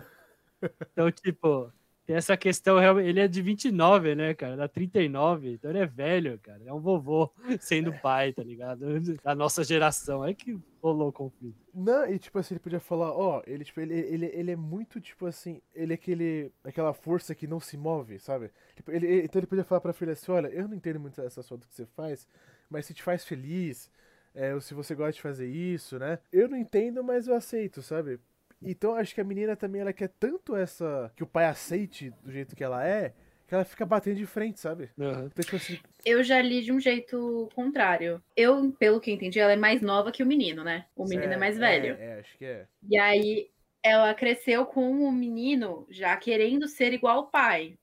Então, 0.93 1.10
tipo, 1.12 1.71
tem 2.10 2.15
essa 2.15 2.36
questão, 2.36 3.00
ele 3.00 3.19
é 3.19 3.28
de 3.28 3.39
29, 3.39 4.15
né, 4.15 4.34
cara? 4.34 4.58
Da 4.58 4.67
39, 4.67 5.54
então 5.54 5.69
ele 5.69 5.78
é 5.78 5.86
velho, 5.86 6.39
cara. 6.39 6.60
É 6.65 6.74
um 6.74 6.80
vovô 6.80 7.32
sendo 7.62 7.93
pai, 8.02 8.34
tá 8.34 8.41
ligado? 8.41 8.84
Da 9.24 9.36
nossa 9.36 9.63
geração. 9.63 10.26
É 10.26 10.34
que 10.34 10.60
rolou 10.82 11.10
o 11.10 11.13
conflito. 11.13 11.56
Não, 11.72 12.08
e 12.08 12.17
tipo 12.17 12.39
assim, 12.39 12.56
ele 12.56 12.62
podia 12.62 12.80
falar, 12.80 13.12
ó, 13.12 13.43
ele, 13.45 13.63
tipo, 13.63 13.80
ele, 13.80 13.93
ele, 13.93 14.26
ele 14.26 14.50
é 14.50 14.56
muito, 14.56 15.00
tipo 15.00 15.28
assim, 15.28 15.62
ele 15.72 15.93
é 15.93 15.95
aquele, 15.95 16.52
aquela 16.63 16.95
força 16.95 17.36
que 17.36 17.45
não 17.45 17.60
se 17.60 17.78
move, 17.78 18.17
sabe? 18.17 18.50
Tipo, 18.76 18.89
ele, 18.89 19.26
então 19.26 19.39
ele 19.39 19.45
podia 19.45 19.63
falar 19.63 19.82
pra 19.82 19.93
filha 19.93 20.13
assim, 20.13 20.32
olha, 20.32 20.48
eu 20.48 20.67
não 20.67 20.76
entendo 20.76 21.00
muito 21.00 21.22
essa 21.22 21.43
foto 21.43 21.67
que 21.67 21.76
você 21.76 21.86
faz, 21.86 22.28
mas 22.72 22.88
se 22.88 22.93
te 22.95 23.04
faz 23.04 23.24
feliz, 23.24 23.91
é, 24.34 24.56
ou 24.56 24.62
se 24.62 24.74
você 24.74 24.95
gosta 24.95 25.12
de 25.12 25.22
fazer 25.22 25.48
isso, 25.48 26.00
né? 26.00 26.17
Eu 26.34 26.50
não 26.50 26.58
entendo, 26.58 27.04
mas 27.04 27.28
eu 27.28 27.36
aceito, 27.36 27.84
sabe? 27.84 28.19
Então 28.62 28.95
acho 28.95 29.13
que 29.13 29.22
a 29.22 29.24
menina 29.24 29.56
também, 29.56 29.82
ela 29.82 29.93
quer 29.93 30.10
tanto 30.19 30.56
essa, 30.56 31.12
que 31.15 31.24
o 31.24 31.28
pai 31.28 31.45
aceite 31.45 32.12
do 32.24 32.32
jeito 32.32 32.56
que 32.56 32.63
ela 32.63 32.86
é, 32.86 33.13
que 33.48 33.56
ela 33.56 33.65
fica 33.65 33.86
batendo 33.86 34.17
de 34.17 34.26
frente, 34.28 34.60
sabe? 34.60 34.89
Aham. 35.00 35.26
Então, 35.26 35.43
tipo 35.43 35.56
assim, 35.56 35.80
Eu 36.06 36.24
já 36.24 36.39
li 36.39 36.62
de 36.62 36.72
um 36.72 36.80
jeito 36.80 37.50
contrário. 37.56 38.22
Eu, 38.36 38.72
pelo 38.74 39.02
que 39.02 39.12
entendi, 39.12 39.39
ela 39.39 39.54
é 39.54 39.58
mais 39.58 39.82
nova 39.82 40.12
que 40.12 40.22
o 40.22 40.26
menino, 40.26 40.63
né? 40.63 40.86
O 40.95 41.06
menino 41.06 41.34
é, 41.34 41.38
mais 41.38 41.58
velho. 41.58 41.95
É, 42.00 42.06
é, 42.06 42.19
acho 42.19 42.38
que 42.38 42.45
é. 42.45 42.67
E 42.88 42.98
aí 42.98 43.50
ela 43.82 44.13
cresceu 44.13 44.65
com 44.65 44.91
o 44.91 45.12
menino 45.12 45.88
já 45.89 46.15
querendo 46.15 46.67
ser 46.67 46.93
igual 46.93 47.17
ao 47.17 47.28
pai. 47.28 47.76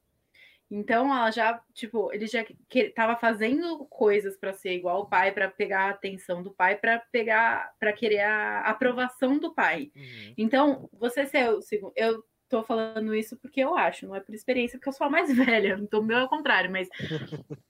Então 0.71 1.15
ela 1.15 1.31
já, 1.31 1.61
tipo, 1.73 2.13
ele 2.13 2.27
já 2.27 2.45
que, 2.69 2.91
tava 2.91 3.17
fazendo 3.17 3.87
coisas 3.87 4.37
para 4.37 4.53
ser 4.53 4.73
igual 4.73 4.97
ao 4.97 5.09
pai, 5.09 5.33
para 5.33 5.49
pegar 5.49 5.87
a 5.87 5.91
atenção 5.91 6.43
do 6.43 6.53
pai, 6.53 6.77
para 6.77 6.99
pegar, 7.13 7.73
para 7.79 7.93
querer 7.93 8.21
a 8.21 8.61
aprovação 8.63 9.39
do 9.39 9.55
pai. 9.55 9.93
Uhum. 9.95 10.35
Então, 10.37 10.91
você 10.93 11.25
ser 11.27 11.51
o 11.51 11.63
segundo, 11.63 11.93
eu 11.95 12.23
tô 12.49 12.63
falando 12.63 13.15
isso 13.15 13.37
porque 13.37 13.61
eu 13.61 13.77
acho, 13.77 14.07
não 14.07 14.15
é 14.15 14.21
por 14.21 14.35
experiência, 14.35 14.79
porque 14.79 14.89
eu 14.89 14.93
sou 14.93 15.07
a 15.07 15.11
mais 15.11 15.29
velha, 15.35 15.79
então 15.81 16.01
o 16.01 16.05
meu 16.05 16.19
é 16.19 16.25
o 16.25 16.29
contrário, 16.29 16.71
mas 16.71 16.89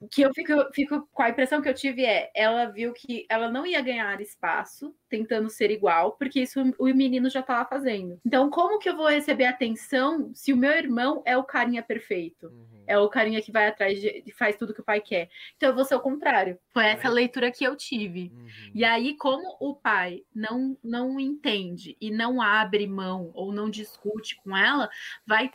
o 0.00 0.08
que 0.08 0.22
eu 0.22 0.32
fico, 0.34 0.52
fico 0.74 1.08
com 1.12 1.22
a 1.22 1.30
impressão 1.30 1.60
que 1.62 1.68
eu 1.68 1.74
tive 1.74 2.04
é, 2.04 2.30
ela 2.34 2.66
viu 2.66 2.92
que 2.92 3.26
ela 3.28 3.50
não 3.50 3.66
ia 3.66 3.80
ganhar 3.80 4.20
espaço 4.20 4.94
tentando 5.08 5.48
ser 5.48 5.70
igual, 5.70 6.12
porque 6.12 6.40
isso 6.40 6.60
o 6.78 6.84
menino 6.86 7.28
já 7.30 7.40
estava 7.40 7.68
fazendo. 7.68 8.20
Então, 8.24 8.50
como 8.50 8.78
que 8.78 8.88
eu 8.88 8.96
vou 8.96 9.08
receber 9.08 9.44
atenção 9.44 10.30
se 10.34 10.52
o 10.52 10.56
meu 10.56 10.72
irmão 10.72 11.22
é 11.24 11.36
o 11.36 11.44
carinha 11.44 11.82
perfeito? 11.82 12.48
Uhum. 12.48 12.84
É 12.86 12.98
o 12.98 13.08
carinha 13.08 13.42
que 13.42 13.50
vai 13.50 13.66
atrás 13.66 14.00
de, 14.00 14.24
faz 14.36 14.56
tudo 14.56 14.72
que 14.72 14.80
o 14.80 14.84
pai 14.84 15.00
quer. 15.00 15.28
Então 15.56 15.70
eu 15.70 15.74
vou 15.74 15.84
ser 15.84 15.96
o 15.96 16.00
contrário. 16.00 16.58
Foi 16.72 16.86
essa 16.86 17.08
leitura 17.08 17.50
que 17.50 17.64
eu 17.64 17.76
tive. 17.76 18.32
Uhum. 18.34 18.46
E 18.74 18.84
aí, 18.84 19.16
como 19.16 19.56
o 19.60 19.74
pai 19.74 20.22
não, 20.34 20.78
não 20.82 21.18
entende 21.18 21.96
e 22.00 22.10
não 22.10 22.40
abre 22.40 22.86
mão 22.86 23.30
ou 23.34 23.52
não 23.52 23.68
discute 23.68 24.36
com 24.36 24.56
ela, 24.56 24.88
vai 25.26 25.50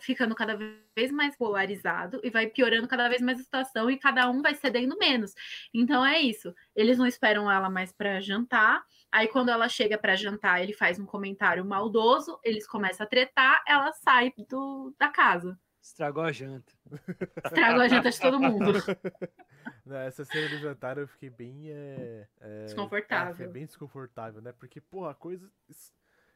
ficando 0.00 0.34
cada 0.34 0.56
vez 0.56 1.10
mais 1.10 1.36
polarizado 1.36 2.20
e 2.22 2.30
vai 2.30 2.46
piorando 2.46 2.88
cada 2.88 3.08
vez 3.08 3.20
mais 3.20 3.40
a 3.40 3.42
situação 3.42 3.90
e 3.90 3.98
cada 3.98 4.28
um 4.30 4.42
vai 4.42 4.54
cedendo 4.54 4.96
menos. 4.98 5.34
Então 5.72 6.04
é 6.04 6.20
isso. 6.20 6.54
Eles 6.74 6.98
não 6.98 7.06
esperam 7.06 7.50
ela 7.50 7.68
mais 7.68 7.92
para 7.92 8.20
jantar. 8.20 8.82
Aí 9.10 9.28
quando 9.28 9.50
ela 9.50 9.68
chega 9.68 9.98
para 9.98 10.16
jantar, 10.16 10.62
ele 10.62 10.72
faz 10.72 10.98
um 10.98 11.06
comentário 11.06 11.64
maldoso, 11.64 12.38
eles 12.42 12.66
começam 12.66 13.04
a 13.04 13.08
tretar, 13.08 13.62
ela 13.66 13.92
sai 13.92 14.32
do, 14.48 14.94
da 14.98 15.08
casa. 15.08 15.58
Estragou 15.84 16.22
a 16.22 16.32
janta. 16.32 16.72
Estragou 17.44 17.82
a 17.82 17.88
janta 17.88 18.10
de 18.10 18.18
todo 18.18 18.40
mundo. 18.40 18.72
Não, 19.84 19.96
essa 19.96 20.24
cena 20.24 20.48
do 20.48 20.58
jantar 20.58 20.96
eu 20.96 21.06
fiquei 21.06 21.28
bem. 21.28 21.70
É, 21.70 22.26
é, 22.40 22.64
Desconfortável. 22.64 23.32
é, 23.32 23.34
foi 23.34 23.48
bem 23.48 23.66
desconfortável, 23.66 24.40
né? 24.40 24.52
Porque, 24.52 24.80
pô, 24.80 25.06
a 25.06 25.14
coisa. 25.14 25.50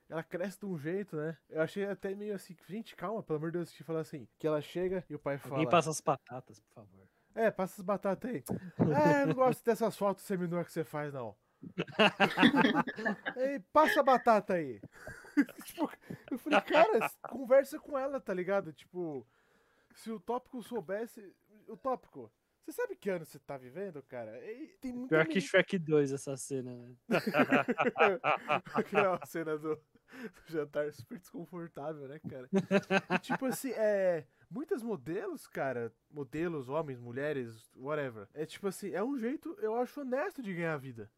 Ela 0.08 0.22
cresce 0.22 0.58
de 0.58 0.66
um 0.66 0.78
jeito, 0.78 1.16
né? 1.16 1.36
Eu 1.50 1.60
achei 1.60 1.84
até 1.84 2.14
meio 2.14 2.34
assim. 2.34 2.56
Gente, 2.66 2.96
calma, 2.96 3.22
pelo 3.22 3.36
amor 3.36 3.50
de 3.50 3.58
Deus, 3.58 3.70
te 3.70 3.84
falar 3.84 4.00
assim. 4.00 4.26
Que 4.38 4.46
ela 4.46 4.60
chega 4.60 5.04
e 5.08 5.14
o 5.14 5.18
pai 5.18 5.36
fala. 5.36 5.56
Alguém 5.56 5.68
passa 5.68 5.90
as 5.90 6.00
batatas, 6.00 6.60
por 6.60 6.72
favor. 6.72 7.06
É, 7.34 7.50
passa 7.50 7.80
as 7.80 7.84
batatas 7.84 8.30
aí. 8.30 8.42
Ah, 8.78 9.20
eu 9.20 9.26
não 9.28 9.34
gosto 9.34 9.62
dessas 9.62 9.96
fotos 9.96 10.24
seminuas 10.24 10.66
que 10.66 10.72
você 10.72 10.82
faz, 10.82 11.12
não. 11.12 11.36
Ei, 13.36 13.60
passa 13.72 14.00
a 14.00 14.02
batata 14.02 14.54
aí. 14.54 14.80
tipo, 15.64 15.90
eu 16.30 16.38
falei, 16.38 16.60
cara, 16.62 17.10
conversa 17.28 17.78
com 17.78 17.98
ela, 17.98 18.18
tá 18.18 18.32
ligado? 18.32 18.72
Tipo, 18.72 19.26
se 19.94 20.10
o 20.10 20.18
tópico 20.18 20.62
soubesse. 20.62 21.34
O 21.68 21.76
tópico, 21.76 22.32
você 22.64 22.72
sabe 22.72 22.96
que 22.96 23.08
ano 23.08 23.24
você 23.24 23.38
tá 23.38 23.56
vivendo, 23.56 24.02
cara? 24.02 24.38
E 24.44 24.68
tem 24.80 25.06
Pior 25.06 25.26
que 25.26 25.40
Shrek 25.40 25.78
2 25.78 26.12
essa 26.12 26.36
cena, 26.36 26.76
né? 26.76 26.96
Aquela 28.74 29.24
cena 29.26 29.58
do 29.58 29.78
jantar 30.48 30.92
super 30.92 31.18
desconfortável, 31.18 32.08
né, 32.08 32.18
cara? 32.28 32.48
E, 33.14 33.18
tipo 33.18 33.46
assim, 33.46 33.70
é. 33.72 34.24
Muitas 34.50 34.82
modelos, 34.82 35.46
cara, 35.46 35.92
modelos, 36.10 36.70
homens, 36.70 36.98
mulheres, 36.98 37.70
whatever. 37.76 38.26
É 38.32 38.46
tipo 38.46 38.66
assim, 38.66 38.92
é 38.92 39.04
um 39.04 39.18
jeito, 39.18 39.54
eu 39.60 39.74
acho, 39.76 40.00
honesto 40.00 40.42
de 40.42 40.54
ganhar 40.54 40.72
a 40.72 40.78
vida. 40.78 41.10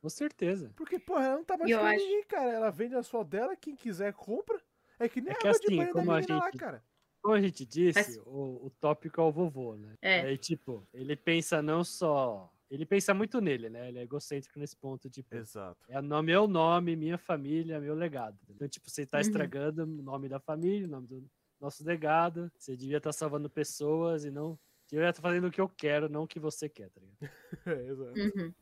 Com 0.00 0.08
certeza. 0.08 0.72
Porque, 0.76 0.96
porra, 0.98 1.24
ela 1.24 1.36
não 1.38 1.44
tá 1.44 1.56
machucando 1.56 1.84
acho- 1.84 2.04
ninguém, 2.04 2.24
cara. 2.26 2.52
Ela 2.52 2.70
vende 2.70 2.94
a 2.94 3.02
sua 3.02 3.24
dela, 3.24 3.56
quem 3.56 3.74
quiser 3.74 4.12
compra. 4.12 4.60
É 5.00 5.08
que 5.08 5.20
nem 5.20 5.32
É 5.32 5.36
a 5.36 5.38
que 5.38 5.48
água 5.48 5.58
de 5.58 5.66
assim, 5.66 5.76
banho 5.78 5.88
da 5.94 6.00
como 6.00 6.12
a 6.12 6.14
menina 6.20 6.38
lá, 6.38 6.44
gente- 6.46 6.58
cara. 6.58 6.84
Como 7.20 7.34
a 7.34 7.40
gente 7.40 7.66
disse, 7.66 7.98
Mas- 7.98 8.16
o, 8.24 8.66
o 8.66 8.70
tópico 8.78 9.20
é 9.20 9.24
o 9.24 9.32
vovô, 9.32 9.74
né? 9.76 9.94
É. 10.00 10.20
Aí, 10.20 10.38
tipo, 10.38 10.86
ele 10.94 11.16
pensa 11.16 11.60
não 11.60 11.82
só. 11.82 12.48
Ele 12.70 12.84
pensa 12.86 13.14
muito 13.14 13.40
nele, 13.40 13.68
né? 13.70 13.88
Ele 13.88 13.98
é 13.98 14.02
egocêntrico 14.02 14.58
nesse 14.58 14.76
ponto, 14.76 15.08
tipo, 15.08 15.36
Exato. 15.36 15.78
é 15.88 16.00
no 16.02 16.22
meu 16.22 16.46
nome, 16.48 16.96
minha 16.96 17.18
família, 17.18 17.80
meu 17.80 17.94
legado. 17.94 18.38
Então, 18.48 18.68
tipo, 18.68 18.90
você 18.90 19.06
tá 19.06 19.18
Uhum. 19.18 19.22
estragando 19.22 19.82
o 19.84 19.86
nome 20.02 20.28
da 20.28 20.40
família, 20.40 20.86
o 20.86 20.90
nome 20.90 21.06
do 21.06 21.24
nosso 21.60 21.84
legado. 21.84 22.50
Você 22.58 22.76
devia 22.76 22.98
estar 22.98 23.12
salvando 23.12 23.48
pessoas 23.50 24.24
e 24.24 24.30
não. 24.30 24.58
Devia 24.88 25.08
estar 25.10 25.20
fazendo 25.22 25.48
o 25.48 25.50
que 25.50 25.60
eu 25.60 25.68
quero, 25.68 26.08
não 26.08 26.22
o 26.24 26.28
que 26.28 26.38
você 26.38 26.68
quer, 26.68 26.90
tá 26.90 27.00
ligado? 27.00 27.32
É, 27.66 27.88
exato. 27.90 28.20
Uhum. 28.20 28.54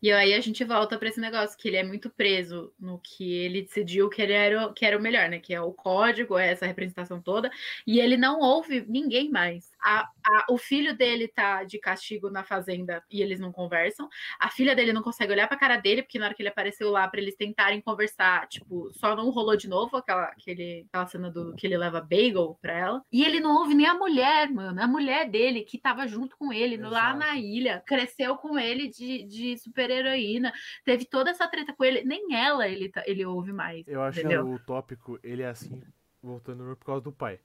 E 0.00 0.12
aí 0.12 0.32
a 0.34 0.40
gente 0.40 0.62
volta 0.64 0.96
para 0.98 1.08
esse 1.08 1.20
negócio 1.20 1.58
que 1.58 1.66
ele 1.68 1.76
é 1.76 1.82
muito 1.82 2.08
preso 2.10 2.72
no 2.78 3.00
que 3.00 3.32
ele 3.32 3.62
decidiu 3.62 4.08
que 4.08 4.22
ele 4.22 4.32
era, 4.32 4.68
o- 4.68 4.72
que 4.74 4.84
era 4.86 4.96
o 4.96 5.02
melhor, 5.02 5.28
né? 5.28 5.40
Que 5.40 5.54
é 5.54 5.60
o 5.60 5.72
código, 5.72 6.38
é 6.38 6.48
essa 6.52 6.66
representação 6.66 7.20
toda. 7.20 7.50
E 7.86 7.98
ele 8.00 8.16
não 8.16 8.38
ouve 8.40 8.84
ninguém 8.88 9.28
mais. 9.30 9.71
A, 9.84 10.08
a- 10.24 10.46
o 10.50 10.56
filho 10.58 10.96
dele 10.96 11.26
tá 11.28 11.64
de 11.64 11.78
castigo 11.78 12.30
na 12.30 12.44
fazenda 12.44 13.02
e 13.10 13.20
eles 13.20 13.40
não 13.40 13.50
conversam. 13.50 14.08
A 14.38 14.48
filha 14.48 14.74
dele 14.76 14.92
não 14.92 15.02
consegue 15.02 15.32
olhar 15.32 15.48
pra 15.48 15.56
cara 15.56 15.76
dele, 15.76 16.02
porque 16.02 16.18
na 16.18 16.26
hora 16.26 16.34
que 16.34 16.42
ele 16.42 16.48
apareceu 16.48 16.90
lá 16.90 17.06
para 17.08 17.20
eles 17.20 17.34
tentarem 17.34 17.80
conversar, 17.80 18.46
tipo, 18.48 18.90
só 18.92 19.16
não 19.16 19.30
rolou 19.30 19.56
de 19.56 19.68
novo 19.68 19.96
aquela, 19.96 20.24
aquele, 20.26 20.86
aquela 20.88 21.06
cena 21.06 21.30
do 21.30 21.54
que 21.54 21.66
ele 21.66 21.76
leva 21.76 22.00
bagel 22.00 22.56
pra 22.60 22.72
ela. 22.78 23.04
E 23.12 23.24
ele 23.24 23.40
não 23.40 23.56
ouve 23.56 23.74
nem 23.74 23.86
a 23.86 23.94
mulher, 23.94 24.48
mano. 24.50 24.80
A 24.80 24.86
mulher 24.86 25.28
dele 25.28 25.62
que 25.62 25.78
tava 25.78 26.06
junto 26.06 26.36
com 26.36 26.52
ele 26.52 26.76
no- 26.76 26.88
lá 26.90 27.10
Exato. 27.10 27.18
na 27.18 27.36
ilha, 27.36 27.82
cresceu 27.86 28.36
com 28.36 28.58
ele 28.58 28.88
de, 28.88 29.24
de 29.24 29.58
super-heroína, 29.58 30.52
teve 30.84 31.04
toda 31.04 31.30
essa 31.30 31.48
treta 31.48 31.72
com 31.72 31.84
ele, 31.84 32.04
nem 32.04 32.34
ela 32.34 32.68
ele, 32.68 32.88
tá- 32.88 33.02
ele 33.06 33.24
ouve 33.24 33.52
mais. 33.52 33.86
Eu 33.88 34.02
acho 34.02 34.20
entendeu? 34.20 34.44
que 34.44 34.50
o 34.52 34.58
tópico, 34.58 35.18
ele 35.22 35.42
é 35.42 35.48
assim, 35.48 35.82
voltando 36.22 36.76
por 36.76 36.84
causa 36.86 37.02
do 37.02 37.12
pai. 37.12 37.40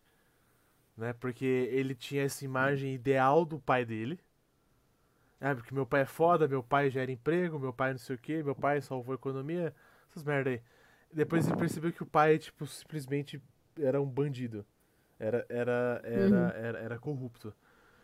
Né? 0.97 1.13
Porque 1.13 1.45
ele 1.45 1.95
tinha 1.95 2.23
essa 2.23 2.43
imagem 2.45 2.93
ideal 2.93 3.45
do 3.45 3.59
pai 3.59 3.85
dele. 3.85 4.19
Ah, 5.39 5.53
porque 5.55 5.73
meu 5.73 5.85
pai 5.85 6.01
é 6.01 6.05
foda, 6.05 6.47
meu 6.47 6.63
pai 6.63 6.89
gera 6.89 7.11
emprego, 7.11 7.59
meu 7.59 7.71
pai 7.71 7.91
não 7.91 7.99
sei 7.99 8.15
o 8.15 8.19
que, 8.19 8.41
meu 8.43 8.55
pai 8.55 8.81
salvou 8.81 9.13
a 9.13 9.15
economia, 9.15 9.73
essas 10.09 10.23
merda 10.23 10.49
aí. 10.49 10.61
Depois 11.13 11.47
ele 11.47 11.55
percebeu 11.57 11.93
que 11.93 12.01
o 12.03 12.05
pai, 12.05 12.37
tipo, 12.39 12.65
simplesmente 12.65 13.41
era 13.79 14.01
um 14.01 14.05
bandido. 14.05 14.65
Era, 15.19 15.45
era, 15.49 16.01
era, 16.03 16.35
Uhum. 16.35 16.53
era, 16.57 16.79
era 16.79 16.99
corrupto. 16.99 17.53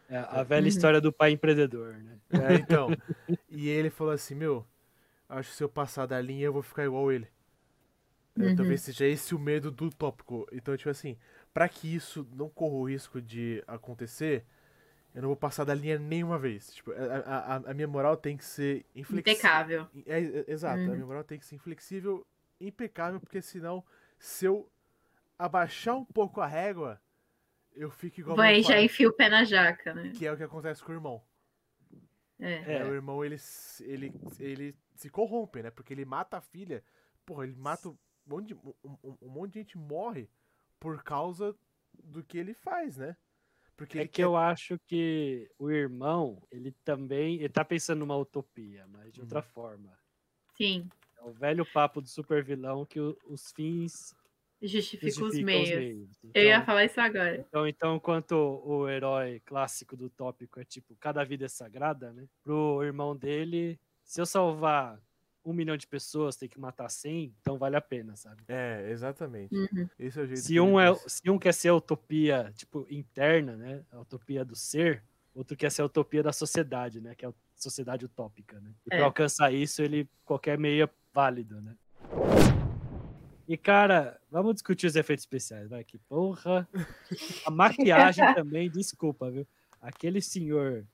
É 0.08 0.18
a 0.18 0.44
velha 0.44 0.68
Uhum. 0.68 0.70
história 0.70 1.02
do 1.02 1.12
pai 1.14 1.32
empreendedor, 1.32 1.96
né? 1.98 2.20
É, 2.32 2.58
então. 2.58 2.96
e 3.50 3.70
ele 3.70 3.90
falou 3.90 4.14
assim, 4.14 4.36
meu, 4.36 4.68
acho 5.30 5.52
que 5.52 5.58
se 5.58 5.64
eu 5.64 5.70
passar 5.70 6.06
da 6.08 6.22
linha 6.22 6.46
eu 6.46 6.54
vou 6.54 6.64
ficar 6.64 6.86
igual 6.86 7.12
ele. 7.12 7.28
É, 8.38 8.50
Uhum. 8.50 8.52
Talvez 8.52 8.82
seja 8.82 9.06
esse 9.06 9.36
o 9.36 9.40
medo 9.40 9.72
do 9.72 9.90
tópico. 9.90 10.48
Então, 10.52 10.76
tipo 10.76 10.90
assim, 10.90 11.18
pra 11.54 11.70
que 11.70 11.94
isso 11.94 12.28
não 12.34 12.50
corra 12.50 12.76
o 12.76 12.88
risco 12.90 13.22
de 13.22 13.64
acontecer, 13.68 14.46
eu 15.14 15.22
não 15.22 15.30
vou 15.30 15.38
passar 15.38 15.64
da 15.64 15.74
linha 15.74 16.00
nenhuma 16.00 16.40
vez. 16.40 16.74
Tipo, 16.74 16.92
a, 16.92 16.96
a, 16.96 17.56
a 17.58 17.74
minha 17.74 17.88
moral 17.88 18.18
tem 18.18 18.36
que 18.36 18.44
ser 18.46 18.86
inflexível. 18.96 19.34
Impecável. 19.34 19.88
É, 20.06 20.20
é, 20.20 20.46
exato, 20.52 20.80
a 20.80 20.86
Uhum. 20.88 20.94
minha 20.96 21.06
moral 21.06 21.24
tem 21.24 21.38
que 21.40 21.46
ser 21.46 21.56
inflexível, 21.56 22.26
impecável, 22.60 23.20
porque 23.20 23.42
senão, 23.42 23.84
se 24.18 24.46
eu 24.46 24.70
abaixar 25.38 25.96
um 25.96 26.06
pouco 26.06 26.42
a 26.42 26.48
régua, 26.48 27.00
eu 27.76 27.92
fico 27.92 28.20
igual 28.20 28.36
Vai, 28.38 28.62
já 28.62 28.74
pai, 28.74 28.86
enfia 28.86 29.08
o 29.10 29.14
pé 29.14 29.30
na 29.30 29.44
jaca, 29.44 29.94
né? 29.94 30.12
que 30.16 30.26
é 30.26 30.32
o 30.32 30.38
que 30.38 30.44
acontece 30.44 30.84
com 30.84 30.92
o 30.92 30.96
irmão. 30.96 31.22
É. 32.40 32.78
É, 32.80 32.84
o 32.84 32.94
irmão, 32.94 33.24
ele, 33.24 33.38
se- 33.38 33.84
ele, 33.86 34.12
ele 34.40 34.76
se 34.96 35.10
corrompe, 35.10 35.62
né? 35.62 35.70
Porque 35.72 35.94
ele 35.94 36.04
mata 36.06 36.38
a 36.38 36.42
filha. 36.42 36.84
Porra, 37.26 37.44
ele 37.46 37.56
mata 37.56 37.88
um 37.90 37.98
monte 38.26 38.48
de, 38.48 38.54
um, 38.56 38.74
um- 39.04 39.18
um 39.22 39.30
monte 39.30 39.54
de 39.54 39.60
gente 39.60 39.78
morre 39.78 40.30
por 40.84 41.02
causa 41.02 41.56
do 42.04 42.22
que 42.22 42.38
ele 42.38 42.54
faz, 42.54 42.98
né? 42.98 43.16
Porque 43.78 44.00
É 44.00 44.08
que 44.08 44.22
eu 44.22 44.36
acho 44.36 44.78
que 44.86 45.50
o 45.58 45.72
irmão, 45.72 46.44
ele 46.52 46.74
também. 46.84 47.36
Ele 47.38 47.48
tá 47.50 47.64
pensando 47.64 48.00
numa 48.00 48.18
utopia, 48.18 48.86
mas 48.88 49.14
de 49.14 49.22
outra 49.22 49.40
Uhum. 49.40 49.46
forma. 49.46 49.98
Sim, 50.58 50.90
É 51.18 51.24
o 51.24 51.32
velho 51.32 51.66
papo 51.66 52.02
do 52.02 52.08
super 52.10 52.44
vilão 52.44 52.86
que 52.86 53.00
o- 53.00 53.18
os 53.26 53.50
fins 53.54 54.14
justifica 54.62 55.08
os 55.08 55.16
justificam 55.16 55.46
meios. 55.46 55.70
os 55.70 55.76
meios. 55.78 56.10
Eu 56.34 56.44
ia 56.44 56.56
Então- 56.56 56.66
falar 56.66 56.84
isso 56.86 57.00
agora. 57.00 57.38
Então, 57.38 57.66
então, 57.68 57.96
enquanto 57.96 58.34
o 58.34 58.90
herói 58.90 59.40
clássico 59.46 59.96
do 59.96 60.10
tópico 60.10 60.60
é 60.60 60.66
tipo, 60.66 60.96
cada 60.98 61.24
vida 61.24 61.46
é 61.46 61.48
sagrada, 61.48 62.12
né? 62.12 62.28
Pro 62.44 62.84
irmão 62.84 63.16
dele, 63.16 63.80
se 64.04 64.20
eu 64.20 64.26
salvar 64.26 65.00
um 65.46 65.54
milhão 65.54 65.76
de 65.76 65.86
pessoas, 65.88 66.36
tem 66.36 66.48
que 66.48 66.60
matar 66.60 66.90
100, 66.90 67.34
então 67.42 67.58
vale 67.58 67.76
a 67.76 67.82
pena, 67.82 68.16
sabe? 68.16 68.44
É, 68.48 68.90
exatamente. 68.90 69.54
Uhum. 69.56 69.90
Esse 70.00 70.20
é 70.20 70.24
o 70.24 70.26
jeito 70.26 70.42
Se 70.42 70.54
que 70.54 70.60
um, 70.60 70.80
é, 70.80 70.96
se 71.08 71.30
um 71.30 71.38
quer 71.38 71.54
ser 71.54 71.70
a 71.70 71.76
utopia, 71.76 72.52
tipo, 72.56 72.88
interna, 72.90 73.56
né? 73.58 73.84
A 73.92 74.00
utopia 74.00 74.46
do 74.46 74.56
ser, 74.56 75.04
outro 75.36 75.58
quer 75.58 75.72
ser 75.72 75.82
a 75.82 75.86
utopia 75.86 76.24
da 76.24 76.32
sociedade, 76.32 77.02
né? 77.02 77.14
Que 77.16 77.26
é 77.26 77.30
a 77.30 77.34
sociedade 77.56 78.06
utópica, 78.06 78.60
né? 78.60 78.72
E 78.86 78.94
É. 78.94 78.98
pra 78.98 79.06
alcançar 79.06 79.54
isso, 79.54 79.82
ele, 79.82 80.10
qualquer 80.26 80.58
meio 80.58 80.86
é 80.86 80.90
válido, 81.14 81.62
né? 81.62 81.76
E, 83.48 83.58
cara, 83.58 84.20
vamos 84.32 84.54
discutir 84.54 84.88
os 84.88 84.96
efeitos 84.96 85.24
especiais, 85.24 85.70
vai, 85.70 85.84
que 85.84 85.98
porra. 85.98 86.68
A 87.46 87.52
maquiagem 87.52 88.24
também, 88.34 88.70
desculpa, 88.70 89.30
viu? 89.30 89.46
Aquele 89.82 90.22
senhor 90.22 90.86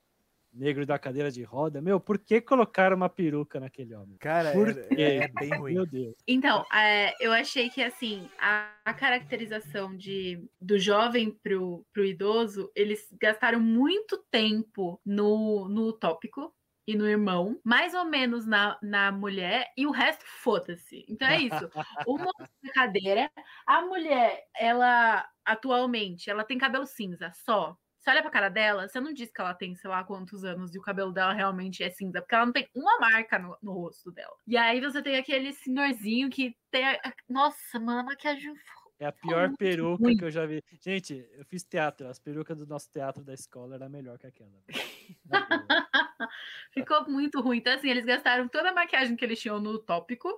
negro 0.52 0.84
da 0.86 0.98
cadeira 0.98 1.30
de 1.30 1.42
roda, 1.42 1.80
meu, 1.80 2.00
por 2.00 2.18
que 2.18 2.40
colocaram 2.40 2.96
uma 2.96 3.08
peruca 3.08 3.60
naquele 3.60 3.94
homem? 3.94 4.18
Cara, 4.18 4.52
Por 4.52 4.68
é, 4.68 4.74
quê? 4.94 5.02
é, 5.02 5.16
é 5.24 5.28
bem 5.28 5.54
ruim. 5.54 5.74
Meu 5.74 5.86
Deus. 5.86 6.16
Então, 6.26 6.64
é, 6.72 7.14
eu 7.24 7.32
achei 7.32 7.70
que 7.70 7.82
assim, 7.82 8.30
a, 8.38 8.72
a 8.84 8.94
caracterização 8.94 9.96
de, 9.96 10.44
do 10.60 10.78
jovem 10.78 11.30
pro, 11.42 11.86
pro 11.92 12.04
idoso, 12.04 12.70
eles 12.74 13.08
gastaram 13.20 13.60
muito 13.60 14.18
tempo 14.30 15.00
no, 15.04 15.68
no 15.68 15.92
tópico. 15.92 16.54
e 16.86 16.96
no 16.96 17.06
irmão, 17.06 17.60
mais 17.64 17.94
ou 17.94 18.04
menos 18.04 18.46
na, 18.46 18.76
na 18.82 19.12
mulher, 19.12 19.72
e 19.76 19.86
o 19.86 19.92
resto 19.92 20.24
foda-se. 20.26 21.04
Então 21.08 21.28
é 21.28 21.38
isso. 21.38 21.70
O 22.06 22.18
moço 22.18 22.34
na 22.62 22.72
cadeira, 22.72 23.30
a 23.66 23.82
mulher, 23.82 24.44
ela 24.56 25.28
atualmente, 25.44 26.28
ela 26.30 26.44
tem 26.44 26.58
cabelo 26.58 26.86
cinza 26.86 27.30
só. 27.32 27.76
Você 28.00 28.10
olha 28.10 28.22
pra 28.22 28.30
cara 28.30 28.48
dela, 28.48 28.88
você 28.88 28.98
não 29.00 29.12
diz 29.12 29.30
que 29.30 29.40
ela 29.40 29.54
tem, 29.54 29.74
sei 29.76 29.90
lá, 29.90 30.02
quantos 30.04 30.42
anos 30.44 30.74
e 30.74 30.78
o 30.78 30.82
cabelo 30.82 31.12
dela 31.12 31.32
realmente 31.34 31.82
é 31.82 31.90
cinza, 31.90 32.20
porque 32.22 32.34
ela 32.34 32.46
não 32.46 32.52
tem 32.52 32.66
uma 32.74 32.98
marca 32.98 33.38
no, 33.38 33.56
no 33.62 33.72
rosto 33.72 34.10
dela. 34.10 34.34
E 34.46 34.56
aí 34.56 34.80
você 34.80 35.02
tem 35.02 35.16
aquele 35.16 35.52
senhorzinho 35.52 36.30
que 36.30 36.56
tem. 36.70 36.86
a- 36.88 36.98
Nossa, 37.28 37.78
mano, 37.78 38.00
a 38.00 38.04
maquiagem 38.04 38.54
É 38.98 39.06
a 39.06 39.12
pior 39.12 39.48
muito 39.48 39.58
peruca 39.58 40.14
que 40.16 40.24
eu 40.24 40.30
já 40.30 40.46
vi. 40.46 40.62
Gente, 40.80 41.26
eu 41.32 41.44
fiz 41.44 41.62
teatro. 41.62 42.08
As 42.08 42.18
perucas 42.18 42.56
do 42.56 42.66
nosso 42.66 42.90
teatro 42.90 43.22
da 43.24 43.34
escola 43.34 43.74
era 43.74 43.88
melhor 43.88 44.18
que 44.18 44.26
aquela. 44.26 44.62
Ficou 46.72 47.08
muito 47.08 47.40
ruim. 47.40 47.58
Então, 47.58 47.74
assim, 47.74 47.88
eles 47.90 48.04
gastaram 48.04 48.48
toda 48.48 48.70
a 48.70 48.74
maquiagem 48.74 49.16
que 49.16 49.24
eles 49.24 49.40
tinham 49.40 49.60
no 49.60 49.78
tópico. 49.78 50.28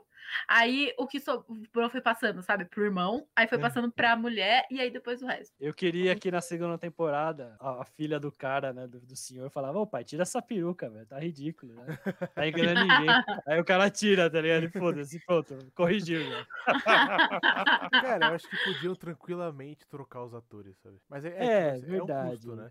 Aí 0.48 0.94
o 0.98 1.06
que 1.06 1.20
sobrou 1.20 1.90
foi 1.90 2.00
passando, 2.00 2.42
sabe, 2.42 2.64
pro 2.64 2.84
irmão. 2.84 3.26
Aí 3.36 3.46
foi 3.48 3.58
É. 3.58 3.60
passando 3.60 3.92
pra 3.92 4.16
mulher 4.16 4.64
e 4.70 4.80
aí 4.80 4.90
depois 4.90 5.20
o 5.20 5.26
resto. 5.26 5.52
Eu 5.60 5.74
queria 5.74 6.14
que 6.16 6.30
na 6.30 6.40
segunda 6.40 6.78
temporada 6.78 7.56
a, 7.60 7.82
a 7.82 7.84
filha 7.84 8.18
do 8.18 8.30
cara, 8.32 8.72
né, 8.72 8.86
do, 8.86 9.00
do 9.00 9.16
senhor, 9.16 9.50
falava: 9.50 9.78
Ô 9.80 9.86
pai, 9.86 10.04
tira 10.04 10.22
essa 10.22 10.40
peruca, 10.40 10.88
velho. 10.88 11.06
Tá 11.06 11.18
ridículo, 11.18 11.74
né? 11.74 11.86
Tá 12.34 12.46
enganando 12.46 12.80
ninguém. 12.80 13.20
Aí 13.46 13.60
o 13.60 13.64
cara 13.64 13.90
tira, 13.90 14.30
tá 14.30 14.40
ligado? 14.40 14.64
E 14.64 14.70
Foda-se, 14.70 15.20
pronto, 15.20 15.70
corrigiu, 15.74 16.26
velho. 16.30 16.46
Cara, 18.00 18.24
eu 18.24 18.34
acho 18.34 18.48
que 18.48 18.56
podiam 18.56 18.94
tranquilamente 18.94 19.86
trocar 19.88 20.22
os 20.24 20.34
atores, 20.34 20.78
sabe? 20.78 20.98
Mas 21.08 21.24
é, 21.24 21.30
É, 21.38 21.72
tipo 21.74 21.86
assim, 21.86 21.96
é 21.96 22.02
um 22.02 22.06
verdade. 22.06 22.30
custo, 22.30 22.56
né? 22.56 22.70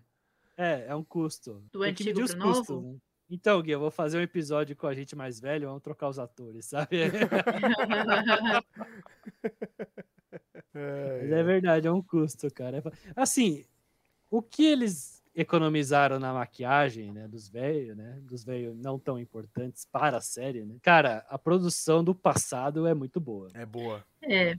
É, 0.61 0.85
é 0.89 0.95
um 0.95 1.03
custo. 1.03 1.63
Do 1.71 1.79
Tem 1.79 1.91
que 1.91 2.03
antigo 2.03 2.27
pro 2.27 2.39
custos, 2.39 2.69
novo? 2.69 2.91
né? 2.91 2.97
Então, 3.31 3.59
Gui, 3.61 3.71
eu 3.71 3.79
vou 3.79 3.89
fazer 3.89 4.19
um 4.19 4.21
episódio 4.21 4.75
com 4.75 4.85
a 4.85 4.93
gente 4.93 5.15
mais 5.15 5.39
velho, 5.39 5.69
vamos 5.69 5.81
trocar 5.81 6.07
os 6.09 6.19
atores, 6.19 6.65
sabe? 6.65 6.97
Mas 10.73 11.31
é 11.31 11.43
verdade, 11.43 11.87
é 11.87 11.91
um 11.91 12.03
custo, 12.03 12.53
cara. 12.53 12.77
É 12.77 12.83
Assim, 13.15 13.65
o 14.29 14.39
que 14.41 14.65
eles 14.65 15.23
economizaram 15.33 16.19
na 16.19 16.33
maquiagem, 16.33 17.11
né, 17.11 17.27
dos 17.27 17.49
velhos, 17.49 17.97
né, 17.97 18.19
dos 18.21 18.43
velhos 18.43 18.77
não 18.77 18.99
tão 18.99 19.17
importantes 19.17 19.85
para 19.85 20.17
a 20.17 20.21
série, 20.21 20.63
né? 20.63 20.75
Cara, 20.81 21.25
a 21.29 21.39
produção 21.39 22.03
do 22.03 22.13
passado 22.13 22.85
é 22.85 22.93
muito 22.93 23.19
boa. 23.19 23.49
É 23.53 23.65
boa. 23.65 24.05
É, 24.21 24.55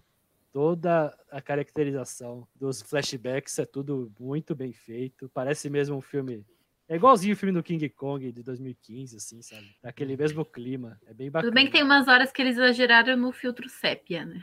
Toda 0.53 1.17
a 1.31 1.41
caracterização 1.41 2.47
dos 2.55 2.83
flashbacks 2.83 3.59
é 3.59 3.65
tudo 3.65 4.13
muito 4.21 4.55
bem 4.55 4.73
feito. 4.73 5.29
Parece 5.33 5.71
mesmo 5.71 5.97
um 5.97 6.01
filme. 6.03 6.45
É 6.87 6.97
igualzinho 6.97 7.33
o 7.33 7.37
filme 7.37 7.55
do 7.55 7.63
King 7.63 7.89
Kong 7.89 8.31
de 8.31 8.43
2015, 8.43 9.17
assim, 9.17 9.41
sabe? 9.41 9.67
Naquele 9.83 10.15
mesmo 10.15 10.45
clima. 10.45 11.01
É 11.07 11.15
bem 11.15 11.31
bacana. 11.31 11.49
tudo 11.51 11.55
bem 11.55 11.67
que 11.67 11.73
tem 11.73 11.83
umas 11.83 12.07
horas 12.07 12.31
que 12.31 12.43
eles 12.43 12.57
exageraram 12.57 13.17
no 13.17 13.33
filtro 13.33 13.67
sépia, 13.69 14.27
né? 14.27 14.43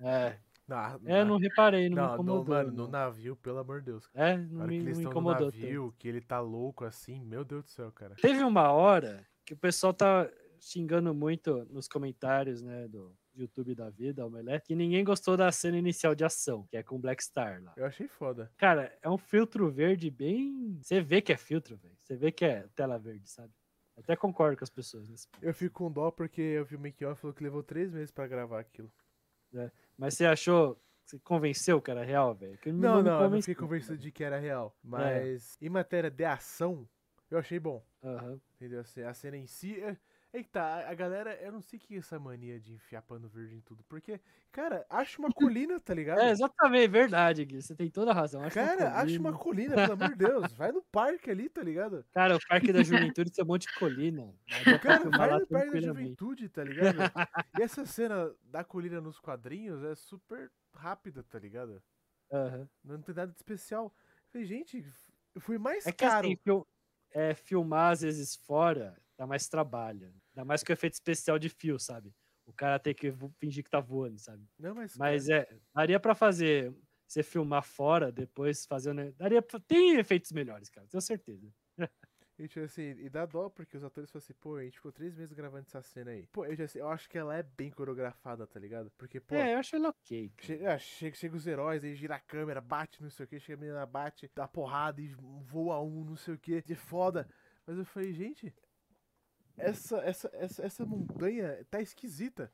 É, 0.00 0.38
Na, 0.66 0.98
é 1.04 1.20
eu 1.20 1.26
não 1.26 1.36
reparei, 1.36 1.90
não, 1.90 1.96
me 1.96 1.96
não, 1.96 2.08
no, 2.08 2.14
incomodou. 2.14 2.54
mano, 2.54 2.72
não. 2.72 2.84
no 2.86 2.90
navio, 2.90 3.36
pelo 3.36 3.58
amor 3.58 3.80
de 3.80 3.86
Deus. 3.86 4.08
É, 4.14 4.38
Na 4.38 4.60
não 4.60 4.66
me, 4.66 4.78
que 4.78 4.84
eles 4.86 4.96
me 4.98 5.04
estão 5.04 5.04
no 5.04 5.10
incomodou. 5.10 5.50
tanto. 5.52 5.60
navio, 5.60 5.94
que 5.98 6.08
ele 6.08 6.22
tá 6.22 6.40
louco 6.40 6.86
assim, 6.86 7.22
meu 7.22 7.44
Deus 7.44 7.64
do 7.64 7.70
céu, 7.70 7.92
cara. 7.92 8.14
Teve 8.14 8.42
uma 8.42 8.72
hora 8.72 9.26
que 9.44 9.52
o 9.52 9.58
pessoal 9.58 9.92
tá 9.92 10.26
xingando 10.58 11.12
muito 11.12 11.66
nos 11.70 11.86
comentários, 11.86 12.62
né, 12.62 12.88
do 12.88 13.14
YouTube 13.42 13.74
da 13.74 13.90
vida, 13.90 14.26
Omelete, 14.26 14.66
que 14.66 14.74
ninguém 14.74 15.04
gostou 15.04 15.36
da 15.36 15.50
cena 15.52 15.78
inicial 15.78 16.14
de 16.14 16.24
ação, 16.24 16.66
que 16.68 16.76
é 16.76 16.82
com 16.82 16.96
o 16.96 16.98
Black 16.98 17.22
Star 17.22 17.62
lá. 17.62 17.72
Eu 17.76 17.86
achei 17.86 18.08
foda. 18.08 18.50
Cara, 18.56 18.96
é 19.02 19.08
um 19.08 19.18
filtro 19.18 19.70
verde 19.70 20.10
bem. 20.10 20.78
Você 20.80 21.00
vê 21.00 21.20
que 21.20 21.32
é 21.32 21.36
filtro, 21.36 21.76
velho. 21.76 21.94
Você 21.98 22.16
vê 22.16 22.30
que 22.32 22.44
é 22.44 22.66
tela 22.74 22.98
verde, 22.98 23.28
sabe? 23.30 23.52
Até 23.96 24.16
concordo 24.16 24.56
com 24.56 24.64
as 24.64 24.70
pessoas 24.70 25.08
nesse 25.08 25.28
ponto. 25.28 25.44
Eu 25.44 25.52
fico 25.52 25.74
com 25.74 25.92
dó 25.92 26.10
porque 26.10 26.40
eu 26.40 26.64
vi 26.64 26.76
o 26.76 26.80
make-off 26.80 27.20
falou 27.20 27.34
que 27.34 27.42
levou 27.42 27.62
três 27.62 27.92
meses 27.92 28.10
pra 28.10 28.26
gravar 28.26 28.60
aquilo. 28.60 28.90
Mas 29.96 30.14
você 30.14 30.24
achou. 30.24 30.80
Você 31.04 31.18
convenceu 31.18 31.82
que 31.82 31.90
era 31.90 32.04
real, 32.04 32.34
velho? 32.34 32.56
Não, 32.66 32.98
me 32.98 33.02
não, 33.02 33.22
eu 33.22 33.30
não 33.30 33.42
fiquei 33.42 33.54
convencido 33.54 33.98
de 33.98 34.12
que 34.12 34.22
era 34.22 34.38
real. 34.38 34.76
É. 34.84 34.86
Mas 34.86 35.58
em 35.60 35.68
matéria 35.68 36.08
de 36.08 36.24
ação, 36.24 36.88
eu 37.30 37.36
achei 37.36 37.58
bom. 37.58 37.84
Aham. 38.02 38.40
Entendeu? 38.54 38.80
Assim, 38.80 39.02
a 39.02 39.12
cena 39.12 39.36
em 39.36 39.46
si. 39.46 39.82
É, 40.32 40.38
é 40.38 40.42
que 40.42 40.48
tá, 40.50 40.88
a 40.88 40.94
galera, 40.94 41.34
eu 41.42 41.52
não 41.52 41.60
sei 41.60 41.78
o 41.78 41.82
que 41.82 41.94
é 41.94 41.98
essa 41.98 42.18
mania 42.18 42.58
de 42.60 42.72
enfiar 42.74 43.02
pano 43.02 43.28
verde 43.28 43.56
em 43.56 43.60
tudo. 43.60 43.84
Porque, 43.84 44.20
cara, 44.52 44.86
acha 44.88 45.18
uma 45.18 45.32
colina, 45.32 45.80
tá 45.80 45.94
ligado? 45.94 46.28
É, 46.28 46.30
exatamente, 46.30 46.88
verdade, 46.90 47.44
Gui. 47.44 47.62
Você 47.62 47.74
tem 47.76 47.90
toda 47.90 48.10
a 48.10 48.14
razão. 48.14 48.44
Acho 48.44 48.60
uma 48.62 48.68
Cara, 48.68 48.94
acha 49.00 49.18
colina. 49.18 49.20
uma 49.20 49.32
colina, 49.38 49.78
pelo 49.78 49.92
amor 49.92 50.08
de 50.08 50.16
Deus. 50.16 50.52
Vai 50.52 50.72
no 50.72 50.82
parque 50.82 51.30
ali, 51.30 51.48
tá 51.48 51.62
ligado? 51.62 52.04
Cara, 52.12 52.36
o 52.36 52.40
Parque 52.48 52.72
da 52.72 52.82
Juventude 52.82 53.30
tem 53.30 53.44
um 53.44 53.48
monte 53.48 53.62
de 53.62 53.70
colina. 53.72 54.34
Pra 54.48 54.78
Cara, 54.78 55.10
vai 55.10 55.34
no 55.34 55.46
parque 55.46 55.70
da 55.70 55.80
juventude, 55.80 56.48
tá 56.48 56.64
ligado? 56.64 57.08
E 57.54 57.62
essa 57.62 57.84
cena 57.86 58.34
da 58.42 58.64
colina 58.64 59.00
nos 59.00 59.18
quadrinhos 59.20 59.82
é 59.84 59.94
super 59.94 60.50
rápida, 60.74 61.22
tá 61.22 61.38
ligado? 61.38 61.82
Aham. 62.32 62.70
Não 62.84 63.00
tem 63.02 63.14
nada 63.14 63.32
de 63.32 63.38
especial. 63.38 63.86
Eu 63.86 64.30
Falei, 64.32 64.46
gente, 64.46 64.84
foi 65.40 65.58
mais 65.58 65.84
É 65.84 65.92
que 65.92 66.04
caro. 66.04 66.06
assim, 66.06 66.36
fil- 66.44 66.66
é, 67.12 67.34
filmar 67.34 67.92
às 67.92 68.00
vezes 68.02 68.36
fora 68.36 69.00
dá 69.18 69.26
mais 69.26 69.48
trabalho. 69.48 70.14
Dá 70.34 70.44
mais 70.44 70.62
que 70.62 70.72
o 70.72 70.74
efeito 70.74 70.94
especial 70.94 71.38
de 71.38 71.48
fio, 71.48 71.78
sabe? 71.78 72.14
O 72.46 72.52
cara 72.52 72.78
tem 72.78 72.94
que 72.94 73.12
fingir 73.38 73.64
que 73.64 73.70
tá 73.70 73.80
voando, 73.80 74.18
sabe? 74.18 74.44
Não, 74.58 74.74
mas, 74.74 74.96
Mas 74.96 75.28
é, 75.28 75.46
daria 75.74 76.00
pra 76.00 76.14
fazer, 76.14 76.74
você 77.06 77.22
filmar 77.22 77.62
fora, 77.62 78.10
depois 78.10 78.66
fazer, 78.66 78.92
né? 78.92 79.12
Daria 79.12 79.42
pra, 79.42 79.60
tem 79.60 79.96
efeitos 79.98 80.32
melhores, 80.32 80.68
cara, 80.68 80.86
tenho 80.88 81.00
certeza. 81.00 81.52
E, 82.38 82.48
tipo 82.48 82.64
assim, 82.64 82.82
e 82.98 83.10
dá 83.10 83.26
dó 83.26 83.50
porque 83.50 83.76
os 83.76 83.84
atores 83.84 84.10
falam 84.10 84.22
assim, 84.24 84.32
pô, 84.32 84.56
a 84.56 84.64
gente 84.64 84.76
ficou 84.76 84.90
três 84.90 85.14
meses 85.14 85.32
gravando 85.34 85.66
essa 85.66 85.82
cena 85.82 86.10
aí. 86.10 86.26
Pô, 86.32 86.46
eu, 86.46 86.56
já, 86.56 86.66
sei- 86.66 86.80
eu 86.80 86.88
acho 86.88 87.06
que 87.08 87.18
ela 87.18 87.36
é 87.36 87.42
bem 87.42 87.70
coreografada, 87.70 88.46
tá 88.46 88.58
ligado? 88.58 88.90
Porque, 88.96 89.20
pô, 89.20 89.34
é, 89.34 89.54
eu 89.54 89.58
acho 89.58 89.76
ele 89.76 89.86
ok. 89.86 90.30
cara. 90.30 90.46
chega, 90.46 90.74
ah, 90.74 90.78
chega, 90.78 91.16
chega 91.16 91.36
os 91.36 91.46
heróis, 91.46 91.84
aí 91.84 91.94
gira 91.94 92.14
a 92.16 92.20
câmera, 92.20 92.60
bate, 92.62 93.02
não 93.02 93.10
sei 93.10 93.26
o 93.26 93.28
que, 93.28 93.38
chega 93.38 93.58
a 93.58 93.60
menina, 93.60 93.86
bate, 93.86 94.30
dá 94.34 94.48
porrada 94.48 95.02
e 95.02 95.08
voa 95.08 95.80
um, 95.82 96.02
não 96.04 96.16
sei 96.16 96.34
o 96.34 96.38
que, 96.38 96.64
é 96.66 96.74
foda. 96.74 97.28
Mas 97.66 97.76
eu 97.76 97.84
falei, 97.84 98.12
gente, 98.14 98.54
essa, 99.60 99.98
essa, 99.98 100.30
essa, 100.34 100.66
essa 100.66 100.86
montanha 100.86 101.64
tá 101.70 101.80
esquisita. 101.80 102.52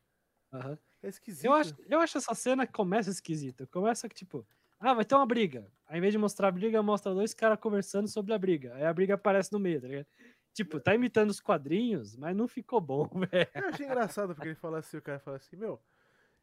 Aham. 0.52 0.78
Tá 1.00 1.08
esquisita. 1.08 1.46
Eu, 1.46 1.52
acho, 1.54 1.74
eu 1.88 2.00
acho 2.00 2.18
essa 2.18 2.34
cena 2.34 2.66
que 2.66 2.72
começa 2.72 3.10
esquisita. 3.10 3.66
Começa 3.66 4.08
que, 4.08 4.14
tipo, 4.14 4.46
ah, 4.78 4.94
vai 4.94 5.04
ter 5.04 5.14
uma 5.14 5.26
briga. 5.26 5.70
Aí, 5.86 5.98
em 5.98 6.00
vez 6.00 6.12
de 6.12 6.18
mostrar 6.18 6.48
a 6.48 6.52
briga, 6.52 6.82
mostra 6.82 7.14
dois 7.14 7.32
caras 7.32 7.58
conversando 7.58 8.08
sobre 8.08 8.32
a 8.34 8.38
briga. 8.38 8.74
Aí 8.74 8.84
a 8.84 8.92
briga 8.92 9.14
aparece 9.14 9.52
no 9.52 9.58
meio, 9.58 9.80
tá 9.80 9.88
ligado? 9.88 10.06
Tipo, 10.52 10.80
tá 10.80 10.94
imitando 10.94 11.30
os 11.30 11.40
quadrinhos, 11.40 12.16
mas 12.16 12.34
não 12.34 12.48
ficou 12.48 12.80
bom, 12.80 13.06
velho. 13.30 13.48
Eu 13.54 13.68
achei 13.68 13.86
engraçado 13.86 14.34
porque 14.34 14.48
ele 14.48 14.54
fala 14.54 14.78
assim, 14.78 14.96
o 14.96 15.02
cara 15.02 15.18
fala 15.18 15.36
assim, 15.36 15.56
meu, 15.56 15.80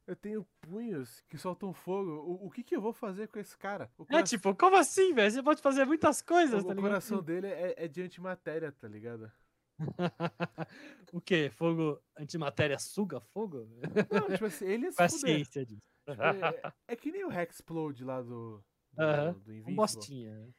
eu 0.05 0.15
tenho 0.15 0.45
punhos 0.61 1.21
que 1.29 1.37
soltam 1.37 1.73
fogo, 1.73 2.11
o, 2.11 2.47
o 2.47 2.51
que 2.51 2.63
que 2.63 2.75
eu 2.75 2.81
vou 2.81 2.93
fazer 2.93 3.27
com 3.27 3.39
esse 3.39 3.57
cara? 3.57 3.89
O 3.97 4.05
É 4.09 4.21
tipo, 4.21 4.55
como 4.55 4.75
assim, 4.75 5.13
velho? 5.13 5.31
Você 5.31 5.41
pode 5.41 5.61
fazer 5.61 5.85
muitas 5.85 6.21
coisas, 6.21 6.61
o, 6.63 6.67
tá 6.67 6.73
o 6.73 6.75
ligado? 6.75 6.81
coração 6.81 7.23
dele 7.23 7.47
é, 7.47 7.85
é 7.85 7.87
de 7.87 8.01
antimatéria, 8.01 8.71
tá 8.71 8.87
ligado? 8.87 9.31
o 11.11 11.21
quê? 11.21 11.49
Fogo, 11.49 12.01
antimatéria 12.17 12.77
suga 12.79 13.19
fogo? 13.19 13.67
Não, 14.11 14.29
tipo 14.31 14.45
assim, 14.45 14.65
ele 14.65 14.91
fuder. 14.91 15.09
ciência 15.09 15.65
disso. 15.65 15.81
Tipo, 16.09 16.21
é, 16.21 16.73
é 16.89 16.95
que 16.95 17.11
nem 17.11 17.25
o 17.25 17.31
Hexplode 17.31 18.03
lá 18.03 18.21
do, 18.21 18.63
do, 18.91 19.01
Aham, 19.01 19.33
do 19.33 19.51
Um 19.69 19.75
bostinha. 19.75 20.35
né? 20.35 20.49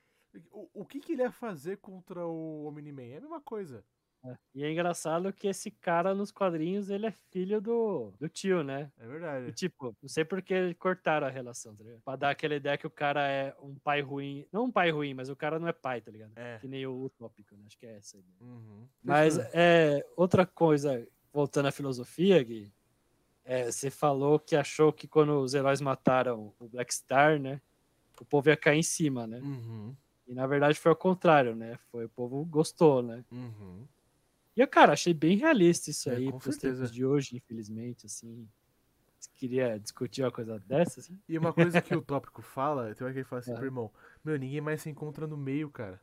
O, 0.50 0.82
o 0.82 0.86
que 0.86 1.00
que 1.00 1.12
ele 1.12 1.22
ia 1.22 1.30
fazer 1.30 1.76
contra 1.78 2.26
o 2.26 2.66
Omni-Man? 2.66 3.02
É 3.02 3.16
a 3.18 3.20
mesma 3.20 3.40
coisa. 3.40 3.84
É. 4.24 4.36
E 4.54 4.64
é 4.64 4.72
engraçado 4.72 5.32
que 5.32 5.46
esse 5.46 5.70
cara 5.70 6.14
nos 6.14 6.30
quadrinhos, 6.30 6.88
ele 6.88 7.06
é 7.06 7.10
filho 7.10 7.60
do, 7.60 8.12
do 8.18 8.28
tio, 8.28 8.62
né? 8.64 8.90
É 8.98 9.04
E, 9.04 9.08
verdade. 9.08 9.52
tipo, 9.52 9.94
não 10.02 10.08
sei 10.08 10.24
por 10.24 10.40
que 10.40 10.72
cortaram 10.74 11.26
a 11.26 11.30
relação, 11.30 11.74
tá 11.76 11.84
ligado? 11.84 12.00
Pra 12.02 12.16
dar 12.16 12.30
aquela 12.30 12.54
ideia 12.54 12.78
que 12.78 12.86
o 12.86 12.90
cara 12.90 13.28
é 13.28 13.54
um 13.60 13.74
pai 13.74 14.00
ruim. 14.00 14.46
Não 14.50 14.64
um 14.64 14.70
pai 14.70 14.90
ruim, 14.90 15.12
mas 15.12 15.28
o 15.28 15.36
cara 15.36 15.58
não 15.58 15.68
é 15.68 15.72
pai, 15.72 16.00
tá 16.00 16.10
ligado? 16.10 16.32
É. 16.36 16.58
Que 16.58 16.66
nem 16.66 16.86
o 16.86 17.04
utópico, 17.04 17.54
né? 17.54 17.64
Acho 17.66 17.78
que 17.78 17.86
é 17.86 17.96
essa 17.96 18.16
a 18.16 18.20
ideia. 18.20 18.36
Uhum. 18.40 18.88
Mas 19.02 19.38
é, 19.52 20.04
outra 20.16 20.46
coisa, 20.46 21.06
voltando 21.32 21.66
à 21.66 21.72
filosofia, 21.72 22.42
Gui, 22.42 22.72
é, 23.44 23.70
você 23.70 23.90
falou 23.90 24.38
que 24.38 24.56
achou 24.56 24.90
que 24.90 25.06
quando 25.06 25.38
os 25.40 25.52
heróis 25.52 25.80
mataram 25.82 26.54
o 26.58 26.66
Black 26.68 26.94
Star, 26.94 27.38
né? 27.38 27.60
O 28.18 28.24
povo 28.24 28.48
ia 28.48 28.56
cair 28.56 28.78
em 28.78 28.82
cima, 28.82 29.26
né? 29.26 29.38
Uhum. 29.40 29.94
E 30.26 30.32
na 30.32 30.46
verdade 30.46 30.78
foi 30.78 30.90
ao 30.90 30.96
contrário, 30.96 31.54
né? 31.54 31.76
Foi 31.90 32.06
o 32.06 32.08
povo 32.08 32.42
gostou, 32.46 33.02
né? 33.02 33.22
Uhum. 33.30 33.86
E 34.56 34.60
eu, 34.60 34.68
cara, 34.68 34.92
achei 34.92 35.12
bem 35.12 35.36
realista 35.36 35.90
isso 35.90 36.08
É, 36.10 36.16
aí 36.16 36.30
com 36.30 36.38
pros 36.38 36.54
certeza. 36.56 36.76
tempos 36.82 36.92
de 36.94 37.04
hoje, 37.04 37.36
infelizmente, 37.36 38.06
assim. 38.06 38.48
Queria 39.36 39.78
discutir 39.80 40.22
uma 40.22 40.30
coisa 40.30 40.58
dessa, 40.60 41.00
assim? 41.00 41.18
E 41.28 41.36
uma 41.38 41.52
coisa 41.52 41.80
que 41.80 41.94
o 41.96 42.02
tópico 42.02 42.42
fala, 42.42 42.94
tem 42.94 43.06
uma 43.06 43.12
que 43.12 43.18
ele 43.20 43.24
fala 43.24 43.40
assim 43.40 43.52
Ah. 43.52 43.56
pro 43.58 43.64
irmão, 43.64 43.90
meu, 44.24 44.38
ninguém 44.38 44.60
mais 44.60 44.82
se 44.82 44.90
encontra 44.90 45.26
no 45.26 45.36
meio, 45.36 45.70
cara. 45.70 46.00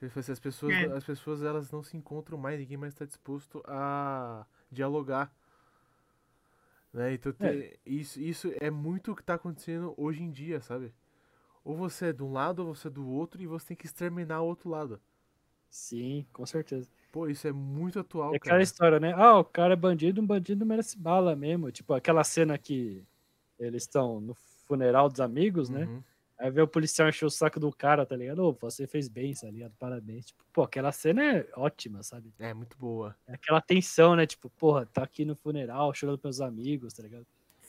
Ele 0.00 0.10
fala 0.10 0.20
assim, 0.20 0.32
as 0.32 0.40
pessoas, 0.40 0.72
É. 0.74 0.84
as 0.96 1.04
pessoas 1.04 1.42
elas 1.42 1.70
não 1.70 1.82
se 1.82 1.96
encontram 1.96 2.36
mais, 2.36 2.58
ninguém 2.58 2.76
mais 2.76 2.92
tá 2.92 3.04
disposto 3.04 3.62
a 3.66 4.44
dialogar. 4.70 5.32
Né? 6.92 7.14
Então 7.14 7.32
tem- 7.32 7.78
isso, 7.86 8.20
isso 8.20 8.52
é 8.60 8.68
muito 8.70 9.12
o 9.12 9.16
que 9.16 9.22
tá 9.22 9.34
acontecendo 9.34 9.94
hoje 9.96 10.22
em 10.22 10.30
dia, 10.30 10.60
sabe? 10.60 10.92
Ou 11.64 11.76
você 11.76 12.06
é 12.06 12.12
de 12.12 12.22
um 12.22 12.32
lado 12.32 12.66
ou 12.66 12.74
você 12.74 12.88
é 12.88 12.90
do 12.90 13.06
outro 13.08 13.40
e 13.40 13.46
você 13.46 13.68
tem 13.68 13.76
que 13.76 13.86
exterminar 13.86 14.42
o 14.42 14.46
outro 14.46 14.68
lado. 14.68 15.00
Sim, 15.74 16.26
com 16.34 16.44
certeza. 16.44 16.86
Pô, 17.10 17.26
isso 17.28 17.48
é 17.48 17.52
muito 17.52 17.98
atual, 17.98 18.34
É 18.34 18.38
cara. 18.38 18.56
aquela 18.56 18.62
história, 18.62 19.00
né? 19.00 19.12
Ah, 19.16 19.38
o 19.38 19.44
cara 19.44 19.72
é 19.72 19.76
bandido, 19.76 20.20
um 20.20 20.26
bandido 20.26 20.66
merece 20.66 20.98
bala 20.98 21.34
mesmo. 21.34 21.72
Tipo, 21.72 21.94
aquela 21.94 22.22
cena 22.24 22.58
que 22.58 23.02
eles 23.58 23.84
estão 23.84 24.20
no 24.20 24.34
funeral 24.66 25.08
dos 25.08 25.20
amigos, 25.20 25.70
né? 25.70 25.86
Uhum. 25.86 26.02
Aí 26.38 26.50
vê 26.50 26.60
o 26.60 26.68
policial 26.68 27.08
encher 27.08 27.24
o 27.24 27.30
saco 27.30 27.58
do 27.60 27.72
cara, 27.72 28.04
tá 28.04 28.16
ligado? 28.16 28.40
Ô, 28.40 28.52
você 28.52 28.86
fez 28.86 29.08
bem, 29.08 29.32
tá 29.32 29.48
ligado? 29.50 29.72
Parabéns. 29.78 30.26
Tipo, 30.26 30.44
pô, 30.52 30.62
aquela 30.62 30.92
cena 30.92 31.22
é 31.38 31.48
ótima, 31.56 32.02
sabe? 32.02 32.34
É 32.38 32.52
muito 32.52 32.76
boa. 32.76 33.16
É 33.26 33.34
aquela 33.34 33.60
tensão, 33.62 34.14
né? 34.16 34.26
Tipo, 34.26 34.50
porra, 34.50 34.84
tá 34.86 35.02
aqui 35.04 35.24
no 35.24 35.36
funeral, 35.36 35.94
chorando 35.94 36.18
pelos 36.18 36.40
amigos, 36.40 36.92
tá 36.92 37.02
ligado? 37.02 37.26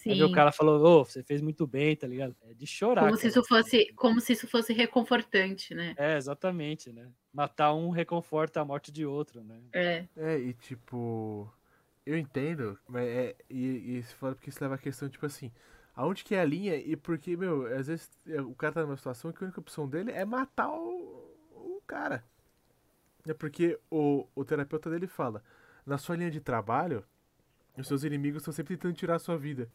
Aí 0.10 0.18
vê 0.18 0.24
o 0.24 0.28
Sim. 0.28 0.34
cara 0.34 0.52
falou, 0.52 0.84
ô, 0.84 1.06
você 1.06 1.24
fez 1.24 1.42
muito 1.42 1.66
bem, 1.66 1.96
tá 1.96 2.08
ligado? 2.08 2.36
É 2.44 2.54
de 2.54 2.68
chorar. 2.68 3.06
Como 3.06 3.18
se 3.18 3.28
isso 3.28 3.44
fosse, 3.44 3.94
como 3.96 4.20
se 4.20 4.34
isso 4.34 4.48
fosse 4.48 4.74
reconfortante, 4.74 5.74
né? 5.74 5.94
É, 5.98 6.18
exatamente, 6.18 6.92
né? 6.92 7.10
Matar 7.34 7.74
um 7.74 7.90
reconforta 7.90 8.62
a 8.62 8.66
morte 8.66 8.92
de 8.92 9.06
outro, 9.06 9.44
né? 9.44 9.62
É. 9.72 10.06
É, 10.16 10.38
e 10.38 10.54
tipo. 10.54 11.52
Eu 12.06 12.18
entendo, 12.18 12.78
mas 12.88 13.08
é. 13.08 13.36
E, 13.50 13.98
e 13.98 14.04
se 14.04 14.14
fala 14.16 14.36
porque 14.36 14.50
isso 14.50 14.62
leva 14.62 14.76
a 14.76 14.80
questão, 14.80 15.08
tipo 15.08 15.26
assim. 15.26 15.52
Aonde 15.96 16.24
que 16.24 16.36
é 16.36 16.42
a 16.42 16.46
linha? 16.46 16.76
E 16.76 16.96
porque, 16.96 17.38
meu, 17.38 17.68
às 17.78 17.88
vezes 17.88 18.10
é, 18.28 18.42
o 18.42 18.56
cara 18.56 18.74
tá 18.74 18.82
numa 18.82 18.98
situação 18.98 19.32
que 19.32 19.44
a 19.44 19.46
única 19.46 19.60
opção 19.60 19.88
dele 19.88 20.12
é 20.12 20.26
matar 20.26 20.70
o, 20.70 21.38
o 21.52 21.82
cara. 21.86 22.24
É 23.28 23.34
porque 23.34 23.80
o, 23.90 24.28
o 24.36 24.44
terapeuta 24.44 24.90
dele 24.90 25.08
fala: 25.08 25.44
na 25.86 25.98
sua 25.98 26.16
linha 26.16 26.32
de 26.32 26.42
trabalho, 26.42 27.06
os 27.82 27.88
seus 27.88 28.04
inimigos 28.04 28.42
estão 28.42 28.54
sempre 28.54 28.76
tentando 28.78 28.96
tirar 28.96 29.16
a 29.16 29.20
sua 29.20 29.38
vida. 29.38 29.70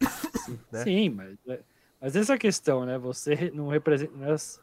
né? 0.73 0.83
Sim, 0.85 1.11
mas, 1.11 1.37
é- 1.49 1.63
mas 2.01 2.17
essa 2.17 2.33
é 2.33 2.37
a 2.37 2.39
questão, 2.39 2.85
né? 2.87 2.99
Você 2.99 3.51
não 3.53 3.69
representa. 3.69 4.17
né, 4.17 4.33
Os 4.35 4.61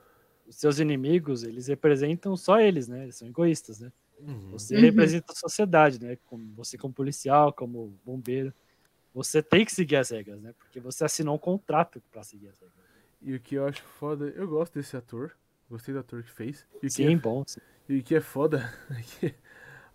seus 0.58 0.78
inimigos, 0.80 1.42
eles 1.44 1.68
representam 1.68 2.38
só 2.38 2.60
eles, 2.60 2.88
né? 2.88 3.04
Eles 3.04 3.16
são 3.16 3.28
egoístas, 3.28 3.80
né? 3.80 3.92
Uhum. 4.20 4.52
Você 4.52 4.76
Uhum. 4.76 4.82
representa 4.82 5.32
a 5.32 5.36
sociedade, 5.36 6.00
né? 6.00 6.18
Como 6.26 6.54
você 6.54 6.78
como 6.78 6.94
policial, 6.94 7.52
como 7.52 8.00
bombeiro. 8.06 8.54
Você 9.14 9.42
tem 9.42 9.66
que 9.66 9.72
seguir 9.74 9.96
as 9.96 10.10
regras, 10.12 10.40
né? 10.42 10.54
Porque 10.60 10.80
você 10.80 11.04
assinou 11.04 11.36
um 11.36 11.40
contrato 11.40 12.02
pra 12.12 12.22
seguir 12.24 12.50
as 12.50 12.60
regras. 12.60 12.76
E 13.22 13.34
o 13.34 13.40
que 13.40 13.56
eu 13.56 13.66
acho 13.66 13.82
foda, 13.84 14.26
eu 14.36 14.48
gosto 14.48 14.74
desse 14.76 14.96
ator. 14.96 15.36
Gostei 15.70 15.94
do 15.96 16.00
ator 16.02 16.22
que 16.22 16.30
fez. 16.32 16.66
E 16.76 16.78
o 16.78 16.80
que 16.82 16.90
Sim, 16.92 17.14
é 17.16 17.18
bom. 17.18 17.44
sim. 17.48 17.60
E 17.90 17.98
o 18.00 18.04
que 18.04 18.14
é 18.16 18.22
foda 18.22 18.72
é 18.92 19.02
que 19.02 19.36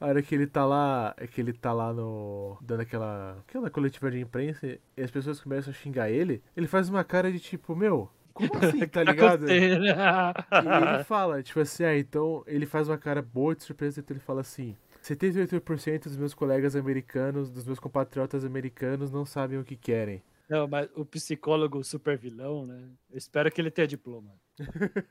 a 0.01 0.07
hora 0.07 0.23
que 0.23 0.35
ele 0.35 0.47
tá 0.47 0.65
lá, 0.65 1.15
é 1.19 1.27
que 1.27 1.41
ele 1.41 1.53
tá 1.53 1.73
lá 1.73 1.93
no. 1.93 2.57
dando 2.63 2.81
aquela. 2.81 3.39
aquela 3.47 3.69
coletiva 3.69 4.11
de 4.11 4.19
imprensa 4.19 4.67
e 4.97 5.03
as 5.03 5.11
pessoas 5.11 5.41
começam 5.41 5.71
a 5.71 5.75
xingar 5.75 6.11
ele, 6.11 6.43
ele 6.57 6.67
faz 6.67 6.89
uma 6.89 7.05
cara 7.05 7.31
de 7.31 7.39
tipo, 7.39 7.77
meu, 7.77 8.11
como 8.33 8.51
assim, 8.57 8.81
tá 8.89 9.05
ligado? 9.05 9.51
E 9.51 9.55
ele 9.55 11.05
fala, 11.05 11.43
tipo 11.43 11.61
assim, 11.61 11.85
ah, 11.85 11.99
então 11.99 12.43
ele 12.47 12.65
faz 12.65 12.89
uma 12.89 12.97
cara 12.97 13.21
boa 13.21 13.55
de 13.55 13.63
surpresa, 13.63 14.01
então 14.01 14.17
ele 14.17 14.25
fala 14.25 14.41
assim. 14.41 14.75
78% 15.03 16.05
dos 16.05 16.17
meus 16.19 16.35
colegas 16.35 16.77
americanos, 16.77 17.51
dos 17.51 17.65
meus 17.65 17.81
compatriotas 17.81 18.45
americanos, 18.45 19.11
não 19.11 19.25
sabem 19.25 19.59
o 19.59 19.65
que 19.65 19.75
querem. 19.75 20.23
Não, 20.47 20.69
mas 20.69 20.91
o 20.95 21.07
psicólogo 21.07 21.83
super 21.83 22.19
vilão, 22.19 22.67
né? 22.67 22.91
Eu 23.11 23.17
espero 23.17 23.51
que 23.51 23.61
ele 23.61 23.71
tenha 23.71 23.87
diploma. 23.87 24.33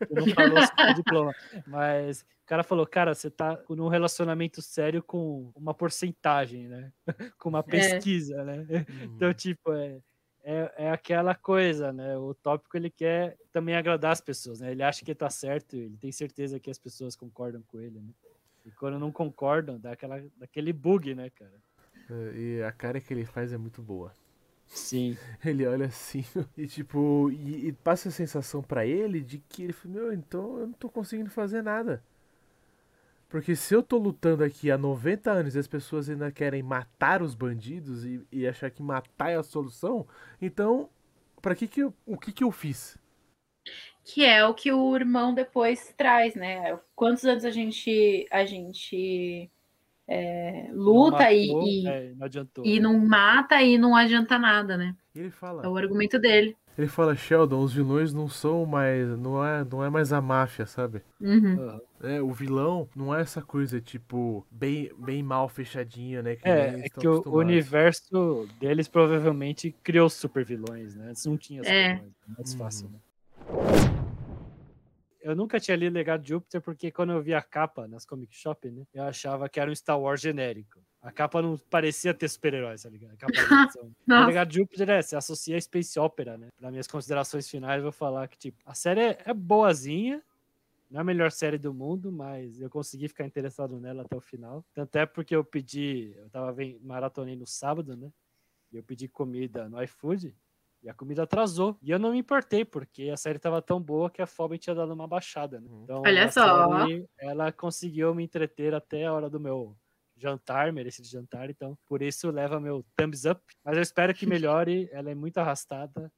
Não 0.10 0.28
falou 0.28 0.60
diploma, 0.96 1.36
mas 1.68 2.22
o 2.22 2.46
cara 2.46 2.64
falou, 2.64 2.86
cara, 2.86 3.14
você 3.14 3.30
tá 3.30 3.62
num 3.70 3.88
relacionamento 3.88 4.62
sério 4.62 5.04
com 5.04 5.52
uma 5.56 5.74
porcentagem, 5.74 6.68
né? 6.68 6.92
Com 7.38 7.50
uma 7.50 7.64
pesquisa, 7.64 8.44
né? 8.44 8.66
Então, 9.16 9.34
tipo, 9.34 9.72
é, 9.74 10.00
é, 10.44 10.74
é 10.78 10.92
aquela 10.92 11.36
coisa, 11.36 11.94
né? 11.94 12.18
O 12.18 12.34
tópico 12.34 12.76
ele 12.78 12.90
quer 12.90 13.38
também 13.52 13.76
agradar 13.76 14.12
as 14.12 14.22
pessoas, 14.22 14.60
né? 14.60 14.72
Ele 14.72 14.84
acha 14.84 15.06
que 15.06 15.14
tá 15.14 15.30
certo, 15.30 15.76
ele 15.76 15.98
tem 15.98 16.12
certeza 16.12 16.60
que 16.60 16.70
as 16.70 16.80
pessoas 16.80 17.16
concordam 17.16 17.62
com 17.68 17.80
ele, 17.80 18.00
né? 18.00 18.12
E 18.66 18.72
quando 18.72 19.00
não 19.00 19.12
concordam, 19.12 19.80
dá 19.80 19.92
aquela, 19.92 20.24
daquele 20.38 20.74
bug, 20.74 21.16
né, 21.16 21.30
cara? 21.30 21.62
É, 22.10 22.38
E 22.38 22.64
a 22.64 22.72
cara 22.72 23.00
que 23.00 23.14
ele 23.14 23.26
faz 23.26 23.54
é 23.54 23.58
muito 23.58 23.82
boa. 23.82 24.12
Sim. 24.70 25.18
Ele 25.44 25.66
olha 25.66 25.88
assim 25.88 26.24
e 26.58 26.68
tipo, 26.68 27.30
e, 27.32 27.68
e 27.68 27.74
passa 27.74 28.10
a 28.10 28.12
sensação 28.12 28.62
pra 28.62 28.86
ele 28.86 29.22
de 29.22 29.40
que 29.40 29.64
ele 29.64 29.74
falou, 29.74 29.98
meu, 29.98 30.14
então 30.14 30.60
eu 30.60 30.68
não 30.68 30.74
tô 30.74 30.90
conseguindo 30.90 31.30
fazer 31.30 31.62
nada. 31.62 32.04
Porque 33.30 33.56
se 33.56 33.76
eu 33.76 33.84
tô 33.84 33.98
lutando 33.98 34.44
aqui 34.44 34.72
há 34.72 34.78
90 34.78 35.32
anos 35.32 35.56
e 35.56 35.60
as 35.60 35.68
pessoas 35.68 36.10
ainda 36.10 36.32
querem 36.32 36.64
matar 36.64 37.22
os 37.22 37.36
bandidos 37.36 38.04
e, 38.06 38.26
e 38.32 38.48
achar 38.48 38.72
que 38.72 38.82
matar 38.82 39.30
é 39.30 39.36
a 39.36 39.44
solução, 39.44 40.08
então, 40.42 40.90
pra 41.42 41.56
que 41.56 41.68
que 41.68 41.82
eu, 41.82 41.94
o 42.08 42.18
que 42.18 42.32
que 42.32 42.44
eu 42.44 42.52
fiz? 42.52 42.98
Que 44.04 44.26
é 44.26 44.44
o 44.46 44.56
que 44.56 44.72
o 44.72 44.96
irmão 44.96 45.34
depois 45.34 45.94
traz, 45.96 46.34
né? 46.34 46.80
Quantos 46.96 47.24
anos 47.26 47.46
a 47.46 47.52
gente 47.52 48.28
a 48.32 48.44
gente 48.46 49.52
é, 50.12 50.70
luta 50.74 51.24
Não 51.26 51.32
e, 51.32 51.48
matou, 51.48 51.68
e, 51.68 51.88
é, 51.88 52.14
não 52.16 52.26
adiantou. 52.26 52.66
e 52.66 52.80
não 52.80 52.98
mata 53.00 53.62
e 53.62 53.78
não 53.78 53.96
adianta 53.96 54.40
nada, 54.40 54.76
né? 54.76 54.96
Ele 55.16 55.28
É 55.28 55.32
fala, 55.32 55.70
o 55.70 55.78
argumento 55.78 56.18
dele. 56.18 56.56
ele 56.78 56.88
fala, 56.88 57.16
Sheldon, 57.16 57.62
os 57.62 57.74
vilões 57.74 58.12
não 58.14 58.28
são 58.28 58.66
mais, 58.66 59.08
não 59.20 59.46
é, 59.46 59.64
não 59.70 59.84
é 59.84 59.90
mais 59.90 60.12
a 60.12 60.20
máfia, 60.20 60.66
sabe? 60.66 61.02
Uhum. 61.22 61.80
É, 62.02 62.22
o 62.22 62.32
vilão 62.32 62.88
não 62.96 63.14
é 63.14 63.22
essa 63.22 63.42
coisa, 63.42 63.80
tipo, 63.82 64.48
bem, 64.50 64.90
bem 64.98 65.22
mal 65.22 65.48
fechadinha, 65.50 66.22
né? 66.24 66.36
que 66.38 66.48
É, 66.48 66.70
eles 66.74 66.86
é 66.86 66.90
que 66.90 67.08
o 67.08 67.36
universo 67.36 68.48
deles 68.60 68.88
provavelmente 68.88 69.76
criou 69.84 70.10
super 70.10 70.44
vilões, 70.46 70.96
né? 70.96 71.10
Antes 71.10 71.26
não 71.26 71.38
tinha 71.38 71.64
super 71.64 71.76
É. 71.76 71.94
vilões, 71.96 72.14
é 72.28 72.32
mais 72.38 72.54
Uhum. 72.54 72.58
fácil, 72.60 72.90
né? 72.90 73.89
Eu 75.22 75.36
nunca 75.36 75.60
tinha 75.60 75.76
lido 75.76 75.94
Legado 75.94 76.22
de 76.22 76.30
Júpiter 76.30 76.62
porque 76.62 76.92
quando 76.92 77.12
eu 77.12 77.22
vi 77.22 77.34
a 77.34 77.42
capa 77.42 77.88
nas 77.88 78.06
comic 78.06 78.34
shop, 78.36 78.70
né? 78.72 78.86
Eu 78.94 79.04
achava 79.04 79.50
que 79.50 79.60
era 79.60 79.70
um 79.70 79.76
Star 79.76 80.00
Wars 80.00 80.22
genérico. 80.22 80.80
A 81.02 81.12
capa 81.12 81.42
não 81.42 81.58
parecia 81.58 82.14
ter 82.14 82.28
super-heróis, 82.30 82.84
tá 82.84 82.90
ligado? 82.90 83.14
A 83.14 83.18
capa. 83.18 83.34
O. 84.08 84.26
Legado 84.26 84.50
de 84.50 84.58
Júpiter 84.58 84.90
é, 84.90 85.02
se 85.02 85.16
associa 85.16 85.58
a 85.58 85.62
Space 85.62 86.00
Opera, 86.00 86.38
né? 86.38 86.50
Para 86.58 86.72
minhas 86.72 86.88
considerações 86.88 87.50
finais, 87.50 87.78
eu 87.78 87.84
vou 87.84 87.92
falar 87.92 88.28
que, 88.28 88.38
tipo, 88.38 88.58
a 88.66 88.74
série 88.74 89.02
é, 89.02 89.18
é 89.26 89.34
boazinha, 89.34 90.24
não 90.90 91.00
é 91.00 91.02
a 91.02 91.04
melhor 91.06 91.32
série 91.32 91.58
do 91.58 91.74
mundo, 91.74 92.12
mas 92.12 92.60
eu 92.60 92.70
consegui 92.70 93.08
ficar 93.08 93.26
interessado 93.26 93.80
nela 93.80 94.04
até 94.04 94.16
o 94.16 94.22
final. 94.22 94.66
Tanto 94.74 94.96
é 94.98 95.06
porque 95.06 95.36
eu 95.36 95.44
pedi, 95.44 96.14
eu 96.18 96.30
tava 96.30 96.56
maratonei 96.82 97.36
no 97.36 97.46
sábado, 97.46 97.96
né? 97.96 98.12
E 98.72 98.78
eu 98.78 98.84
pedi 98.84 99.08
comida 99.08 99.70
no 99.70 99.82
iFood 99.84 100.36
e 100.82 100.90
a 100.90 100.94
comida 100.94 101.24
atrasou. 101.24 101.78
E 101.82 101.92
eu 101.92 102.00
não 102.00 102.12
me 102.12 102.20
importei, 102.20 102.64
porque 102.64 103.10
a 103.10 103.18
série 103.18 103.40
tava 103.40 103.62
tão 103.62 103.82
boa 103.82 104.10
que 104.10 104.22
a 104.22 104.28
fome 104.28 104.58
tinha 104.58 104.76
dado 104.76 104.94
uma 104.94 105.08
baixada, 105.08 105.60
né? 105.60 105.70
Uhum. 105.70 105.84
Então, 105.84 106.02
Olha 106.06 106.32
só. 106.32 106.80
série, 106.80 107.06
ela 107.18 107.52
conseguiu 107.52 108.14
me 108.16 108.24
entreter 108.24 108.74
até 108.74 109.06
a 109.06 109.14
hora 109.14 109.30
do 109.30 109.40
meu 109.40 109.76
jantar, 110.16 110.72
merecido 110.74 111.08
jantar, 111.08 111.50
então 111.50 111.78
por 111.86 112.02
isso 112.02 112.30
leva 112.30 112.60
meu 112.60 112.86
thumbs 112.96 113.26
up. 113.26 113.42
Mas 113.64 113.78
eu 113.78 113.82
espero 113.82 114.14
que 114.14 114.26
melhore, 114.28 114.90
ela 114.92 115.10
é 115.10 115.16
muito 115.16 115.38
arrastada 115.38 116.12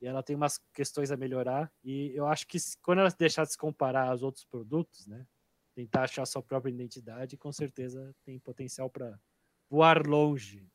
e 0.00 0.06
ela 0.06 0.22
tem 0.22 0.36
umas 0.36 0.58
questões 0.72 1.10
a 1.10 1.16
melhorar. 1.16 1.70
E 1.84 2.12
eu 2.14 2.26
acho 2.26 2.46
que 2.46 2.58
quando 2.82 3.00
ela 3.00 3.10
deixar 3.10 3.44
de 3.44 3.52
se 3.52 3.58
comparar 3.58 4.08
aos 4.08 4.22
outros 4.22 4.44
produtos, 4.44 5.06
né? 5.06 5.26
Tentar 5.74 6.02
achar 6.02 6.26
sua 6.26 6.42
própria 6.42 6.70
identidade, 6.70 7.36
com 7.36 7.50
certeza 7.50 8.14
tem 8.24 8.38
potencial 8.38 8.90
para 8.90 9.18
voar 9.70 10.06
longe. 10.06 10.68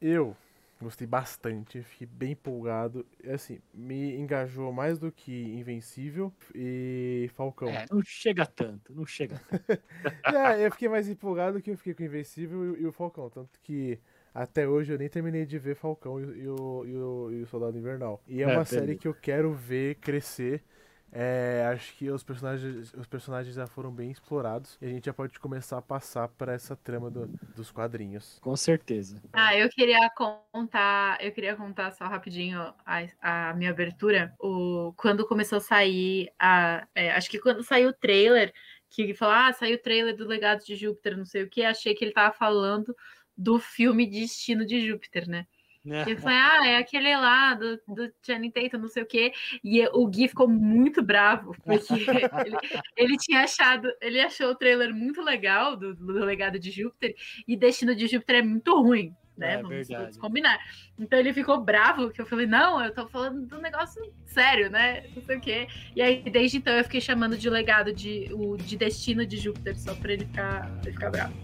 Eu 0.00 0.36
gostei 0.82 1.06
bastante, 1.06 1.82
fiquei 1.82 2.06
bem 2.06 2.32
empolgado. 2.32 3.06
E, 3.22 3.30
Assim, 3.30 3.60
me 3.72 4.16
engajou 4.16 4.72
mais 4.72 4.98
do 4.98 5.10
que 5.12 5.32
Invencível 5.54 6.32
e 6.54 7.30
Falcão. 7.34 7.68
É, 7.68 7.86
não 7.90 8.02
chega 8.02 8.46
tanto, 8.46 8.94
não 8.94 9.06
chega 9.06 9.40
tanto. 9.48 9.82
É, 10.24 10.64
eu 10.66 10.70
fiquei 10.70 10.88
mais 10.88 11.08
empolgado 11.08 11.60
que 11.60 11.70
eu 11.70 11.76
fiquei 11.76 11.94
com 11.94 12.02
Invencível 12.02 12.76
e, 12.76 12.82
e 12.82 12.86
o 12.86 12.92
Falcão. 12.92 13.28
Tanto 13.30 13.60
que 13.60 13.98
até 14.34 14.66
hoje 14.66 14.92
eu 14.92 14.98
nem 14.98 15.08
terminei 15.08 15.44
de 15.44 15.58
ver 15.58 15.74
Falcão 15.76 16.20
e, 16.20 16.24
e 16.42 16.48
o, 16.48 16.84
e, 16.86 16.96
o, 16.96 17.42
o 17.42 17.46
Soldado 17.46 17.76
Invernal. 17.78 18.22
E 18.26 18.42
é, 18.42 18.46
É, 18.46 18.46
uma 18.46 18.64
série 18.64 18.96
que 18.96 19.06
eu 19.06 19.14
quero 19.14 19.52
ver 19.52 19.96
crescer. 19.96 20.64
É, 21.12 21.66
acho 21.72 21.94
que 21.96 22.10
os 22.10 22.22
personagens, 22.22 22.94
os 22.94 23.06
personagens 23.06 23.54
já 23.54 23.66
foram 23.66 23.90
bem 23.92 24.10
explorados 24.10 24.78
e 24.80 24.86
a 24.86 24.88
gente 24.88 25.04
já 25.04 25.12
pode 25.12 25.38
começar 25.38 25.76
a 25.76 25.82
passar 25.82 26.26
para 26.28 26.54
essa 26.54 26.74
trama 26.74 27.10
do- 27.10 27.26
dos 27.54 27.70
quadrinhos. 27.70 28.38
Com 28.40 28.56
certeza. 28.56 29.20
Ah, 29.32 29.54
eu 29.56 29.68
queria 29.68 30.08
contar, 30.10 31.22
eu 31.22 31.32
queria 31.32 31.54
contar 31.56 31.90
só 31.92 32.06
rapidinho 32.06 32.60
a, 32.86 33.50
a 33.50 33.54
minha 33.54 33.70
abertura. 33.70 34.34
O, 34.38 34.92
quando 34.96 35.26
começou 35.26 35.58
a 35.58 35.60
sair 35.60 36.30
a. 36.38 36.86
é, 36.94 37.10
acho 37.12 37.30
que 37.30 37.38
quando 37.38 37.62
saiu 37.62 37.90
o 37.90 37.92
trailer, 37.94 38.52
que 38.90 39.14
falou, 39.14 39.34
ah, 39.34 39.52
saiu 39.52 39.76
o 39.76 39.82
trailer 39.82 40.16
do 40.16 40.26
Legado 40.26 40.64
de 40.64 40.76
Júpiter, 40.76 41.16
não 41.16 41.24
sei 41.24 41.42
o 41.42 41.48
que, 41.50 41.62
achei 41.64 41.94
que 41.94 42.04
ele 42.04 42.12
tava 42.12 42.34
falando 42.34 42.94
do 43.36 43.58
filme 43.58 44.06
Destino 44.06 44.66
de 44.66 44.86
Júpiter, 44.86 45.28
né? 45.28 45.46
E 45.84 46.10
eu 46.12 46.16
falei, 46.18 46.38
ah, 46.38 46.66
é 46.66 46.76
aquele 46.76 47.16
lá 47.16 47.54
do, 47.54 47.76
do 47.88 48.12
Channing 48.24 48.50
Tatum, 48.50 48.78
não 48.78 48.88
sei 48.88 49.02
o 49.02 49.06
quê. 49.06 49.32
E 49.64 49.84
o 49.88 50.06
Gui 50.06 50.28
ficou 50.28 50.46
muito 50.48 51.02
bravo, 51.02 51.54
porque 51.64 51.92
ele, 52.46 52.56
ele 52.96 53.16
tinha 53.16 53.40
achado, 53.42 53.88
ele 54.00 54.20
achou 54.20 54.50
o 54.50 54.54
trailer 54.54 54.94
muito 54.94 55.20
legal 55.20 55.76
do, 55.76 55.94
do 55.94 56.24
Legado 56.24 56.58
de 56.58 56.70
Júpiter, 56.70 57.14
e 57.46 57.56
Destino 57.56 57.94
de 57.94 58.06
Júpiter 58.06 58.36
é 58.36 58.42
muito 58.42 58.80
ruim. 58.80 59.14
né? 59.36 59.54
É 59.54 59.56
Vamos 59.62 59.88
verdade. 59.88 60.18
combinar. 60.18 60.58
Então 60.98 61.18
ele 61.18 61.32
ficou 61.32 61.60
bravo, 61.60 62.10
que 62.10 62.20
eu 62.20 62.26
falei, 62.26 62.46
não, 62.46 62.80
eu 62.84 62.94
tô 62.94 63.08
falando 63.08 63.44
do 63.46 63.58
negócio 63.60 64.00
sério, 64.26 64.70
né? 64.70 65.04
Não 65.16 65.22
sei 65.22 65.36
o 65.36 65.40
quê. 65.40 65.66
E 65.96 66.02
aí, 66.02 66.22
desde 66.30 66.58
então, 66.58 66.74
eu 66.74 66.84
fiquei 66.84 67.00
chamando 67.00 67.36
de 67.36 67.50
legado 67.50 67.92
de, 67.92 68.28
o, 68.32 68.56
de 68.56 68.76
destino 68.76 69.26
de 69.26 69.36
Júpiter, 69.36 69.76
só 69.78 69.94
pra 69.94 70.12
ele 70.12 70.26
ficar, 70.26 70.60
pra 70.70 70.80
ele 70.84 70.92
ficar 70.92 71.10
bravo. 71.10 71.34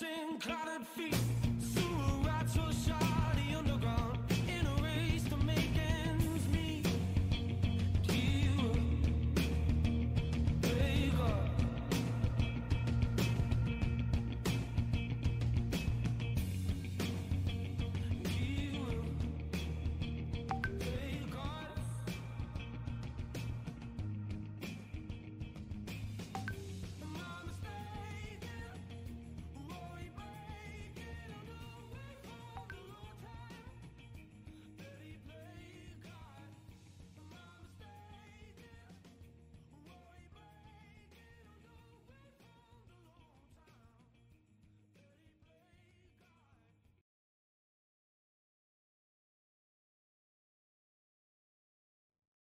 dancing, 0.00 0.38
clouded 0.38 0.86
feet. 0.86 1.49